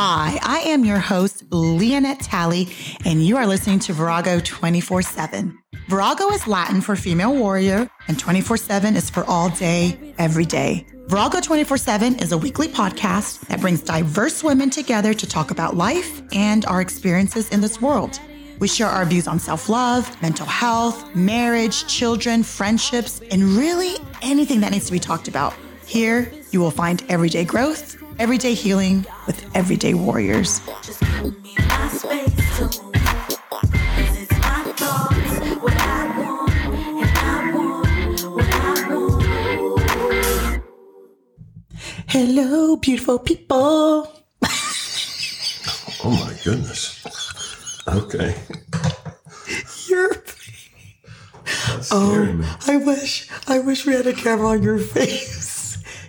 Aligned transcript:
Hi, 0.00 0.38
I 0.44 0.60
am 0.60 0.84
your 0.84 1.00
host, 1.00 1.50
Leonette 1.50 2.20
Talley, 2.22 2.68
and 3.04 3.20
you 3.20 3.36
are 3.36 3.48
listening 3.48 3.80
to 3.80 3.92
Virago 3.92 4.38
24 4.38 5.02
7. 5.02 5.58
Virago 5.88 6.28
is 6.28 6.46
Latin 6.46 6.80
for 6.80 6.94
female 6.94 7.34
warrior, 7.34 7.90
and 8.06 8.16
24 8.16 8.58
7 8.58 8.94
is 8.94 9.10
for 9.10 9.24
all 9.24 9.48
day, 9.48 10.14
every 10.16 10.44
day. 10.44 10.86
Virago 11.08 11.40
24 11.40 11.78
7 11.78 12.14
is 12.20 12.30
a 12.30 12.38
weekly 12.38 12.68
podcast 12.68 13.40
that 13.48 13.60
brings 13.60 13.82
diverse 13.82 14.44
women 14.44 14.70
together 14.70 15.12
to 15.12 15.26
talk 15.26 15.50
about 15.50 15.76
life 15.76 16.22
and 16.30 16.64
our 16.66 16.80
experiences 16.80 17.48
in 17.48 17.60
this 17.60 17.82
world. 17.82 18.20
We 18.60 18.68
share 18.68 18.86
our 18.86 19.04
views 19.04 19.26
on 19.26 19.40
self 19.40 19.68
love, 19.68 20.22
mental 20.22 20.46
health, 20.46 21.12
marriage, 21.16 21.88
children, 21.88 22.44
friendships, 22.44 23.20
and 23.32 23.42
really 23.42 23.96
anything 24.22 24.60
that 24.60 24.70
needs 24.70 24.86
to 24.86 24.92
be 24.92 25.00
talked 25.00 25.26
about. 25.26 25.54
Here, 25.86 26.30
you 26.52 26.60
will 26.60 26.70
find 26.70 27.02
everyday 27.08 27.44
growth, 27.44 28.00
everyday 28.18 28.54
healing 28.54 29.06
with 29.26 29.44
everyday 29.54 29.94
warriors. 29.94 30.60
Just 30.82 31.00
give 31.00 31.42
me 31.42 31.54
my 31.58 31.88
space 31.88 32.56
to 32.58 32.82
move. 32.82 32.94
'Cause 33.50 34.16
it's 34.22 34.32
my 34.38 34.62
thoughts, 34.76 35.62
what 35.62 35.74
I 35.76 36.18
want, 36.18 36.52
and 36.64 37.18
I 37.18 37.52
want 37.54 38.20
what 38.36 38.54
I 38.54 38.56
want. 38.94 40.62
Hello, 42.08 42.76
beautiful 42.76 43.18
people. 43.18 44.12
Oh 46.04 46.10
my 46.10 46.32
goodness. 46.44 47.04
Okay. 47.88 48.34
You're, 49.88 50.10
That 51.66 51.84
scared 51.84 51.92
oh, 51.92 52.32
me. 52.34 52.46
I 52.66 52.76
wish, 52.76 53.28
I 53.48 53.58
wish 53.58 53.84
we 53.86 53.94
had 53.94 54.06
a 54.06 54.12
camera 54.12 54.48
on 54.50 54.62
your 54.62 54.78
face. 54.78 55.47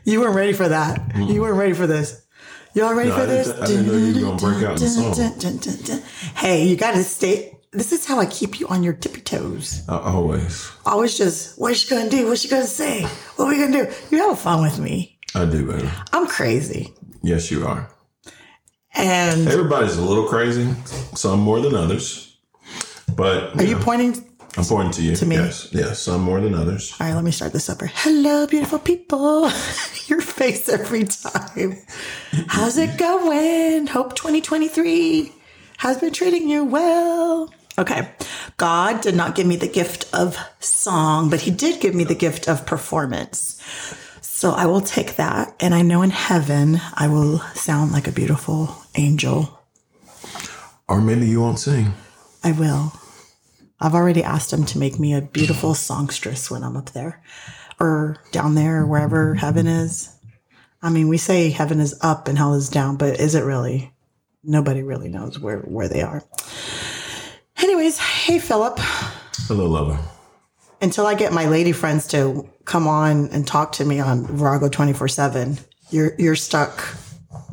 You 0.09 0.21
weren't 0.21 0.35
ready 0.35 0.53
for 0.53 0.67
that. 0.67 1.15
You 1.15 1.41
weren't 1.41 1.57
ready 1.57 1.73
for 1.73 1.85
this. 1.85 2.25
Y'all 2.73 2.95
ready 2.95 3.09
No, 3.09 3.15
for 3.15 3.21
I 3.21 3.25
this? 3.27 3.49
I 3.49 3.65
didn't 3.67 3.87
know 3.87 3.93
you 3.97 4.25
were 4.25 4.37
gonna 4.37 4.37
break 4.37 4.63
out 4.63 4.81
in 4.81 4.87
song. 4.87 6.01
Hey, 6.35 6.65
you 6.65 6.75
gotta 6.75 7.03
stay. 7.03 7.55
This 7.71 7.91
is 7.91 8.05
how 8.07 8.19
I 8.19 8.25
keep 8.25 8.59
you 8.59 8.67
on 8.69 8.81
your 8.81 8.93
tippy 8.93 9.21
toes. 9.21 9.83
I 9.87 9.97
always. 9.97 10.71
Always 10.85 11.15
just, 11.15 11.59
what's 11.59 11.79
she 11.79 11.89
gonna 11.95 12.09
do? 12.09 12.27
What's 12.27 12.41
she 12.41 12.47
gonna 12.47 12.65
say? 12.65 13.03
What 13.35 13.45
are 13.45 13.49
we 13.49 13.59
gonna 13.59 13.85
do? 13.85 13.93
You 14.09 14.27
have 14.29 14.39
fun 14.39 14.63
with 14.63 14.79
me. 14.79 15.19
I 15.35 15.45
do, 15.45 15.71
baby. 15.71 15.87
I'm 16.11 16.25
crazy. 16.25 16.91
Yes, 17.21 17.51
you 17.51 17.67
are. 17.67 17.91
And 18.95 19.47
Everybody's 19.47 19.97
a 19.97 20.01
little 20.01 20.27
crazy, 20.27 20.73
some 21.15 21.39
more 21.39 21.59
than 21.59 21.75
others. 21.75 22.35
But 23.15 23.55
are 23.59 23.63
you 23.63 23.77
pointing? 23.77 24.25
I'm 24.57 24.91
to 24.91 25.01
you. 25.01 25.15
to 25.15 25.25
me? 25.25 25.35
Yes, 25.35 25.69
yes, 25.71 25.99
some 25.99 26.21
more 26.21 26.41
than 26.41 26.55
others. 26.55 26.95
All 26.99 27.07
right, 27.07 27.13
let 27.13 27.23
me 27.23 27.31
start 27.31 27.53
this 27.53 27.69
over. 27.69 27.87
Hello, 27.87 28.47
beautiful 28.47 28.79
people. 28.79 29.43
Your 30.07 30.21
face 30.21 30.67
every 30.67 31.03
time. 31.03 31.77
How's 32.47 32.77
it 32.77 32.97
going? 32.97 33.87
Hope 33.87 34.15
2023 34.15 35.31
has 35.77 35.97
been 35.97 36.11
treating 36.11 36.49
you 36.49 36.65
well. 36.65 37.53
Okay. 37.77 38.11
God 38.57 39.01
did 39.01 39.15
not 39.15 39.35
give 39.35 39.47
me 39.47 39.55
the 39.55 39.67
gift 39.67 40.13
of 40.13 40.37
song, 40.59 41.29
but 41.29 41.41
He 41.41 41.51
did 41.51 41.79
give 41.79 41.95
me 41.95 42.03
the 42.03 42.15
gift 42.15 42.49
of 42.49 42.65
performance. 42.65 43.61
So 44.21 44.51
I 44.51 44.65
will 44.65 44.81
take 44.81 45.15
that. 45.15 45.55
And 45.59 45.75
I 45.75 45.81
know 45.83 46.01
in 46.01 46.09
heaven, 46.09 46.81
I 46.95 47.07
will 47.07 47.39
sound 47.53 47.91
like 47.91 48.07
a 48.07 48.11
beautiful 48.11 48.75
angel. 48.95 49.59
Or 50.87 51.01
maybe 51.01 51.27
you 51.27 51.39
won't 51.39 51.59
sing. 51.59 51.93
I 52.43 52.51
will. 52.53 52.93
I've 53.81 53.95
already 53.95 54.23
asked 54.23 54.51
him 54.51 54.65
to 54.65 54.79
make 54.79 54.99
me 54.99 55.13
a 55.13 55.21
beautiful 55.21 55.73
songstress 55.73 56.51
when 56.51 56.63
I'm 56.63 56.75
up 56.75 56.91
there 56.91 57.23
or 57.79 58.17
down 58.31 58.55
there 58.55 58.81
or 58.81 58.85
wherever 58.85 59.35
heaven 59.35 59.67
is. 59.67 60.13
I 60.81 60.89
mean, 60.89 61.07
we 61.07 61.17
say 61.17 61.49
heaven 61.49 61.79
is 61.79 61.97
up 62.01 62.27
and 62.27 62.37
hell 62.37 62.53
is 62.53 62.69
down, 62.69 62.97
but 62.97 63.19
is 63.19 63.35
it 63.35 63.43
really? 63.43 63.93
Nobody 64.43 64.83
really 64.83 65.09
knows 65.09 65.39
where, 65.39 65.59
where 65.59 65.87
they 65.87 66.01
are. 66.01 66.23
Anyways, 67.57 67.97
hey, 67.97 68.39
Philip. 68.39 68.79
Hello, 68.79 69.65
lover. 69.65 69.99
Until 70.81 71.05
I 71.05 71.15
get 71.15 71.33
my 71.33 71.45
lady 71.45 71.73
friends 71.73 72.07
to 72.07 72.49
come 72.63 72.87
on 72.87 73.29
and 73.29 73.45
talk 73.45 73.73
to 73.73 73.85
me 73.85 73.99
on 73.99 74.25
Virago 74.27 74.69
24 74.69 75.09
7, 75.09 75.57
you're, 75.89 76.13
you're 76.17 76.35
stuck 76.35 76.95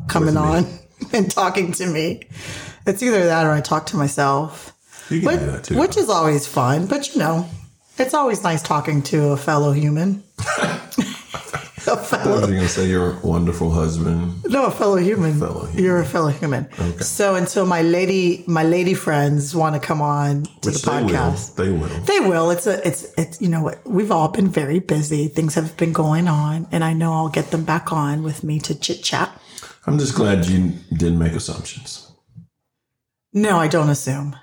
coming 0.07 0.37
on 0.37 0.65
and 1.13 1.29
talking 1.29 1.73
to 1.73 1.85
me. 1.85 2.23
It's 2.85 3.03
either 3.03 3.25
that 3.25 3.45
or 3.45 3.51
I 3.51 3.59
talk 3.59 3.87
to 3.87 3.97
myself. 3.97 4.76
You 5.09 5.21
can 5.21 5.25
But- 5.29 5.39
do 5.39 5.45
that 5.51 5.63
too. 5.63 5.77
Which 5.77 5.97
is 5.97 6.09
always 6.09 6.45
fun, 6.47 6.85
but 6.87 7.13
you 7.13 7.19
know, 7.19 7.47
it's 7.97 8.13
always 8.13 8.43
nice 8.43 8.61
talking 8.61 9.01
to 9.03 9.29
a 9.31 9.37
fellow 9.37 9.71
human. 9.71 10.23
a 10.57 11.91
I 11.91 11.93
was 11.95 12.07
fellow, 12.09 12.41
going 12.41 12.59
to 12.59 12.67
say 12.67 12.87
your 12.89 13.17
wonderful 13.23 13.71
husband. 13.71 14.43
no, 14.49 14.65
a 14.65 14.71
fellow 14.71 14.97
human. 14.97 15.39
Fellow 15.39 15.65
human. 15.67 15.83
You're 15.83 16.01
a 16.01 16.05
fellow 16.05 16.27
human. 16.29 16.67
Okay. 16.77 16.97
So 16.99 17.35
until 17.35 17.65
my 17.65 17.81
lady, 17.81 18.43
my 18.45 18.63
lady 18.63 18.93
friends 18.93 19.55
want 19.55 19.73
to 19.75 19.79
come 19.79 20.01
on 20.01 20.43
to 20.43 20.49
Which 20.69 20.81
the 20.81 20.91
they 20.91 21.03
will. 21.03 21.09
podcast, 21.09 21.55
They 21.55 21.69
will. 21.71 21.87
they 21.87 22.19
will. 22.19 22.51
It's 22.51 22.67
a, 22.67 22.85
it's, 22.85 23.13
it's. 23.17 23.41
You 23.41 23.47
know 23.47 23.61
what? 23.63 23.79
We've 23.87 24.11
all 24.11 24.27
been 24.27 24.49
very 24.49 24.79
busy. 24.79 25.29
Things 25.29 25.55
have 25.55 25.77
been 25.77 25.93
going 25.93 26.27
on, 26.27 26.67
and 26.73 26.83
I 26.83 26.91
know 26.93 27.13
I'll 27.13 27.29
get 27.29 27.51
them 27.51 27.63
back 27.63 27.93
on 27.93 28.21
with 28.21 28.43
me 28.43 28.59
to 28.61 28.75
chit 28.77 29.01
chat. 29.01 29.31
I'm 29.85 29.97
just 29.97 30.15
glad 30.15 30.45
you 30.45 30.73
didn't 30.91 31.19
make 31.19 31.31
assumptions. 31.33 32.11
No, 33.33 33.57
I 33.57 33.69
don't 33.69 33.89
assume. 33.89 34.35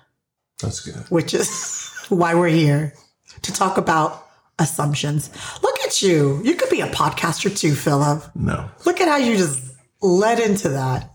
That's 0.60 0.80
good. 0.80 0.96
which 1.10 1.34
is 1.34 1.90
why 2.08 2.34
we're 2.34 2.48
here 2.48 2.94
to 3.42 3.52
talk 3.52 3.76
about 3.78 4.26
assumptions. 4.58 5.30
Look 5.62 5.78
at 5.80 6.00
you. 6.02 6.40
You 6.44 6.54
could 6.54 6.70
be 6.70 6.80
a 6.80 6.86
podcaster 6.88 7.56
too, 7.56 7.74
Philip. 7.74 8.24
No. 8.34 8.70
Look 8.86 9.00
at 9.00 9.08
how 9.08 9.16
you 9.16 9.36
just 9.36 9.60
led 10.00 10.38
into 10.38 10.70
that. 10.70 11.10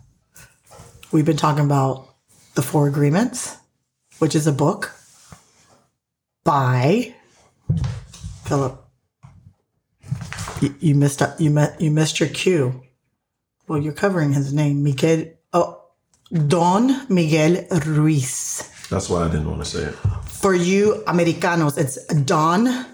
We've 1.12 1.26
been 1.26 1.38
talking 1.38 1.66
about 1.66 2.10
The 2.56 2.62
Four 2.62 2.88
Agreements, 2.88 3.58
which 4.20 4.36
is 4.36 4.46
a 4.46 4.52
book 4.52 4.94
by 6.44 7.16
Philip. 8.46 8.84
You, 10.62 10.76
you 10.80 10.96
missed 10.96 11.22
up. 11.22 11.40
You 11.40 11.50
met. 11.50 11.80
You 11.80 11.90
missed 11.92 12.20
your 12.20 12.30
cue. 12.30 12.84
Well, 13.68 13.80
you're 13.80 13.94
covering 13.94 14.34
his 14.34 14.52
name, 14.54 14.84
Miguel. 14.84 15.26
Oh, 15.54 15.82
Don 16.48 17.08
Miguel 17.08 17.66
Ruiz 17.86 18.64
That's 18.90 19.10
why 19.10 19.24
I 19.24 19.28
didn't 19.28 19.50
want 19.50 19.64
to 19.64 19.70
say 19.70 19.84
it. 19.84 19.94
for 20.26 20.54
you 20.56 21.04
Americanos, 21.08 21.78
it's 21.78 22.04
Don 22.24 22.86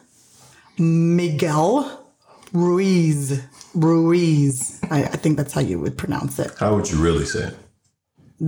Miguel 0.78 2.12
Ruiz. 2.52 3.42
Ruiz. 3.74 4.80
I, 4.90 5.04
I 5.04 5.18
think 5.18 5.38
that's 5.38 5.54
how 5.54 5.62
you 5.62 5.80
would 5.80 5.98
pronounce 5.98 6.40
it. 6.40 6.52
How 6.60 6.76
would 6.76 6.90
you 6.90 7.02
really 7.02 7.26
say 7.26 7.48
it? 7.48 7.56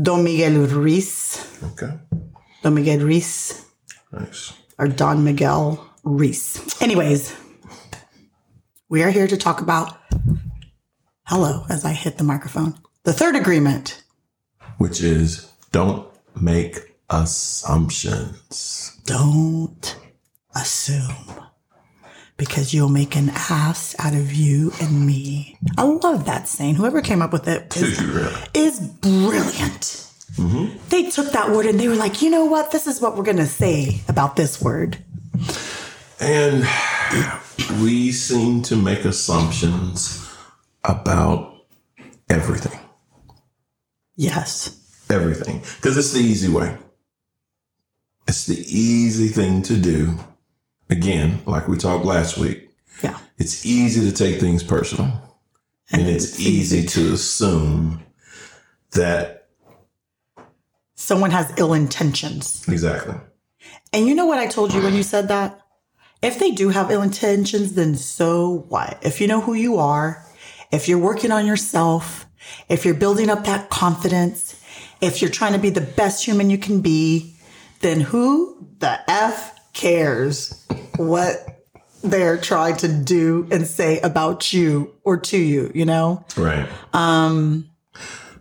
Don 0.03 0.23
Miguel 0.23 0.53
Ruiz. 0.67 1.45
Okay. 1.71 1.93
Don 2.63 2.73
Miguel 2.75 2.99
Ruiz. 2.99 3.65
Nice. 4.11 4.53
Or 4.77 4.87
Don 4.87 5.23
Miguel 5.23 5.85
Ruiz. 6.03 6.75
Anyways, 6.81 7.35
we 8.89 9.03
are 9.03 9.09
here 9.09 9.27
to 9.27 9.37
talk 9.37 9.61
about, 9.61 9.97
hello, 11.25 11.65
as 11.69 11.83
I 11.85 11.91
hit 11.93 12.17
the 12.17 12.23
microphone, 12.23 12.75
the 13.03 13.13
third 13.13 13.35
agreement. 13.35 14.03
Which 14.77 15.01
is 15.01 15.51
don't 15.71 16.07
make 16.39 16.96
assumptions. 17.09 18.99
Don't 19.05 19.97
assume 20.55 21.47
because 22.37 22.73
you'll 22.73 22.89
make 22.89 23.15
an 23.15 23.29
ass 23.29 23.95
out 23.99 24.13
of 24.13 24.31
you 24.33 24.71
and 24.81 25.05
me. 25.05 25.57
I 25.77 25.83
love 25.83 26.25
that 26.25 26.47
saying. 26.47 26.75
Whoever 26.75 27.01
came 27.01 27.21
up 27.21 27.33
with 27.33 27.47
it 27.47 27.75
is, 27.77 27.83
is, 27.83 28.01
you 28.01 28.11
really? 28.11 28.41
is 28.53 28.79
brilliant. 28.79 30.03
Mm-hmm. 30.35 30.77
They 30.89 31.09
took 31.09 31.31
that 31.31 31.49
word 31.49 31.65
and 31.65 31.79
they 31.79 31.87
were 31.87 31.95
like, 31.95 32.21
you 32.21 32.29
know 32.29 32.45
what? 32.45 32.71
This 32.71 32.85
is 32.85 33.01
what 33.01 33.17
we're 33.17 33.23
going 33.23 33.37
to 33.37 33.47
say 33.47 34.01
about 34.07 34.35
this 34.35 34.61
word. 34.61 35.03
And 36.19 36.67
we 37.81 38.11
seem 38.11 38.61
to 38.63 38.75
make 38.75 39.03
assumptions 39.03 40.31
about 40.83 41.55
everything. 42.29 42.79
Yes. 44.15 45.05
Everything. 45.09 45.59
Because 45.59 45.97
it's 45.97 46.11
the 46.11 46.19
easy 46.19 46.51
way. 46.51 46.75
It's 48.27 48.45
the 48.45 48.59
easy 48.67 49.27
thing 49.29 49.61
to 49.63 49.77
do. 49.77 50.17
Again, 50.89 51.39
like 51.45 51.67
we 51.67 51.77
talked 51.77 52.05
last 52.05 52.37
week, 52.37 52.69
Yeah. 53.03 53.17
it's 53.37 53.65
easy 53.65 54.09
to 54.09 54.15
take 54.15 54.39
things 54.39 54.63
personal. 54.63 55.11
And 55.91 56.01
it's 56.07 56.39
easy 56.39 56.85
to 56.87 57.13
assume 57.13 58.03
that, 58.91 59.33
Someone 60.95 61.31
has 61.31 61.53
ill 61.57 61.73
intentions. 61.73 62.65
exactly. 62.67 63.15
And 63.93 64.07
you 64.07 64.15
know 64.15 64.25
what 64.25 64.39
I 64.39 64.47
told 64.47 64.73
you 64.73 64.81
when 64.81 64.95
you 64.95 65.03
said 65.03 65.27
that? 65.27 65.61
If 66.23 66.39
they 66.39 66.51
do 66.51 66.69
have 66.69 66.89
ill 66.89 67.03
intentions, 67.03 67.73
then 67.73 67.95
so 67.95 68.65
what? 68.69 68.97
If 69.03 69.21
you 69.21 69.27
know 69.27 69.39
who 69.39 69.53
you 69.53 69.77
are, 69.77 70.25
if 70.71 70.89
you're 70.89 70.97
working 70.97 71.31
on 71.31 71.45
yourself, 71.45 72.25
if 72.67 72.83
you're 72.83 72.95
building 72.95 73.29
up 73.29 73.45
that 73.45 73.69
confidence, 73.69 74.59
if 74.99 75.21
you're 75.21 75.29
trying 75.31 75.53
to 75.53 75.59
be 75.59 75.69
the 75.69 75.81
best 75.81 76.25
human 76.25 76.49
you 76.49 76.57
can 76.57 76.81
be, 76.81 77.35
then 77.81 77.99
who 77.99 78.67
the 78.79 78.99
F 79.09 79.53
cares 79.73 80.65
what 80.97 81.63
they're 82.03 82.37
trying 82.37 82.75
to 82.77 82.87
do 82.87 83.47
and 83.51 83.65
say 83.67 83.99
about 84.01 84.53
you 84.53 84.93
or 85.03 85.17
to 85.17 85.37
you, 85.37 85.71
you 85.73 85.85
know? 85.85 86.25
Right. 86.35 86.67
Um, 86.93 87.69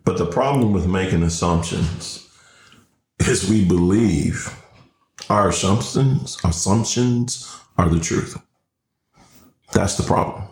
But 0.04 0.18
the 0.18 0.26
problem 0.26 0.72
with 0.72 0.86
making 0.86 1.22
assumptions 1.22 2.26
is 3.20 3.48
we 3.48 3.64
believe 3.64 4.54
our 5.28 5.48
assumptions 5.48 6.38
assumptions 6.44 7.52
are 7.76 7.88
the 7.88 7.98
truth. 7.98 8.40
That's 9.72 9.96
the 9.96 10.04
problem. 10.04 10.44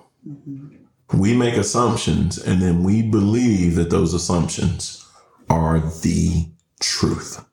We 1.12 1.37
make 1.37 1.54
assumptions 1.56 2.38
and 2.38 2.60
then 2.60 2.82
we 2.82 3.02
believe 3.02 3.76
that 3.76 3.90
those 3.90 4.14
assumptions 4.14 5.06
are 5.48 5.78
the 5.78 6.48
truth. 6.80 7.44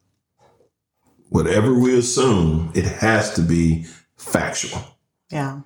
Whatever 1.32 1.74
we 1.74 1.98
assume, 1.98 2.74
it 2.76 2.84
has 2.84 3.34
to 3.36 3.42
be 3.42 3.86
factual. 4.18 4.82
Yeah. 5.30 5.62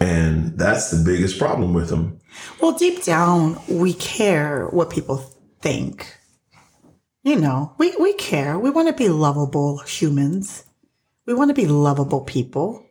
And 0.00 0.58
that's 0.58 0.90
the 0.90 1.04
biggest 1.04 1.38
problem 1.38 1.74
with 1.74 1.90
them. 1.90 2.18
Well, 2.58 2.72
deep 2.72 3.04
down, 3.04 3.60
we 3.68 3.92
care 3.92 4.66
what 4.68 4.88
people 4.88 5.18
think. 5.60 6.16
You 7.22 7.36
know, 7.36 7.74
we, 7.76 7.94
we 8.00 8.14
care. 8.14 8.58
We 8.58 8.70
want 8.70 8.88
to 8.88 8.94
be 8.94 9.10
lovable 9.10 9.80
humans. 9.80 10.64
We 11.26 11.34
want 11.34 11.50
to 11.50 11.54
be 11.54 11.66
lovable 11.66 12.22
people. 12.22 12.82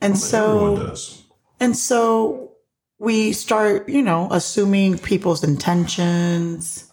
And 0.00 0.14
Everyone 0.14 0.76
so, 0.76 0.76
does. 0.76 1.22
and 1.58 1.76
so 1.76 2.52
we 3.00 3.32
start, 3.32 3.88
you 3.88 4.02
know, 4.02 4.28
assuming 4.30 4.98
people's 4.98 5.42
intentions, 5.42 6.88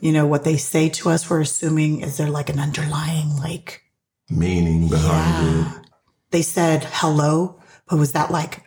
you 0.00 0.12
know, 0.12 0.26
what 0.26 0.44
they 0.44 0.56
say 0.56 0.88
to 0.88 1.10
us. 1.10 1.28
We're 1.28 1.42
assuming, 1.42 2.00
is 2.00 2.16
there 2.16 2.30
like 2.30 2.48
an 2.48 2.58
underlying, 2.58 3.36
like, 3.36 3.82
Meaning 4.30 4.88
behind 4.88 5.66
it. 5.66 5.90
They 6.30 6.42
said 6.42 6.84
hello, 6.90 7.60
but 7.88 7.98
was 7.98 8.12
that 8.12 8.30
like, 8.30 8.62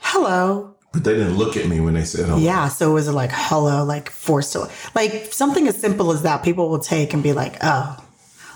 hello? 0.00 0.76
But 0.92 1.04
they 1.04 1.14
didn't 1.14 1.36
look 1.36 1.56
at 1.56 1.68
me 1.68 1.80
when 1.80 1.94
they 1.94 2.04
said 2.04 2.26
hello. 2.26 2.38
Yeah. 2.38 2.68
So 2.68 2.92
was 2.92 3.08
it 3.08 3.12
like 3.12 3.30
hello, 3.32 3.84
like 3.84 4.10
forced 4.10 4.52
to 4.54 4.68
like 4.94 5.32
something 5.32 5.68
as 5.68 5.76
simple 5.76 6.10
as 6.12 6.22
that? 6.22 6.42
People 6.42 6.68
will 6.68 6.80
take 6.80 7.14
and 7.14 7.22
be 7.22 7.32
like, 7.32 7.56
oh, 7.62 7.96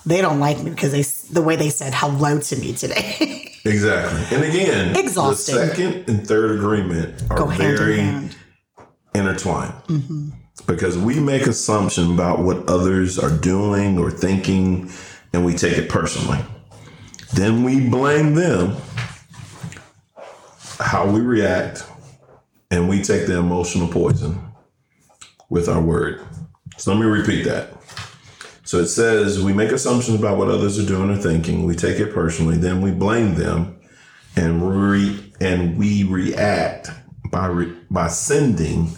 they 0.05 0.21
don't 0.21 0.41
like 0.41 0.63
me 0.63 0.71
because 0.71 0.93
they 0.93 1.33
the 1.33 1.43
way 1.43 1.57
they 1.57 1.71
said 1.71 1.93
hello 1.95 2.41
to 2.41 2.57
me 2.57 2.73
today. 2.73 3.43
Exactly. 3.67 4.37
And 4.37 4.45
again, 4.45 4.97
Exhausting. 4.97 5.57
the 5.57 5.67
second 5.67 6.09
and 6.09 6.25
third 6.25 6.53
agreement 6.53 7.21
are 7.31 7.37
Go 7.37 7.47
very 7.47 7.99
in 7.99 8.31
intertwined. 9.13 9.73
Mm-hmm. 9.89 10.29
Because 10.67 10.97
we 10.97 11.19
make 11.19 11.49
assumption 11.49 12.13
about 12.13 12.41
what 12.41 12.69
others 12.69 13.19
are 13.19 13.37
doing 13.37 13.99
or 13.99 14.13
thinking 14.13 14.89
and 15.37 15.45
we 15.45 15.53
take 15.53 15.77
it 15.77 15.91
personally. 15.91 16.43
Then 17.35 17.63
we 17.63 17.87
blame 17.91 18.35
them 18.35 18.75
how 20.79 21.07
we 21.07 21.21
react 21.21 21.87
and 22.71 22.89
we 22.89 23.03
take 23.03 23.27
the 23.27 23.37
emotional 23.37 23.87
poison 23.87 24.41
with 25.51 25.69
our 25.69 25.81
word. 25.81 26.23
So 26.79 26.91
let 26.91 27.01
me 27.01 27.07
repeat 27.07 27.45
that. 27.45 27.75
So 28.65 28.79
it 28.79 28.87
says 28.87 29.45
we 29.45 29.53
make 29.53 29.73
assumptions 29.73 30.19
about 30.19 30.39
what 30.39 30.49
others 30.49 30.79
are 30.79 30.87
doing 30.87 31.11
or 31.11 31.19
thinking. 31.19 31.65
We 31.65 31.77
take 31.77 32.01
it 32.01 32.15
personally. 32.15 32.57
Then 32.57 32.81
we 32.81 32.91
blame 32.91 33.35
them, 33.35 33.79
and 34.37 34.91
re- 34.91 35.33
and 35.39 35.77
we 35.77 36.03
react 36.05 36.91
by 37.31 37.47
re- 37.47 37.77
by 37.91 38.09
sending 38.09 38.97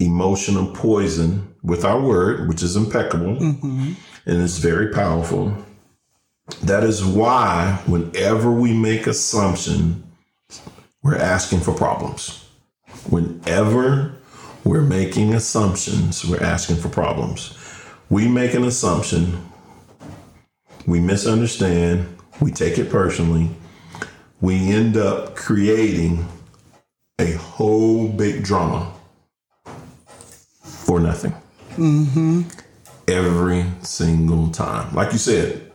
emotional 0.00 0.74
poison 0.74 1.54
with 1.62 1.84
our 1.84 2.00
word, 2.00 2.48
which 2.48 2.62
is 2.62 2.76
impeccable 2.76 3.36
mm-hmm. 3.36 3.92
And 4.26 4.42
it's 4.42 4.58
very 4.58 4.92
powerful. 4.92 5.56
That 6.62 6.84
is 6.84 7.04
why 7.04 7.80
whenever 7.86 8.50
we 8.50 8.72
make 8.72 9.06
assumption, 9.06 10.02
we're 11.02 11.16
asking 11.16 11.60
for 11.60 11.72
problems. 11.72 12.44
Whenever 13.08 14.14
we're 14.64 14.82
making 14.82 15.34
assumptions, 15.34 16.24
we're 16.24 16.42
asking 16.42 16.76
for 16.76 16.88
problems. 16.88 17.56
We 18.10 18.28
make 18.28 18.54
an 18.54 18.64
assumption, 18.64 19.46
we 20.86 21.00
misunderstand, 21.00 22.16
we 22.40 22.50
take 22.50 22.78
it 22.78 22.90
personally, 22.90 23.50
we 24.40 24.56
end 24.72 24.96
up 24.96 25.36
creating 25.36 26.26
a 27.18 27.32
whole 27.32 28.08
big 28.08 28.42
drama 28.42 28.92
for 30.62 30.98
nothing. 30.98 31.32
Mm-hmm. 31.76 32.42
Every 33.10 33.66
single 33.82 34.50
time. 34.50 34.94
Like 34.94 35.10
you 35.10 35.18
said, 35.18 35.72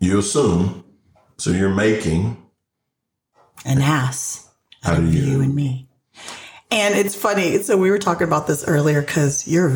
you 0.00 0.18
assume, 0.18 0.84
so 1.36 1.50
you're 1.50 1.68
making. 1.68 2.42
An 3.66 3.82
ass. 3.82 4.48
out 4.86 4.98
of 4.98 5.14
you 5.14 5.22
you? 5.22 5.40
and 5.42 5.54
me. 5.54 5.90
And 6.70 6.94
it's 6.94 7.14
funny. 7.14 7.58
So 7.58 7.76
we 7.76 7.90
were 7.90 7.98
talking 7.98 8.26
about 8.26 8.46
this 8.46 8.66
earlier 8.66 9.02
because 9.02 9.46
you're 9.46 9.68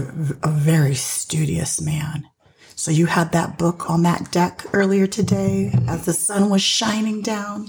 a 0.43 0.49
very 0.49 0.95
studious 0.95 1.83
man. 1.83 2.25
So 2.77 2.91
you 2.91 3.05
had 3.05 3.33
that 3.33 3.59
book 3.59 3.91
on 3.91 4.05
that 4.05 4.33
deck 4.33 4.65
earlier 4.73 5.07
today 5.07 5.71
as 5.89 6.07
the 6.07 6.15
sun 6.15 6.49
was 6.49 6.63
shining 6.63 7.21
down 7.21 7.69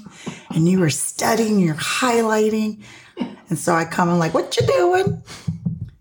and 0.51 0.69
you 0.69 0.79
were 0.79 0.89
studying, 0.89 1.59
you're 1.59 1.75
highlighting. 1.75 2.81
And 3.49 3.59
so 3.59 3.73
I 3.73 3.83
come 3.83 4.07
and 4.07 4.19
like, 4.19 4.33
what 4.33 4.55
you 4.55 4.65
doing? 4.65 5.21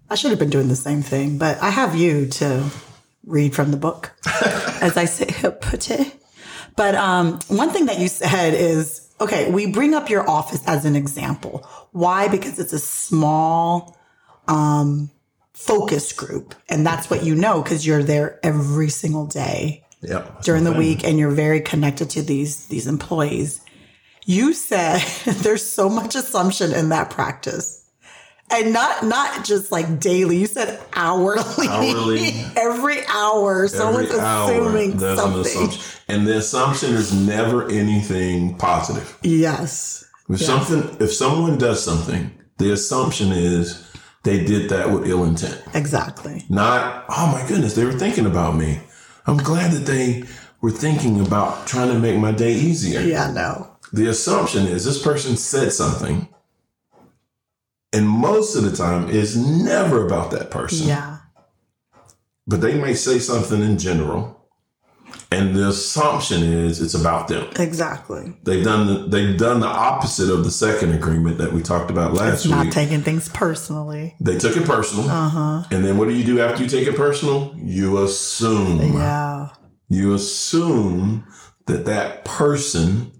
I 0.08 0.14
should 0.14 0.30
have 0.30 0.38
been 0.38 0.50
doing 0.50 0.68
the 0.68 0.76
same 0.76 1.02
thing, 1.02 1.38
but 1.38 1.60
I 1.60 1.70
have 1.70 1.96
you 1.96 2.26
to 2.26 2.70
read 3.24 3.54
from 3.54 3.70
the 3.70 3.76
book, 3.76 4.12
as 4.80 4.96
I 4.96 5.04
say, 5.04 5.50
put 5.60 5.90
it. 5.90 6.22
But 6.76 6.94
um, 6.94 7.38
one 7.48 7.70
thing 7.70 7.86
that 7.86 7.98
you 7.98 8.08
said 8.08 8.54
is 8.54 9.08
okay, 9.20 9.50
we 9.50 9.66
bring 9.66 9.94
up 9.94 10.10
your 10.10 10.28
office 10.28 10.62
as 10.66 10.84
an 10.84 10.96
example. 10.96 11.66
Why? 11.92 12.28
Because 12.28 12.58
it's 12.58 12.72
a 12.72 12.78
small 12.78 13.96
um, 14.48 15.10
focus 15.52 16.12
group. 16.12 16.54
And 16.68 16.84
that's 16.84 17.08
what 17.08 17.24
you 17.24 17.34
know 17.34 17.62
because 17.62 17.86
you're 17.86 18.02
there 18.02 18.40
every 18.42 18.88
single 18.88 19.26
day 19.26 19.84
that's 20.00 20.44
during 20.44 20.64
the 20.64 20.72
week 20.72 21.04
and 21.04 21.18
you're 21.18 21.30
very 21.30 21.60
connected 21.60 22.10
to 22.10 22.22
these 22.22 22.66
these 22.66 22.86
employees. 22.86 23.64
You 24.24 24.52
said 24.52 24.98
there's 25.42 25.68
so 25.68 25.88
much 25.88 26.14
assumption 26.14 26.72
in 26.72 26.88
that 26.90 27.10
practice. 27.10 27.81
And 28.50 28.72
not 28.72 29.04
not 29.04 29.44
just 29.46 29.72
like 29.72 29.98
daily. 29.98 30.36
You 30.36 30.46
said 30.46 30.78
hourly. 30.94 31.68
Hourly. 31.68 32.28
Every 32.56 32.98
hour, 33.06 33.66
someone's 33.68 34.08
Every 34.10 34.20
hour, 34.20 34.50
assuming 34.50 34.92
an 34.92 35.16
something. 35.16 35.40
assumption. 35.40 35.98
And 36.08 36.26
the 36.26 36.36
assumption 36.36 36.92
is 36.94 37.14
never 37.14 37.70
anything 37.70 38.56
positive. 38.58 39.16
Yes. 39.22 40.04
If 40.28 40.40
something, 40.40 40.96
if 41.00 41.12
someone 41.12 41.56
does 41.58 41.82
something, 41.82 42.30
the 42.58 42.72
assumption 42.72 43.32
is 43.32 43.88
they 44.22 44.44
did 44.44 44.68
that 44.70 44.90
with 44.90 45.06
ill 45.08 45.24
intent. 45.24 45.60
Exactly. 45.74 46.44
Not, 46.48 47.04
oh 47.08 47.26
my 47.32 47.46
goodness, 47.48 47.74
they 47.74 47.84
were 47.84 47.92
thinking 47.92 48.26
about 48.26 48.56
me. 48.56 48.80
I'm 49.26 49.36
glad 49.38 49.72
that 49.72 49.86
they 49.86 50.24
were 50.60 50.70
thinking 50.70 51.20
about 51.24 51.66
trying 51.66 51.88
to 51.92 51.98
make 51.98 52.18
my 52.18 52.32
day 52.32 52.52
easier. 52.52 53.00
Yeah, 53.00 53.30
no. 53.32 53.76
The 53.92 54.06
assumption 54.08 54.66
is 54.66 54.84
this 54.84 55.02
person 55.02 55.36
said 55.36 55.72
something, 55.72 56.28
and 57.92 58.08
most 58.08 58.56
of 58.56 58.64
the 58.64 58.74
time 58.76 59.08
it's 59.10 59.36
never 59.36 60.06
about 60.06 60.30
that 60.32 60.50
person. 60.50 60.88
Yeah. 60.88 61.18
But 62.46 62.60
they 62.60 62.78
may 62.80 62.94
say 62.94 63.18
something 63.18 63.62
in 63.62 63.78
general, 63.78 64.48
and 65.30 65.54
the 65.54 65.68
assumption 65.68 66.42
is 66.42 66.80
it's 66.82 66.94
about 66.94 67.28
them. 67.28 67.48
Exactly. 67.58 68.34
They've 68.42 68.64
done 68.64 68.86
the, 68.88 68.94
they've 69.06 69.38
done 69.38 69.60
the 69.60 69.68
opposite 69.68 70.28
of 70.28 70.42
the 70.44 70.50
second 70.50 70.92
agreement 70.92 71.38
that 71.38 71.52
we 71.52 71.62
talked 71.62 71.90
about 71.90 72.14
last 72.14 72.44
Not 72.46 72.58
week. 72.58 72.64
Not 72.66 72.72
taking 72.74 73.00
things 73.02 73.28
personally. 73.28 74.16
they 74.20 74.38
took 74.38 74.56
it 74.56 74.64
personal, 74.66 75.08
Uh-huh. 75.08 75.62
and 75.70 75.84
then 75.84 75.98
what 75.98 76.08
do 76.08 76.14
you 76.14 76.24
do 76.24 76.40
after 76.40 76.62
you 76.64 76.68
take 76.68 76.88
it 76.88 76.96
personal? 76.96 77.54
You 77.56 78.02
assume. 78.02 78.94
Yeah. 78.94 79.50
You 79.88 80.14
assume 80.14 81.24
that 81.66 81.84
that 81.84 82.24
person 82.24 83.12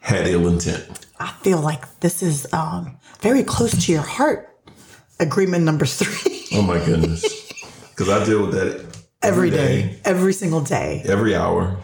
had 0.00 0.26
ill 0.26 0.48
intent. 0.48 1.05
I 1.18 1.32
feel 1.42 1.60
like 1.60 2.00
this 2.00 2.22
is 2.22 2.46
um, 2.52 2.98
very 3.20 3.42
close 3.42 3.86
to 3.86 3.92
your 3.92 4.02
heart. 4.02 4.52
Agreement 5.18 5.64
number 5.64 5.86
three. 5.86 6.44
Oh 6.52 6.62
my 6.62 6.78
goodness, 6.84 7.22
because 7.90 8.08
I 8.08 8.24
deal 8.24 8.42
with 8.46 8.52
that 8.52 9.04
every 9.22 9.50
day, 9.50 9.98
every 10.04 10.32
single 10.32 10.60
day. 10.60 11.02
every 11.06 11.34
hour. 11.34 11.78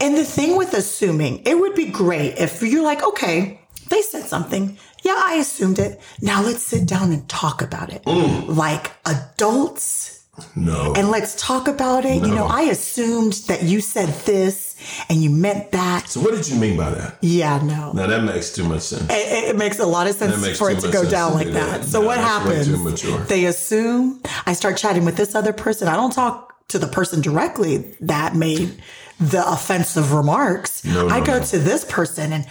And 0.00 0.16
the 0.16 0.24
thing 0.24 0.56
with 0.56 0.74
assuming, 0.74 1.42
it 1.46 1.58
would 1.58 1.74
be 1.74 1.86
great 1.86 2.38
if 2.38 2.62
you're 2.62 2.82
like, 2.84 3.02
okay, 3.02 3.60
they 3.88 4.02
said 4.02 4.24
something. 4.24 4.78
Yeah, 5.02 5.14
I 5.16 5.34
assumed 5.34 5.78
it. 5.78 6.00
Now 6.20 6.42
let's 6.42 6.62
sit 6.62 6.86
down 6.86 7.12
and 7.12 7.28
talk 7.28 7.62
about 7.62 7.92
it. 7.92 8.06
Like 8.06 8.92
adults. 9.06 10.19
No, 10.56 10.92
And 10.96 11.10
let's 11.10 11.34
talk 11.40 11.68
about 11.68 12.04
it. 12.04 12.22
You 12.22 12.34
know, 12.34 12.46
I 12.46 12.62
assumed 12.62 13.34
that 13.48 13.62
you 13.62 13.80
said 13.80 14.08
this 14.24 14.76
and 15.08 15.22
you 15.22 15.30
meant 15.30 15.72
that. 15.72 16.08
so 16.08 16.20
what 16.20 16.34
did 16.34 16.48
you 16.48 16.56
mean 16.56 16.76
by 16.76 16.90
that? 16.90 17.18
Yeah, 17.20 17.60
no. 17.62 17.92
Now 17.92 18.06
that 18.06 18.22
makes 18.24 18.52
too 18.52 18.64
much 18.64 18.82
sense. 18.82 19.04
It, 19.10 19.50
it 19.50 19.56
makes 19.56 19.78
a 19.78 19.86
lot 19.86 20.06
of 20.06 20.14
sense 20.16 20.58
for 20.58 20.70
it 20.70 20.80
to 20.80 20.90
go 20.90 21.08
down 21.08 21.34
like 21.34 21.48
that. 21.48 21.82
that. 21.82 21.84
So 21.84 22.00
what 22.00 22.18
happens? 22.18 23.02
They 23.28 23.46
assume 23.46 24.20
I 24.46 24.52
start 24.52 24.76
chatting 24.76 25.04
with 25.04 25.16
this 25.16 25.34
other 25.34 25.52
person. 25.52 25.88
I 25.88 25.96
don't 25.96 26.12
talk 26.12 26.54
to 26.68 26.78
the 26.78 26.86
person 26.86 27.20
directly 27.20 27.78
that 28.00 28.34
made 28.34 28.80
the 29.18 29.46
offensive 29.46 30.12
remarks. 30.12 30.84
No, 30.84 31.06
no, 31.06 31.14
I 31.14 31.20
go 31.24 31.38
no. 31.38 31.44
to 31.44 31.58
this 31.58 31.84
person 31.84 32.32
and 32.32 32.46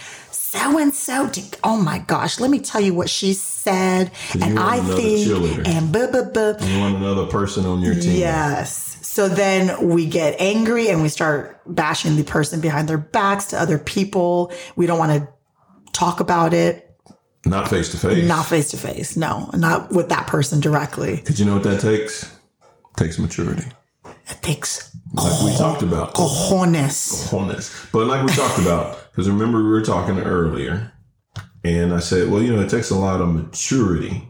so 0.50 0.78
and 0.78 0.92
so. 0.94 1.30
Oh 1.62 1.76
my 1.76 1.98
gosh, 1.98 2.40
let 2.40 2.50
me 2.50 2.58
tell 2.60 2.80
you 2.80 2.92
what 2.94 3.08
she 3.08 3.32
said. 3.34 4.10
And 4.40 4.58
I 4.58 4.80
think, 4.80 5.28
cheerleader. 5.28 5.66
and 5.66 5.92
blah, 5.92 6.08
blah, 6.10 6.24
blah. 6.24 6.66
You 6.66 6.80
want 6.80 6.96
another 6.96 7.26
person 7.26 7.66
on 7.66 7.80
your 7.82 7.94
team. 7.94 8.16
Yes. 8.16 8.98
So 9.02 9.28
then 9.28 9.88
we 9.88 10.06
get 10.06 10.40
angry 10.40 10.88
and 10.88 11.02
we 11.02 11.08
start 11.08 11.60
bashing 11.66 12.16
the 12.16 12.24
person 12.24 12.60
behind 12.60 12.88
their 12.88 12.98
backs 12.98 13.46
to 13.46 13.60
other 13.60 13.78
people. 13.78 14.52
We 14.76 14.86
don't 14.86 14.98
want 14.98 15.12
to 15.22 15.28
talk 15.92 16.20
about 16.20 16.54
it, 16.54 16.96
Not 17.44 17.68
face 17.68 17.90
to 17.90 17.96
face. 17.96 18.26
not 18.26 18.46
face 18.46 18.70
to 18.70 18.76
face. 18.76 19.16
No, 19.16 19.50
not 19.54 19.90
with 19.92 20.08
that 20.10 20.26
person 20.28 20.60
directly. 20.60 21.16
Because 21.16 21.38
you 21.40 21.46
know 21.46 21.54
what 21.54 21.64
that 21.64 21.80
takes? 21.80 22.36
takes 22.96 23.18
maturity. 23.18 23.64
It 24.04 24.42
takes 24.42 24.89
Like 25.12 25.42
we 25.42 25.56
talked 25.56 25.82
about. 25.82 26.14
cojones. 26.14 27.30
Wholeness. 27.30 27.86
But 27.92 28.06
like 28.06 28.24
we 28.26 28.32
talked 28.32 28.58
about, 28.60 29.10
because 29.10 29.28
remember 29.28 29.58
we 29.58 29.70
were 29.70 29.82
talking 29.82 30.18
earlier, 30.20 30.92
and 31.64 31.92
I 31.92 31.98
said, 31.98 32.30
well, 32.30 32.42
you 32.42 32.54
know, 32.54 32.60
it 32.62 32.70
takes 32.70 32.90
a 32.90 32.96
lot 32.96 33.20
of 33.20 33.28
maturity. 33.28 34.26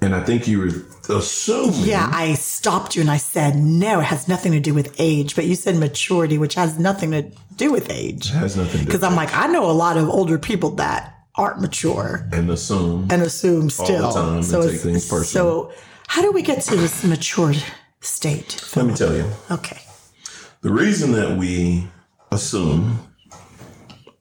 And 0.00 0.16
I 0.16 0.20
think 0.24 0.48
you 0.48 0.58
were 0.58 1.14
assuming 1.16 1.84
Yeah, 1.84 2.10
I 2.12 2.34
stopped 2.34 2.96
you 2.96 3.02
and 3.02 3.10
I 3.10 3.18
said, 3.18 3.54
no, 3.56 4.00
it 4.00 4.04
has 4.04 4.26
nothing 4.26 4.50
to 4.50 4.58
do 4.58 4.74
with 4.74 4.96
age. 4.98 5.36
But 5.36 5.44
you 5.44 5.54
said 5.54 5.76
maturity, 5.76 6.38
which 6.38 6.54
has 6.54 6.76
nothing 6.76 7.12
to 7.12 7.30
do 7.56 7.70
with 7.70 7.88
age. 7.88 8.26
it 8.26 8.34
has 8.34 8.56
nothing 8.56 8.72
to 8.72 8.78
do 8.78 8.84
Because 8.86 9.04
I'm 9.04 9.14
like, 9.14 9.32
I 9.32 9.46
know 9.46 9.70
a 9.70 9.72
lot 9.72 9.96
of 9.96 10.08
older 10.08 10.38
people 10.40 10.70
that 10.70 11.14
aren't 11.36 11.60
mature 11.60 12.28
and 12.32 12.50
assume 12.50 13.08
and 13.10 13.22
assume 13.22 13.70
still. 13.70 14.42
so 14.42 14.68
take 14.68 14.80
things 14.80 15.08
personally. 15.08 15.24
So 15.24 15.72
how 16.08 16.20
do 16.20 16.32
we 16.32 16.42
get 16.42 16.62
to 16.62 16.76
this 16.76 17.04
mature 17.04 17.54
state? 18.02 18.62
let 18.76 18.86
me 18.86 18.94
tell 18.94 19.14
you. 19.14 19.24
Okay. 19.50 19.80
The 20.60 20.72
reason 20.72 21.12
that 21.12 21.36
we 21.36 21.88
assume 22.30 22.98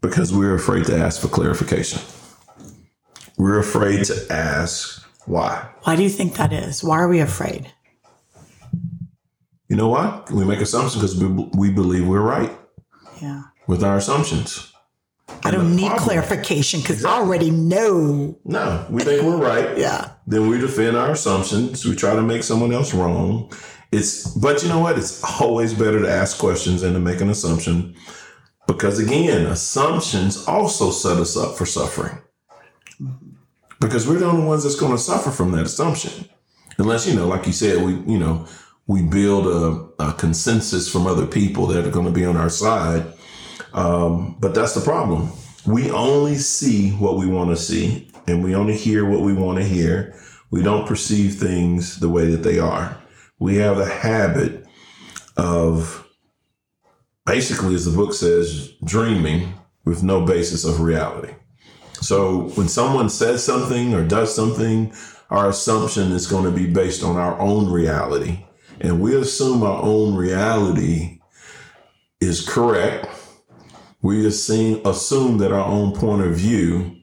because 0.01 0.33
we're 0.33 0.55
afraid 0.55 0.85
to 0.85 0.97
ask 0.97 1.21
for 1.21 1.27
clarification. 1.27 2.01
We're 3.37 3.59
afraid 3.59 4.05
to 4.05 4.25
ask 4.31 5.03
why. 5.25 5.69
Why 5.83 5.95
do 5.95 6.01
you 6.03 6.09
think 6.09 6.35
that 6.35 6.51
is? 6.51 6.83
Why 6.83 6.97
are 6.97 7.07
we 7.07 7.19
afraid? 7.19 7.71
You 9.69 9.75
know 9.77 9.87
why? 9.89 10.23
We 10.31 10.43
make 10.43 10.59
assumptions 10.59 10.95
because 10.95 11.15
we, 11.21 11.27
we 11.57 11.71
believe 11.71 12.07
we're 12.07 12.19
right 12.21 12.51
Yeah. 13.21 13.43
with 13.67 13.83
our 13.83 13.97
assumptions. 13.97 14.73
I 15.43 15.49
don't 15.51 15.75
need 15.75 15.87
problem- 15.87 16.03
clarification 16.09 16.81
because 16.81 17.05
I 17.05 17.13
already 17.13 17.51
know. 17.51 18.37
No, 18.43 18.85
we 18.89 19.01
think 19.03 19.23
we're 19.23 19.37
right. 19.37 19.77
Yeah. 19.77 20.11
Then 20.27 20.47
we 20.49 20.59
defend 20.59 20.97
our 20.97 21.11
assumptions. 21.11 21.85
We 21.85 21.95
try 21.95 22.15
to 22.15 22.21
make 22.21 22.43
someone 22.43 22.73
else 22.73 22.93
wrong. 22.93 23.51
It's, 23.91 24.27
but 24.35 24.63
you 24.63 24.69
know 24.69 24.79
what? 24.79 24.97
It's 24.97 25.23
always 25.41 25.73
better 25.73 25.99
to 25.99 26.09
ask 26.09 26.37
questions 26.37 26.81
than 26.81 26.93
to 26.93 26.99
make 26.99 27.21
an 27.21 27.29
assumption 27.29 27.95
because 28.67 28.99
again, 28.99 29.47
assumptions 29.47 30.47
also 30.47 30.91
set 30.91 31.17
us 31.17 31.35
up 31.35 31.57
for 31.57 31.65
suffering 31.65 32.17
because 33.79 34.07
we're 34.07 34.19
the 34.19 34.25
only 34.25 34.45
ones 34.45 34.63
that's 34.63 34.75
going 34.75 34.93
to 34.93 34.97
suffer 34.97 35.31
from 35.31 35.51
that 35.51 35.65
assumption. 35.65 36.29
Unless, 36.77 37.07
you 37.07 37.15
know, 37.15 37.27
like 37.27 37.45
you 37.47 37.53
said, 37.53 37.83
we, 37.83 37.93
you 38.11 38.17
know, 38.17 38.47
we 38.87 39.01
build 39.01 39.47
a, 39.47 40.03
a 40.03 40.13
consensus 40.13 40.89
from 40.89 41.07
other 41.07 41.25
people 41.25 41.67
that 41.67 41.85
are 41.85 41.91
going 41.91 42.05
to 42.05 42.11
be 42.11 42.25
on 42.25 42.37
our 42.37 42.49
side. 42.49 43.05
Um, 43.73 44.37
but 44.39 44.55
that's 44.55 44.73
the 44.73 44.81
problem. 44.81 45.31
We 45.65 45.91
only 45.91 46.35
see 46.35 46.91
what 46.91 47.17
we 47.17 47.27
want 47.27 47.49
to 47.49 47.57
see 47.57 48.09
and 48.27 48.43
we 48.43 48.55
only 48.55 48.77
hear 48.77 49.05
what 49.05 49.21
we 49.21 49.33
want 49.33 49.57
to 49.57 49.63
hear. 49.63 50.15
We 50.49 50.61
don't 50.63 50.87
perceive 50.87 51.35
things 51.35 51.99
the 51.99 52.09
way 52.09 52.29
that 52.31 52.43
they 52.43 52.59
are. 52.59 53.00
We 53.41 53.55
have 53.55 53.77
the 53.77 53.89
habit 53.89 54.67
of 55.35 56.07
basically, 57.25 57.73
as 57.73 57.85
the 57.85 57.97
book 57.97 58.13
says, 58.13 58.71
dreaming 58.85 59.55
with 59.83 60.03
no 60.03 60.23
basis 60.23 60.63
of 60.63 60.79
reality. 60.79 61.33
So 62.01 62.49
when 62.49 62.67
someone 62.67 63.09
says 63.09 63.43
something 63.43 63.95
or 63.95 64.05
does 64.05 64.35
something, 64.35 64.93
our 65.31 65.49
assumption 65.49 66.11
is 66.11 66.27
going 66.27 66.45
to 66.45 66.51
be 66.51 66.71
based 66.71 67.03
on 67.03 67.15
our 67.15 67.39
own 67.39 67.71
reality. 67.71 68.45
And 68.79 69.01
we 69.01 69.15
assume 69.15 69.63
our 69.63 69.81
own 69.81 70.13
reality 70.13 71.19
is 72.19 72.47
correct. 72.47 73.07
We 74.03 74.27
assume, 74.27 74.85
assume 74.85 75.39
that 75.39 75.51
our 75.51 75.65
own 75.65 75.95
point 75.95 76.21
of 76.21 76.35
view 76.35 76.95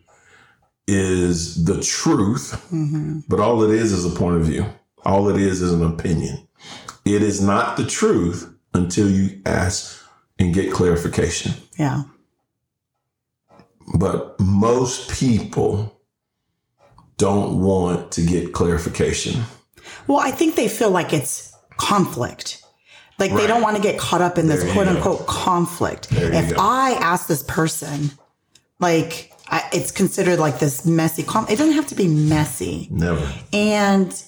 is 0.87 1.65
the 1.65 1.83
truth, 1.83 2.53
mm-hmm. 2.73 3.21
but 3.27 3.41
all 3.41 3.65
it 3.65 3.71
is 3.75 3.91
is 3.91 4.05
a 4.05 4.17
point 4.17 4.37
of 4.37 4.45
view. 4.45 4.65
All 5.09 5.29
it 5.31 5.41
is 5.41 5.63
is 5.63 5.73
an 5.73 5.83
opinion. 5.83 6.47
It 7.05 7.23
is 7.23 7.41
not 7.41 7.79
the 7.79 7.87
truth 7.87 8.53
until 8.75 9.09
you 9.11 9.41
ask 9.47 10.05
and 10.39 10.53
get 10.53 10.71
clarification. 10.73 11.53
Yeah. 11.79 12.03
But 13.99 14.39
most 14.39 15.11
people 15.11 15.99
don't 17.17 17.61
want 17.63 18.13
to 18.13 18.21
get 18.21 18.53
clarification. 18.53 19.43
Well, 20.07 20.19
I 20.19 20.31
think 20.31 20.55
they 20.57 20.69
feel 20.69 20.91
like 20.91 21.15
it's 21.15 21.53
conflict. 21.79 22.63
Like 23.19 23.33
they 23.33 23.47
don't 23.47 23.63
want 23.63 23.77
to 23.77 23.83
get 23.83 23.99
caught 23.99 24.21
up 24.21 24.37
in 24.39 24.47
this 24.47 24.63
There 24.63 24.73
quote 24.75 24.87
go. 24.87 24.95
unquote 24.95 25.27
conflict. 25.27 26.11
There 26.11 26.33
If 26.33 26.51
go. 26.55 26.57
I 26.61 26.91
ask 27.01 27.27
this 27.27 27.43
person, 27.43 28.13
like 28.79 29.33
I, 29.49 29.69
it's 29.73 29.91
considered 29.91 30.39
like 30.39 30.59
this 30.61 30.85
messy. 30.87 31.23
Com- 31.25 31.47
it 31.49 31.57
doesn't 31.57 31.73
have 31.75 31.87
to 31.89 31.95
be 31.97 32.07
messy. 32.07 32.87
Never. 32.91 33.27
And 33.53 34.23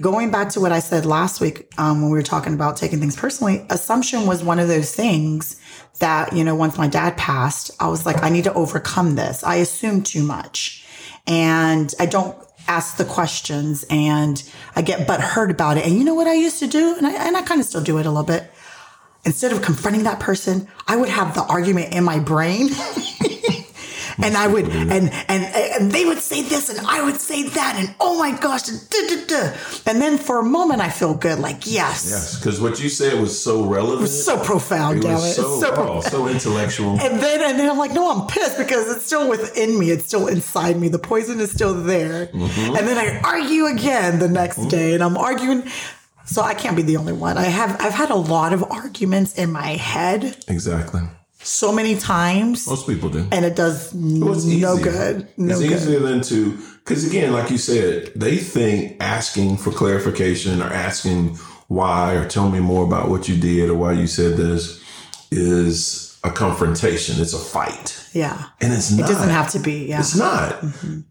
going 0.00 0.30
back 0.30 0.50
to 0.50 0.60
what 0.60 0.72
I 0.72 0.80
said 0.80 1.06
last 1.06 1.40
week 1.40 1.68
um, 1.78 2.02
when 2.02 2.10
we 2.10 2.18
were 2.18 2.22
talking 2.22 2.54
about 2.54 2.76
taking 2.76 2.98
things 2.98 3.16
personally, 3.16 3.64
assumption 3.70 4.26
was 4.26 4.42
one 4.42 4.58
of 4.58 4.68
those 4.68 4.94
things 4.94 5.60
that, 6.00 6.32
you 6.32 6.42
know, 6.42 6.54
once 6.54 6.76
my 6.76 6.88
dad 6.88 7.16
passed, 7.16 7.70
I 7.78 7.88
was 7.88 8.04
like, 8.04 8.22
I 8.22 8.28
need 8.28 8.44
to 8.44 8.54
overcome 8.54 9.14
this. 9.14 9.44
I 9.44 9.56
assume 9.56 10.02
too 10.02 10.22
much 10.22 10.84
and 11.26 11.94
I 12.00 12.06
don't 12.06 12.36
ask 12.66 12.96
the 12.96 13.04
questions 13.04 13.84
and 13.88 14.42
I 14.74 14.82
get 14.82 15.06
butthurt 15.06 15.50
about 15.50 15.76
it. 15.76 15.86
And 15.86 15.94
you 15.94 16.02
know 16.02 16.14
what 16.14 16.26
I 16.26 16.34
used 16.34 16.58
to 16.58 16.66
do? 16.66 16.96
And 16.96 17.06
I, 17.06 17.26
and 17.26 17.36
I 17.36 17.42
kind 17.42 17.60
of 17.60 17.66
still 17.66 17.82
do 17.82 17.98
it 17.98 18.06
a 18.06 18.10
little 18.10 18.24
bit. 18.24 18.50
Instead 19.24 19.52
of 19.52 19.62
confronting 19.62 20.02
that 20.04 20.20
person, 20.20 20.68
I 20.86 20.96
would 20.96 21.08
have 21.08 21.34
the 21.34 21.44
argument 21.44 21.94
in 21.94 22.04
my 22.04 22.18
brain. 22.18 22.68
and 24.22 24.36
I 24.36 24.46
would, 24.46 24.66
and, 24.66 25.10
and, 25.10 25.44
and 25.44 25.92
they 25.92 26.04
would 26.04 26.18
say 26.18 26.42
this 26.42 26.68
and 26.70 26.86
I 26.86 27.02
would 27.02 27.16
say 27.16 27.48
that. 27.48 27.76
And 27.78 27.94
oh 28.00 28.18
my 28.18 28.36
gosh. 28.38 28.68
And, 28.68 28.80
and 29.86 30.00
then 30.00 30.18
for 30.18 30.38
a 30.38 30.44
moment, 30.44 30.80
I 30.80 30.90
feel 30.90 31.14
good. 31.14 31.38
Like, 31.38 31.66
yes, 31.66 32.08
Yes, 32.10 32.38
because 32.38 32.60
what 32.60 32.82
you 32.82 32.88
said 32.88 33.20
was 33.20 33.40
so 33.40 33.64
relevant. 33.64 34.08
so 34.08 34.38
profound, 34.42 35.04
it 35.04 35.08
was 35.08 35.36
so, 35.36 35.60
so 35.60 35.72
profound. 35.74 36.04
so 36.04 36.28
intellectual. 36.34 37.00
And 37.00 37.20
then, 37.20 37.42
and 37.42 37.58
then 37.58 37.70
I'm 37.70 37.78
like, 37.78 37.92
no, 37.92 38.10
I'm 38.10 38.26
pissed 38.26 38.58
because 38.58 38.94
it's 38.94 39.06
still 39.06 39.28
within 39.28 39.78
me. 39.78 39.90
It's 39.90 40.06
still 40.06 40.26
inside 40.28 40.78
me. 40.78 40.88
The 40.88 40.98
poison 40.98 41.40
is 41.40 41.50
still 41.50 41.74
there. 41.74 42.26
Mm-hmm. 42.26 42.76
And 42.76 42.86
then 42.88 42.98
I 42.98 43.20
argue 43.20 43.66
again 43.66 44.18
the 44.18 44.28
next 44.28 44.66
day 44.66 44.94
and 44.94 45.02
I'm 45.02 45.16
arguing. 45.16 45.64
So 46.26 46.40
I 46.42 46.54
can't 46.54 46.74
be 46.76 46.82
the 46.82 46.96
only 46.96 47.12
one. 47.12 47.36
I 47.36 47.44
have, 47.44 47.76
I've 47.80 47.92
had 47.92 48.10
a 48.10 48.14
lot 48.16 48.52
of 48.52 48.64
arguments 48.70 49.34
in 49.34 49.52
my 49.52 49.70
head 49.76 50.36
Exactly. 50.48 51.02
So 51.44 51.72
many 51.72 51.96
times 51.96 52.66
Most 52.66 52.86
people 52.86 53.08
do. 53.10 53.26
and 53.30 53.44
it 53.44 53.54
does 53.54 53.92
no 53.94 54.34
easier. 54.34 54.76
good. 54.76 55.28
No 55.36 55.52
it's 55.52 55.60
good. 55.60 55.72
easier 55.72 56.00
than 56.00 56.22
to, 56.22 56.56
because 56.78 57.06
again, 57.06 57.32
like 57.32 57.50
you 57.50 57.58
said, 57.58 58.12
they 58.16 58.36
think 58.38 58.96
asking 59.00 59.58
for 59.58 59.70
clarification 59.70 60.60
or 60.62 60.66
asking 60.66 61.36
why 61.68 62.14
or 62.14 62.26
tell 62.28 62.50
me 62.50 62.60
more 62.60 62.84
about 62.84 63.08
what 63.10 63.28
you 63.28 63.36
did 63.36 63.68
or 63.70 63.74
why 63.74 63.92
you 63.92 64.06
said 64.06 64.36
this 64.36 64.82
is 65.30 66.18
a 66.24 66.30
confrontation. 66.30 67.20
It's 67.20 67.34
a 67.34 67.38
fight. 67.38 68.08
Yeah. 68.12 68.46
And 68.60 68.72
it's 68.72 68.90
not. 68.92 69.08
It 69.08 69.12
doesn't 69.12 69.30
have 69.30 69.50
to 69.52 69.58
be. 69.58 69.86
Yeah. 69.88 70.00
It's 70.00 70.16
not. 70.16 70.62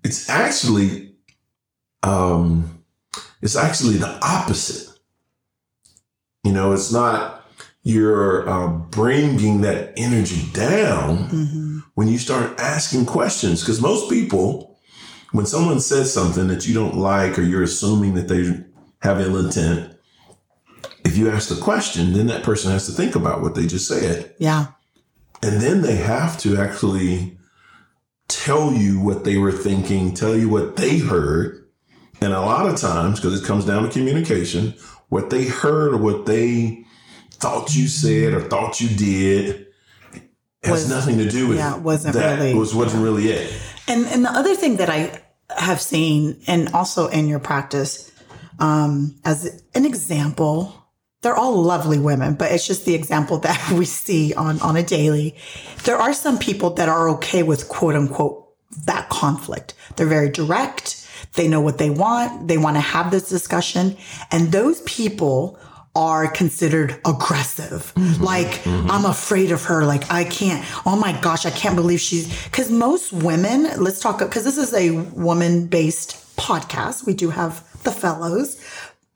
It's 0.03 0.29
actually, 0.29 1.13
um, 2.01 2.83
it's 3.41 3.55
actually 3.55 3.97
the 3.97 4.17
opposite. 4.25 4.89
You 6.43 6.51
know, 6.53 6.73
it's 6.73 6.91
not 6.91 7.42
you're 7.83 8.49
uh, 8.49 8.67
bringing 8.69 9.61
that 9.61 9.93
energy 9.97 10.49
down 10.53 11.83
when 11.95 12.07
you 12.07 12.17
start 12.17 12.57
asking 12.59 13.05
questions. 13.05 13.61
Because 13.61 13.81
most 13.81 14.09
people, 14.09 14.79
when 15.31 15.45
someone 15.45 15.81
says 15.81 16.13
something 16.13 16.47
that 16.47 16.65
you 16.65 16.73
don't 16.73 16.95
like 16.95 17.37
or 17.37 17.41
you're 17.41 17.63
assuming 17.63 18.13
that 18.15 18.29
they 18.29 18.63
have 19.07 19.19
ill 19.19 19.37
intent, 19.37 19.93
if 21.03 21.17
you 21.17 21.29
ask 21.29 21.49
the 21.49 21.61
question, 21.61 22.13
then 22.13 22.27
that 22.27 22.43
person 22.43 22.71
has 22.71 22.85
to 22.85 22.93
think 22.93 23.15
about 23.15 23.41
what 23.41 23.55
they 23.55 23.67
just 23.67 23.87
said. 23.87 24.33
Yeah. 24.37 24.67
And 25.41 25.61
then 25.61 25.81
they 25.81 25.97
have 25.97 26.37
to 26.39 26.55
actually 26.55 27.37
tell 28.29 28.71
you 28.71 29.01
what 29.01 29.25
they 29.25 29.37
were 29.37 29.51
thinking, 29.51 30.13
tell 30.13 30.37
you 30.37 30.47
what 30.47 30.77
they 30.77 30.99
heard. 30.99 31.67
And 32.21 32.31
a 32.31 32.39
lot 32.39 32.67
of 32.67 32.79
times, 32.79 33.19
because 33.19 33.41
it 33.41 33.45
comes 33.45 33.65
down 33.65 33.83
to 33.83 33.89
communication, 33.89 34.73
what 35.09 35.29
they 35.29 35.43
heard 35.43 35.93
or 35.93 35.97
what 35.97 36.25
they 36.25 36.85
thought 37.33 37.75
you 37.75 37.87
said 37.87 38.33
or 38.33 38.41
thought 38.41 38.79
you 38.81 38.89
did 38.89 39.67
has 40.63 40.71
Was- 40.71 40.89
nothing 40.89 41.17
to 41.17 41.29
do 41.29 41.47
with 41.47 41.57
yeah, 41.57 41.75
it 41.75 41.81
wasn't 41.81 42.13
that. 42.15 42.37
really- 42.39 42.51
It 42.51 42.55
was, 42.57 42.73
wasn't 42.73 43.03
really 43.03 43.27
it. 43.29 43.51
And 43.87 44.05
and 44.07 44.23
the 44.23 44.31
other 44.31 44.55
thing 44.55 44.77
that 44.77 44.89
I 44.89 45.21
have 45.57 45.81
seen, 45.81 46.37
and 46.47 46.69
also 46.73 47.07
in 47.07 47.27
your 47.27 47.39
practice, 47.39 48.11
um, 48.59 49.15
as 49.25 49.61
an 49.75 49.85
example, 49.85 50.73
they're 51.21 51.35
all 51.35 51.61
lovely 51.61 51.99
women, 51.99 52.35
but 52.35 52.51
it's 52.51 52.65
just 52.65 52.85
the 52.85 52.95
example 52.95 53.37
that 53.39 53.71
we 53.77 53.85
see 53.85 54.33
on, 54.33 54.59
on 54.61 54.77
a 54.77 54.83
daily. 54.83 55.35
There 55.83 55.97
are 55.97 56.13
some 56.13 56.37
people 56.39 56.69
that 56.75 56.87
are 56.89 57.09
okay 57.15 57.43
with 57.43 57.67
quote 57.67 57.95
unquote 57.95 58.47
that 58.85 59.09
conflict. 59.09 59.73
They're 59.95 60.07
very 60.07 60.29
direct. 60.29 61.05
They 61.35 61.47
know 61.47 61.61
what 61.61 61.77
they 61.77 61.89
want. 61.89 62.47
They 62.47 62.57
want 62.57 62.77
to 62.77 62.81
have 62.81 63.11
this 63.11 63.27
discussion. 63.29 63.97
And 64.31 64.51
those 64.51 64.81
people 64.81 65.59
are 65.95 66.27
considered 66.27 66.99
aggressive. 67.05 67.93
Like, 68.19 68.65
I'm 68.65 69.05
afraid 69.05 69.51
of 69.51 69.65
her. 69.65 69.85
Like, 69.85 70.11
I 70.11 70.23
can't, 70.23 70.65
oh 70.85 70.95
my 70.95 71.19
gosh, 71.21 71.45
I 71.45 71.51
can't 71.51 71.75
believe 71.75 71.99
she's, 71.99 72.47
cause 72.51 72.71
most 72.71 73.13
women, 73.13 73.69
let's 73.81 73.99
talk, 73.99 74.19
cause 74.19 74.43
this 74.43 74.57
is 74.57 74.73
a 74.73 74.91
woman 75.13 75.67
based 75.67 76.35
podcast. 76.35 77.05
We 77.05 77.13
do 77.13 77.29
have 77.29 77.63
the 77.83 77.91
fellows. 77.91 78.59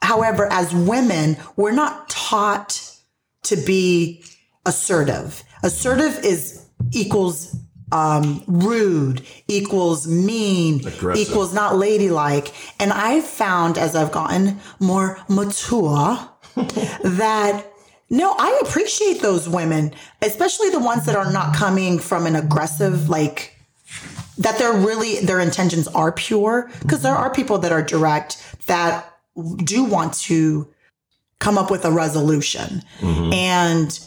However, 0.01 0.47
as 0.51 0.73
women, 0.73 1.37
we're 1.55 1.71
not 1.71 2.09
taught 2.09 2.95
to 3.43 3.55
be 3.55 4.23
assertive. 4.65 5.43
Assertive 5.63 6.23
is 6.23 6.63
equals 6.91 7.55
um, 7.91 8.43
rude, 8.47 9.21
equals 9.47 10.07
mean, 10.07 10.85
Aggressive. 10.85 11.27
equals 11.27 11.53
not 11.53 11.77
ladylike. 11.77 12.53
And 12.79 12.91
I've 12.91 13.23
found 13.23 13.77
as 13.77 13.95
I've 13.95 14.11
gotten 14.11 14.59
more 14.79 15.17
mature 15.29 16.29
that 17.03 17.65
no, 18.09 18.33
I 18.37 18.61
appreciate 18.63 19.21
those 19.21 19.49
women, 19.49 19.93
especially 20.21 20.69
the 20.69 20.79
ones 20.79 21.05
that 21.05 21.15
are 21.15 21.31
not 21.31 21.55
coming 21.55 21.99
from 21.99 22.25
an 22.25 22.35
aggressive, 22.35 23.09
like, 23.09 23.53
that 24.37 24.57
they're 24.57 24.73
really, 24.73 25.19
their 25.19 25.39
intentions 25.39 25.87
are 25.89 26.11
pure. 26.11 26.71
Because 26.81 27.01
there 27.01 27.15
are 27.15 27.33
people 27.33 27.57
that 27.59 27.71
are 27.71 27.83
direct 27.83 28.41
that 28.67 29.13
do 29.57 29.83
want 29.83 30.13
to 30.13 30.67
come 31.39 31.57
up 31.57 31.69
with 31.69 31.83
a 31.83 31.91
resolution. 31.91 32.81
Mm-hmm. 32.99 33.33
And 33.33 33.99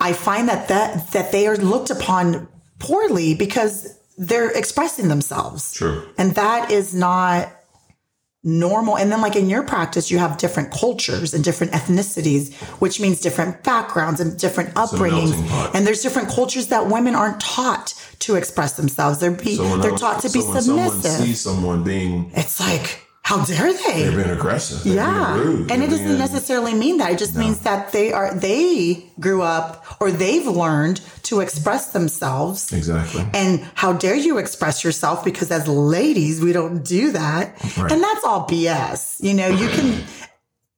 I 0.00 0.14
find 0.14 0.48
that, 0.48 0.68
that, 0.68 1.12
that 1.12 1.30
they 1.30 1.46
are 1.46 1.56
looked 1.56 1.90
upon 1.90 2.48
poorly 2.78 3.34
because 3.34 3.98
they're 4.16 4.50
expressing 4.50 5.08
themselves. 5.08 5.74
True. 5.74 6.08
And 6.16 6.34
that 6.36 6.70
is 6.70 6.94
not 6.94 7.52
normal. 8.44 8.96
And 8.98 9.10
then, 9.10 9.20
like 9.20 9.34
in 9.36 9.48
your 9.48 9.62
practice, 9.62 10.10
you 10.10 10.18
have 10.18 10.36
different 10.38 10.70
cultures 10.70 11.32
and 11.34 11.42
different 11.42 11.72
ethnicities, 11.72 12.52
which 12.80 13.00
means 13.00 13.20
different 13.20 13.62
backgrounds 13.62 14.20
and 14.20 14.38
different 14.38 14.74
upbringings. 14.74 15.34
And 15.74 15.86
there's 15.86 16.02
different 16.02 16.28
cultures 16.28 16.68
that 16.68 16.86
women 16.88 17.14
aren't 17.14 17.40
taught 17.40 17.94
to 18.20 18.36
express 18.36 18.74
themselves. 18.76 19.18
They're 19.18 19.30
be, 19.30 19.56
So 19.56 19.76
they're 19.78 19.94
I- 19.94 19.96
taught 19.96 20.20
to 20.22 20.30
be 20.30 20.40
someone 20.40 20.62
submissive. 20.90 21.26
sees 21.26 21.40
someone 21.40 21.82
being 21.82 22.30
it's 22.34 22.60
like, 22.60 23.03
how 23.24 23.42
dare 23.44 23.72
they? 23.72 24.02
they're 24.02 24.24
being 24.24 24.36
aggressive, 24.36 24.84
they're 24.84 24.96
yeah. 24.96 25.34
being 25.42 25.56
and 25.62 25.70
it 25.70 25.78
they're 25.78 25.88
doesn't 25.88 26.06
being- 26.06 26.18
necessarily 26.18 26.74
mean 26.74 26.98
that. 26.98 27.10
It 27.12 27.18
just 27.18 27.34
means 27.34 27.60
that 27.60 27.90
they 27.90 28.12
are 28.12 28.34
they 28.34 29.06
grew 29.18 29.40
up 29.42 29.84
or 29.98 30.10
they've 30.10 30.46
learned 30.46 31.00
to 31.24 31.40
express 31.40 31.92
themselves. 31.92 32.70
exactly. 32.72 33.24
And 33.32 33.60
how 33.74 33.94
dare 33.94 34.14
you 34.14 34.36
express 34.38 34.84
yourself? 34.84 35.24
Because 35.24 35.50
as 35.50 35.66
ladies, 35.66 36.42
we 36.42 36.52
don't 36.52 36.84
do 36.84 37.12
that. 37.12 37.54
Right. 37.78 37.90
And 37.90 38.02
that's 38.02 38.24
all 38.24 38.46
BS. 38.46 39.22
You 39.22 39.32
know, 39.32 39.48
you 39.48 39.68
can 39.68 40.04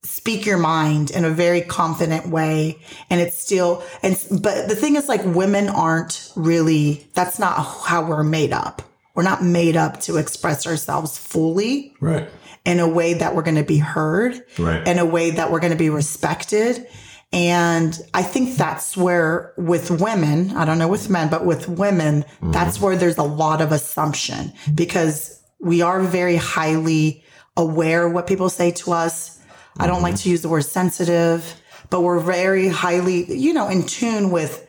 speak 0.05 0.47
your 0.47 0.59
mind 0.59 1.11
in 1.11 1.25
a 1.25 1.31
very 1.31 1.61
confident 1.63 2.29
way 2.29 2.79
and 3.11 3.21
it's 3.21 3.39
still, 3.39 3.83
and, 4.03 4.17
but 4.41 4.69
the 4.69 4.77
thing 4.77 4.95
is 4.95 5.09
like 5.09 5.25
women 5.25 5.69
aren't 5.69 6.31
really, 6.37 7.09
that's 7.15 7.39
not 7.41 7.55
how 7.55 8.05
we're 8.07 8.23
made 8.23 8.53
up. 8.53 8.83
We're 9.17 9.23
not 9.23 9.43
made 9.43 9.77
up 9.77 10.01
to 10.03 10.19
express 10.19 10.67
ourselves 10.67 11.17
fully 11.17 11.95
Right. 12.01 12.29
in 12.67 12.81
a 12.81 12.89
way 12.89 13.15
that 13.15 13.35
we're 13.35 13.43
going 13.43 13.57
to 13.57 13.65
be 13.65 13.79
heard, 13.79 14.45
Right. 14.59 14.87
in 14.87 14.99
a 14.99 15.07
way 15.07 15.31
that 15.31 15.51
we're 15.51 15.61
going 15.61 15.73
to 15.73 15.79
be 15.79 15.89
respected. 15.89 16.87
And 17.33 17.99
I 18.15 18.23
think 18.23 18.57
that's 18.57 18.97
where 18.97 19.53
with 19.57 19.91
women, 19.91 20.55
I 20.55 20.65
don't 20.67 20.79
know 20.79 20.87
with 20.87 21.09
men, 21.09 21.29
but 21.29 21.47
with 21.47 21.67
women, 21.67 22.23
mm-hmm. 22.23 22.53
that's 22.53 22.81
where 22.81 22.95
there's 22.95 23.19
a 23.19 23.23
lot 23.23 23.61
of 23.63 23.73
assumption 23.73 24.53
because 24.75 25.41
we 25.59 25.81
are 25.81 26.03
very 26.03 26.37
highly 26.37 27.25
aware 27.57 28.07
of 28.07 28.13
what 28.13 28.27
people 28.27 28.51
say 28.51 28.71
to 28.71 28.93
us. 28.93 29.39
I 29.79 29.87
don't 29.87 30.03
like 30.03 30.15
mm-hmm. 30.15 30.25
to 30.25 30.31
use 30.31 30.43
the 30.43 30.51
word 30.51 30.67
sensitive, 30.67 31.61
but 31.89 32.03
we're 32.03 32.21
very 32.21 32.69
highly, 32.69 33.25
you 33.35 33.55
know, 33.55 33.69
in 33.69 33.85
tune 33.85 34.31
with 34.31 34.66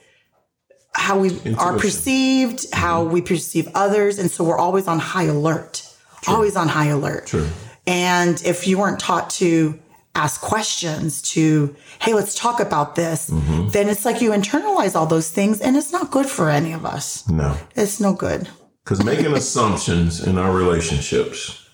how 0.97 1.19
we 1.19 1.39
are 1.55 1.77
perceived, 1.77 2.65
how 2.73 3.03
we 3.03 3.21
perceive 3.21 3.67
others. 3.75 4.19
And 4.19 4.29
so 4.29 4.43
we're 4.43 4.57
always 4.57 4.87
on 4.87 4.99
high 4.99 5.25
alert, 5.25 5.87
always 6.27 6.55
on 6.55 6.67
high 6.67 6.87
alert. 6.87 7.27
True. 7.27 7.47
And 7.85 8.41
if 8.43 8.67
you 8.67 8.77
weren't 8.79 8.99
taught 8.99 9.29
to 9.41 9.79
ask 10.15 10.41
questions, 10.41 11.21
to, 11.21 11.75
hey, 12.01 12.13
let's 12.13 12.33
talk 12.35 12.59
about 12.59 12.95
this, 12.95 13.29
Mm-hmm. 13.29 13.69
then 13.69 13.87
it's 13.87 14.03
like 14.03 14.19
you 14.21 14.31
internalize 14.31 14.95
all 14.95 15.05
those 15.05 15.29
things 15.29 15.61
and 15.61 15.77
it's 15.77 15.91
not 15.91 16.09
good 16.11 16.25
for 16.25 16.49
any 16.49 16.73
of 16.73 16.85
us. 16.85 17.27
No. 17.29 17.55
It's 17.75 17.99
no 17.99 18.13
good. 18.13 18.49
Because 18.83 19.03
making 19.03 19.33
assumptions 19.33 20.25
in 20.25 20.37
our 20.37 20.51
relationships 20.51 21.69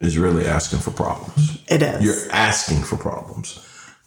is 0.00 0.18
really 0.18 0.44
asking 0.46 0.80
for 0.80 0.90
problems. 0.90 1.62
It 1.68 1.82
is. 1.82 2.04
You're 2.04 2.30
asking 2.32 2.82
for 2.82 2.96
problems. 2.98 3.58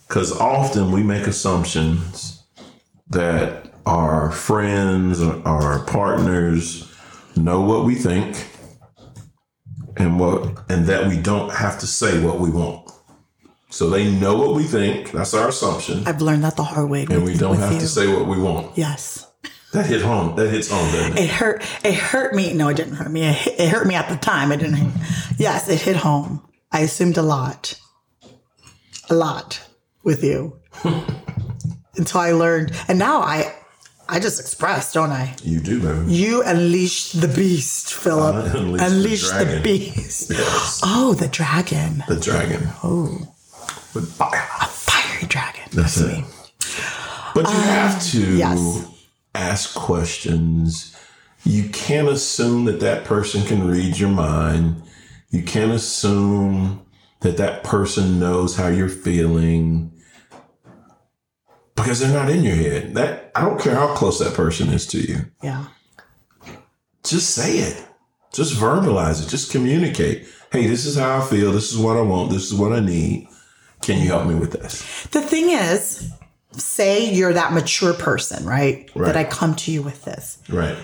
Because 0.07 0.31
often 0.39 0.91
we 0.91 1.01
make 1.01 1.25
assumptions 1.27 2.43
that 3.09 3.68
our 3.89 4.31
friends 4.31 5.19
or 5.21 5.41
our 5.47 5.83
partners 5.85 6.87
know 7.35 7.59
what 7.61 7.85
we 7.85 7.95
think 7.95 8.45
and 9.97 10.19
what 10.19 10.63
and 10.69 10.85
that 10.85 11.07
we 11.07 11.17
don't 11.17 11.51
have 11.51 11.79
to 11.79 11.87
say 11.87 12.23
what 12.23 12.39
we 12.39 12.49
want. 12.51 12.91
So 13.71 13.89
they 13.89 14.09
know 14.11 14.35
what 14.37 14.53
we 14.55 14.63
think. 14.63 15.11
That's 15.11 15.33
our 15.33 15.49
assumption. 15.49 16.07
I've 16.07 16.21
learned 16.21 16.43
that 16.43 16.55
the 16.55 16.63
hard 16.63 16.89
way. 16.89 17.01
And 17.09 17.23
with- 17.23 17.33
we 17.33 17.37
don't 17.37 17.57
have 17.57 17.73
you. 17.73 17.79
to 17.79 17.87
say 17.87 18.07
what 18.07 18.27
we 18.27 18.37
want. 18.39 18.77
Yes. 18.77 19.25
That 19.73 19.85
hit 19.85 20.01
home. 20.01 20.35
That 20.35 20.49
hits 20.49 20.69
home, 20.69 20.87
it? 20.93 21.19
It 21.19 21.29
hurt. 21.29 21.63
It 21.83 21.93
hurt 21.93 22.33
me. 22.33 22.53
No, 22.53 22.69
it 22.69 22.77
didn't 22.77 22.95
hurt 22.95 23.11
me. 23.11 23.21
It, 23.23 23.33
hit- 23.35 23.59
it 23.59 23.69
hurt 23.69 23.85
me 23.87 23.93
at 23.95 24.09
the 24.09 24.15
time. 24.17 24.51
It 24.51 24.57
didn't. 24.57 24.75
Hurt. 24.77 25.37
Yes, 25.37 25.67
it 25.69 25.81
hit 25.81 25.95
home. 25.95 26.43
I 26.71 26.79
assumed 26.81 27.17
a 27.17 27.21
lot, 27.21 27.79
a 29.09 29.15
lot 29.15 29.61
with 30.03 30.23
you 30.23 30.59
until 31.95 32.19
I 32.21 32.31
learned, 32.31 32.71
and 32.87 32.97
now 32.97 33.21
I, 33.21 33.53
I 34.11 34.19
just 34.19 34.39
express, 34.39 34.91
don't 34.91 35.11
I? 35.11 35.35
You 35.43 35.59
do, 35.59 35.79
baby. 35.81 36.11
You 36.13 36.41
unleashed 36.43 37.21
the 37.21 37.27
beast, 37.27 37.93
Philip. 37.93 38.35
I 38.35 38.85
unleashed 38.85 39.31
the 39.37 39.45
the, 39.45 39.61
beast. 39.61 40.31
Yes. 40.31 40.81
Oh, 40.83 41.13
the 41.13 41.27
dragon, 41.27 42.03
The 42.07 42.19
dragon. 42.19 42.67
Oh. 42.83 43.19
With 43.93 44.11
fire. 44.11 44.47
fiery 44.67 45.27
dragon. 45.27 45.63
That's 45.73 45.97
it. 45.99 46.23
But 47.35 47.47
you 47.47 47.59
have 47.59 48.03
to 48.11 48.23
Uh, 48.23 48.35
yes. 48.37 48.85
ask 49.35 49.75
questions. 49.75 50.95
You 51.43 51.69
can't 51.69 52.07
assume 52.09 52.65
that 52.65 52.79
that 52.79 53.05
person 53.05 53.43
can 53.45 53.67
read 53.67 53.97
your 53.99 54.09
mind. 54.09 54.81
You 55.29 55.43
can't 55.43 55.71
assume 55.71 56.81
that 57.21 57.37
that 57.37 57.63
person 57.63 58.19
knows 58.19 58.55
how 58.55 58.67
you're 58.67 58.89
feeling 58.89 59.91
because 61.81 61.99
they're 61.99 62.13
not 62.13 62.29
in 62.29 62.43
your 62.43 62.55
head. 62.55 62.93
That 62.95 63.31
I 63.35 63.41
don't 63.41 63.59
care 63.59 63.75
how 63.75 63.93
close 63.95 64.19
that 64.19 64.33
person 64.33 64.69
is 64.69 64.85
to 64.87 64.99
you. 64.99 65.17
Yeah. 65.41 65.65
Just 67.03 67.31
say 67.31 67.57
it. 67.59 67.85
Just 68.33 68.53
verbalize 68.55 69.25
it. 69.25 69.29
Just 69.29 69.51
communicate. 69.51 70.27
Hey, 70.51 70.67
this 70.67 70.85
is 70.85 70.97
how 70.97 71.19
I 71.19 71.21
feel. 71.25 71.51
This 71.51 71.71
is 71.71 71.77
what 71.77 71.97
I 71.97 72.01
want. 72.01 72.31
This 72.31 72.51
is 72.51 72.53
what 72.53 72.73
I 72.73 72.79
need. 72.79 73.27
Can 73.81 73.99
you 74.01 74.07
help 74.07 74.27
me 74.27 74.35
with 74.35 74.51
this? 74.51 75.07
The 75.07 75.21
thing 75.21 75.49
is, 75.49 76.11
say 76.51 77.11
you're 77.11 77.33
that 77.33 77.53
mature 77.53 77.93
person, 77.93 78.45
right? 78.45 78.89
Right. 78.95 79.05
That 79.07 79.17
I 79.17 79.23
come 79.23 79.55
to 79.55 79.71
you 79.71 79.81
with 79.81 80.03
this. 80.05 80.37
Right. 80.49 80.77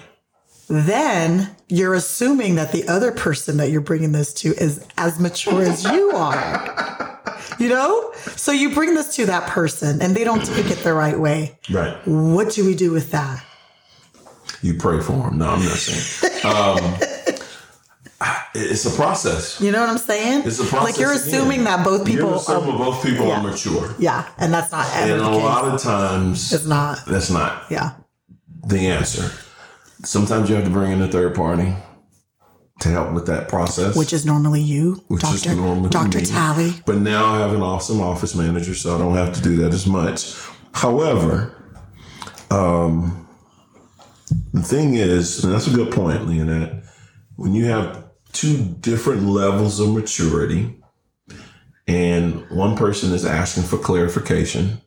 then 0.68 1.56
you're 1.68 1.94
assuming 1.94 2.56
that 2.56 2.72
the 2.72 2.88
other 2.88 3.12
person 3.12 3.58
that 3.58 3.70
you're 3.70 3.82
bringing 3.82 4.12
this 4.14 4.34
to 4.36 4.50
is 4.56 4.84
as 4.98 5.20
mature 5.20 5.62
as 5.62 5.84
you 5.84 6.12
are. 6.12 7.12
You 7.60 7.70
know? 7.70 8.12
So 8.36 8.52
you 8.52 8.74
bring 8.74 8.94
this 8.96 9.16
to 9.16 9.26
that 9.28 9.48
person 9.50 10.02
and 10.02 10.16
they 10.16 10.24
don't 10.24 10.46
take 10.46 10.70
it 10.72 10.80
the 10.80 10.94
right 10.94 11.20
way. 11.20 11.58
Right. 11.72 11.96
What 12.08 12.52
do 12.54 12.66
we 12.66 12.76
do 12.76 12.92
with 12.92 13.12
that? 13.12 13.44
You 14.62 14.76
pray 14.76 15.00
for 15.02 15.14
them. 15.14 15.38
No, 15.38 15.50
I'm 15.50 15.64
not 15.64 15.72
saying. 15.78 16.32
Um, 16.46 16.78
it's 18.54 18.86
a 18.86 18.92
process. 18.96 19.60
You 19.60 19.72
know 19.72 19.82
what 19.82 19.90
I'm 19.90 19.98
saying? 19.98 20.44
It's 20.46 20.60
a 20.60 20.64
process. 20.64 20.92
Like 20.92 21.00
you're 21.00 21.12
again. 21.12 21.28
assuming 21.28 21.64
that 21.64 21.84
both 21.84 22.06
people 22.06 22.28
You're 22.30 22.36
assuming 22.36 22.76
are, 22.76 22.78
both 22.78 23.04
people 23.04 23.28
yeah. 23.28 23.40
are 23.40 23.44
mature, 23.44 23.96
yeah, 24.00 24.30
and 24.38 24.54
that's 24.54 24.72
not 24.72 24.86
and 24.94 25.12
a 25.12 25.30
lot 25.30 25.66
of 25.66 25.82
times 25.82 26.54
it's 26.54 26.66
not. 26.66 27.00
that's 27.08 27.30
not 27.32 27.64
Yeah. 27.72 27.92
the 28.66 28.88
answer. 28.88 29.32
Sometimes 30.04 30.50
you 30.50 30.56
have 30.56 30.66
to 30.66 30.70
bring 30.70 30.92
in 30.92 31.02
a 31.02 31.08
third 31.08 31.34
party 31.36 31.74
to 32.80 32.90
help 32.90 33.14
with 33.14 33.26
that 33.28 33.48
process, 33.48 33.96
Which 33.96 34.12
is 34.12 34.26
normally 34.26 34.62
you, 34.62 35.04
which 35.08 35.24
is 35.24 35.44
Doctor 35.44 35.56
normally 35.56 35.90
Doctor 35.90 36.20
me. 36.20 36.26
Talley. 36.26 36.72
But 36.86 36.98
now 36.98 37.26
I 37.26 37.40
have 37.40 37.54
an 37.54 37.62
awesome 37.62 38.02
office 38.02 38.36
manager, 38.36 38.76
so 38.76 38.96
I 38.96 38.98
don't 38.98 39.16
have 39.16 39.34
to 39.34 39.42
do 39.42 39.56
that 39.58 39.74
as 39.74 39.88
much. 39.88 40.36
However, 40.74 41.56
um, 42.52 43.28
the 44.54 44.62
thing 44.62 44.96
is, 44.96 45.44
and 45.44 45.54
that's 45.54 45.68
a 45.68 45.74
good 45.74 45.92
point, 45.92 46.22
Leonette. 46.28 46.86
When 47.38 47.54
you 47.54 47.66
have 47.66 48.04
two 48.34 48.58
different 48.82 49.24
levels 49.24 49.80
of 49.80 49.90
maturity, 49.94 50.76
and 51.88 52.50
one 52.50 52.76
person 52.76 53.14
is 53.14 53.26
asking 53.26 53.64
for 53.64 53.78
clarification, 53.78 54.82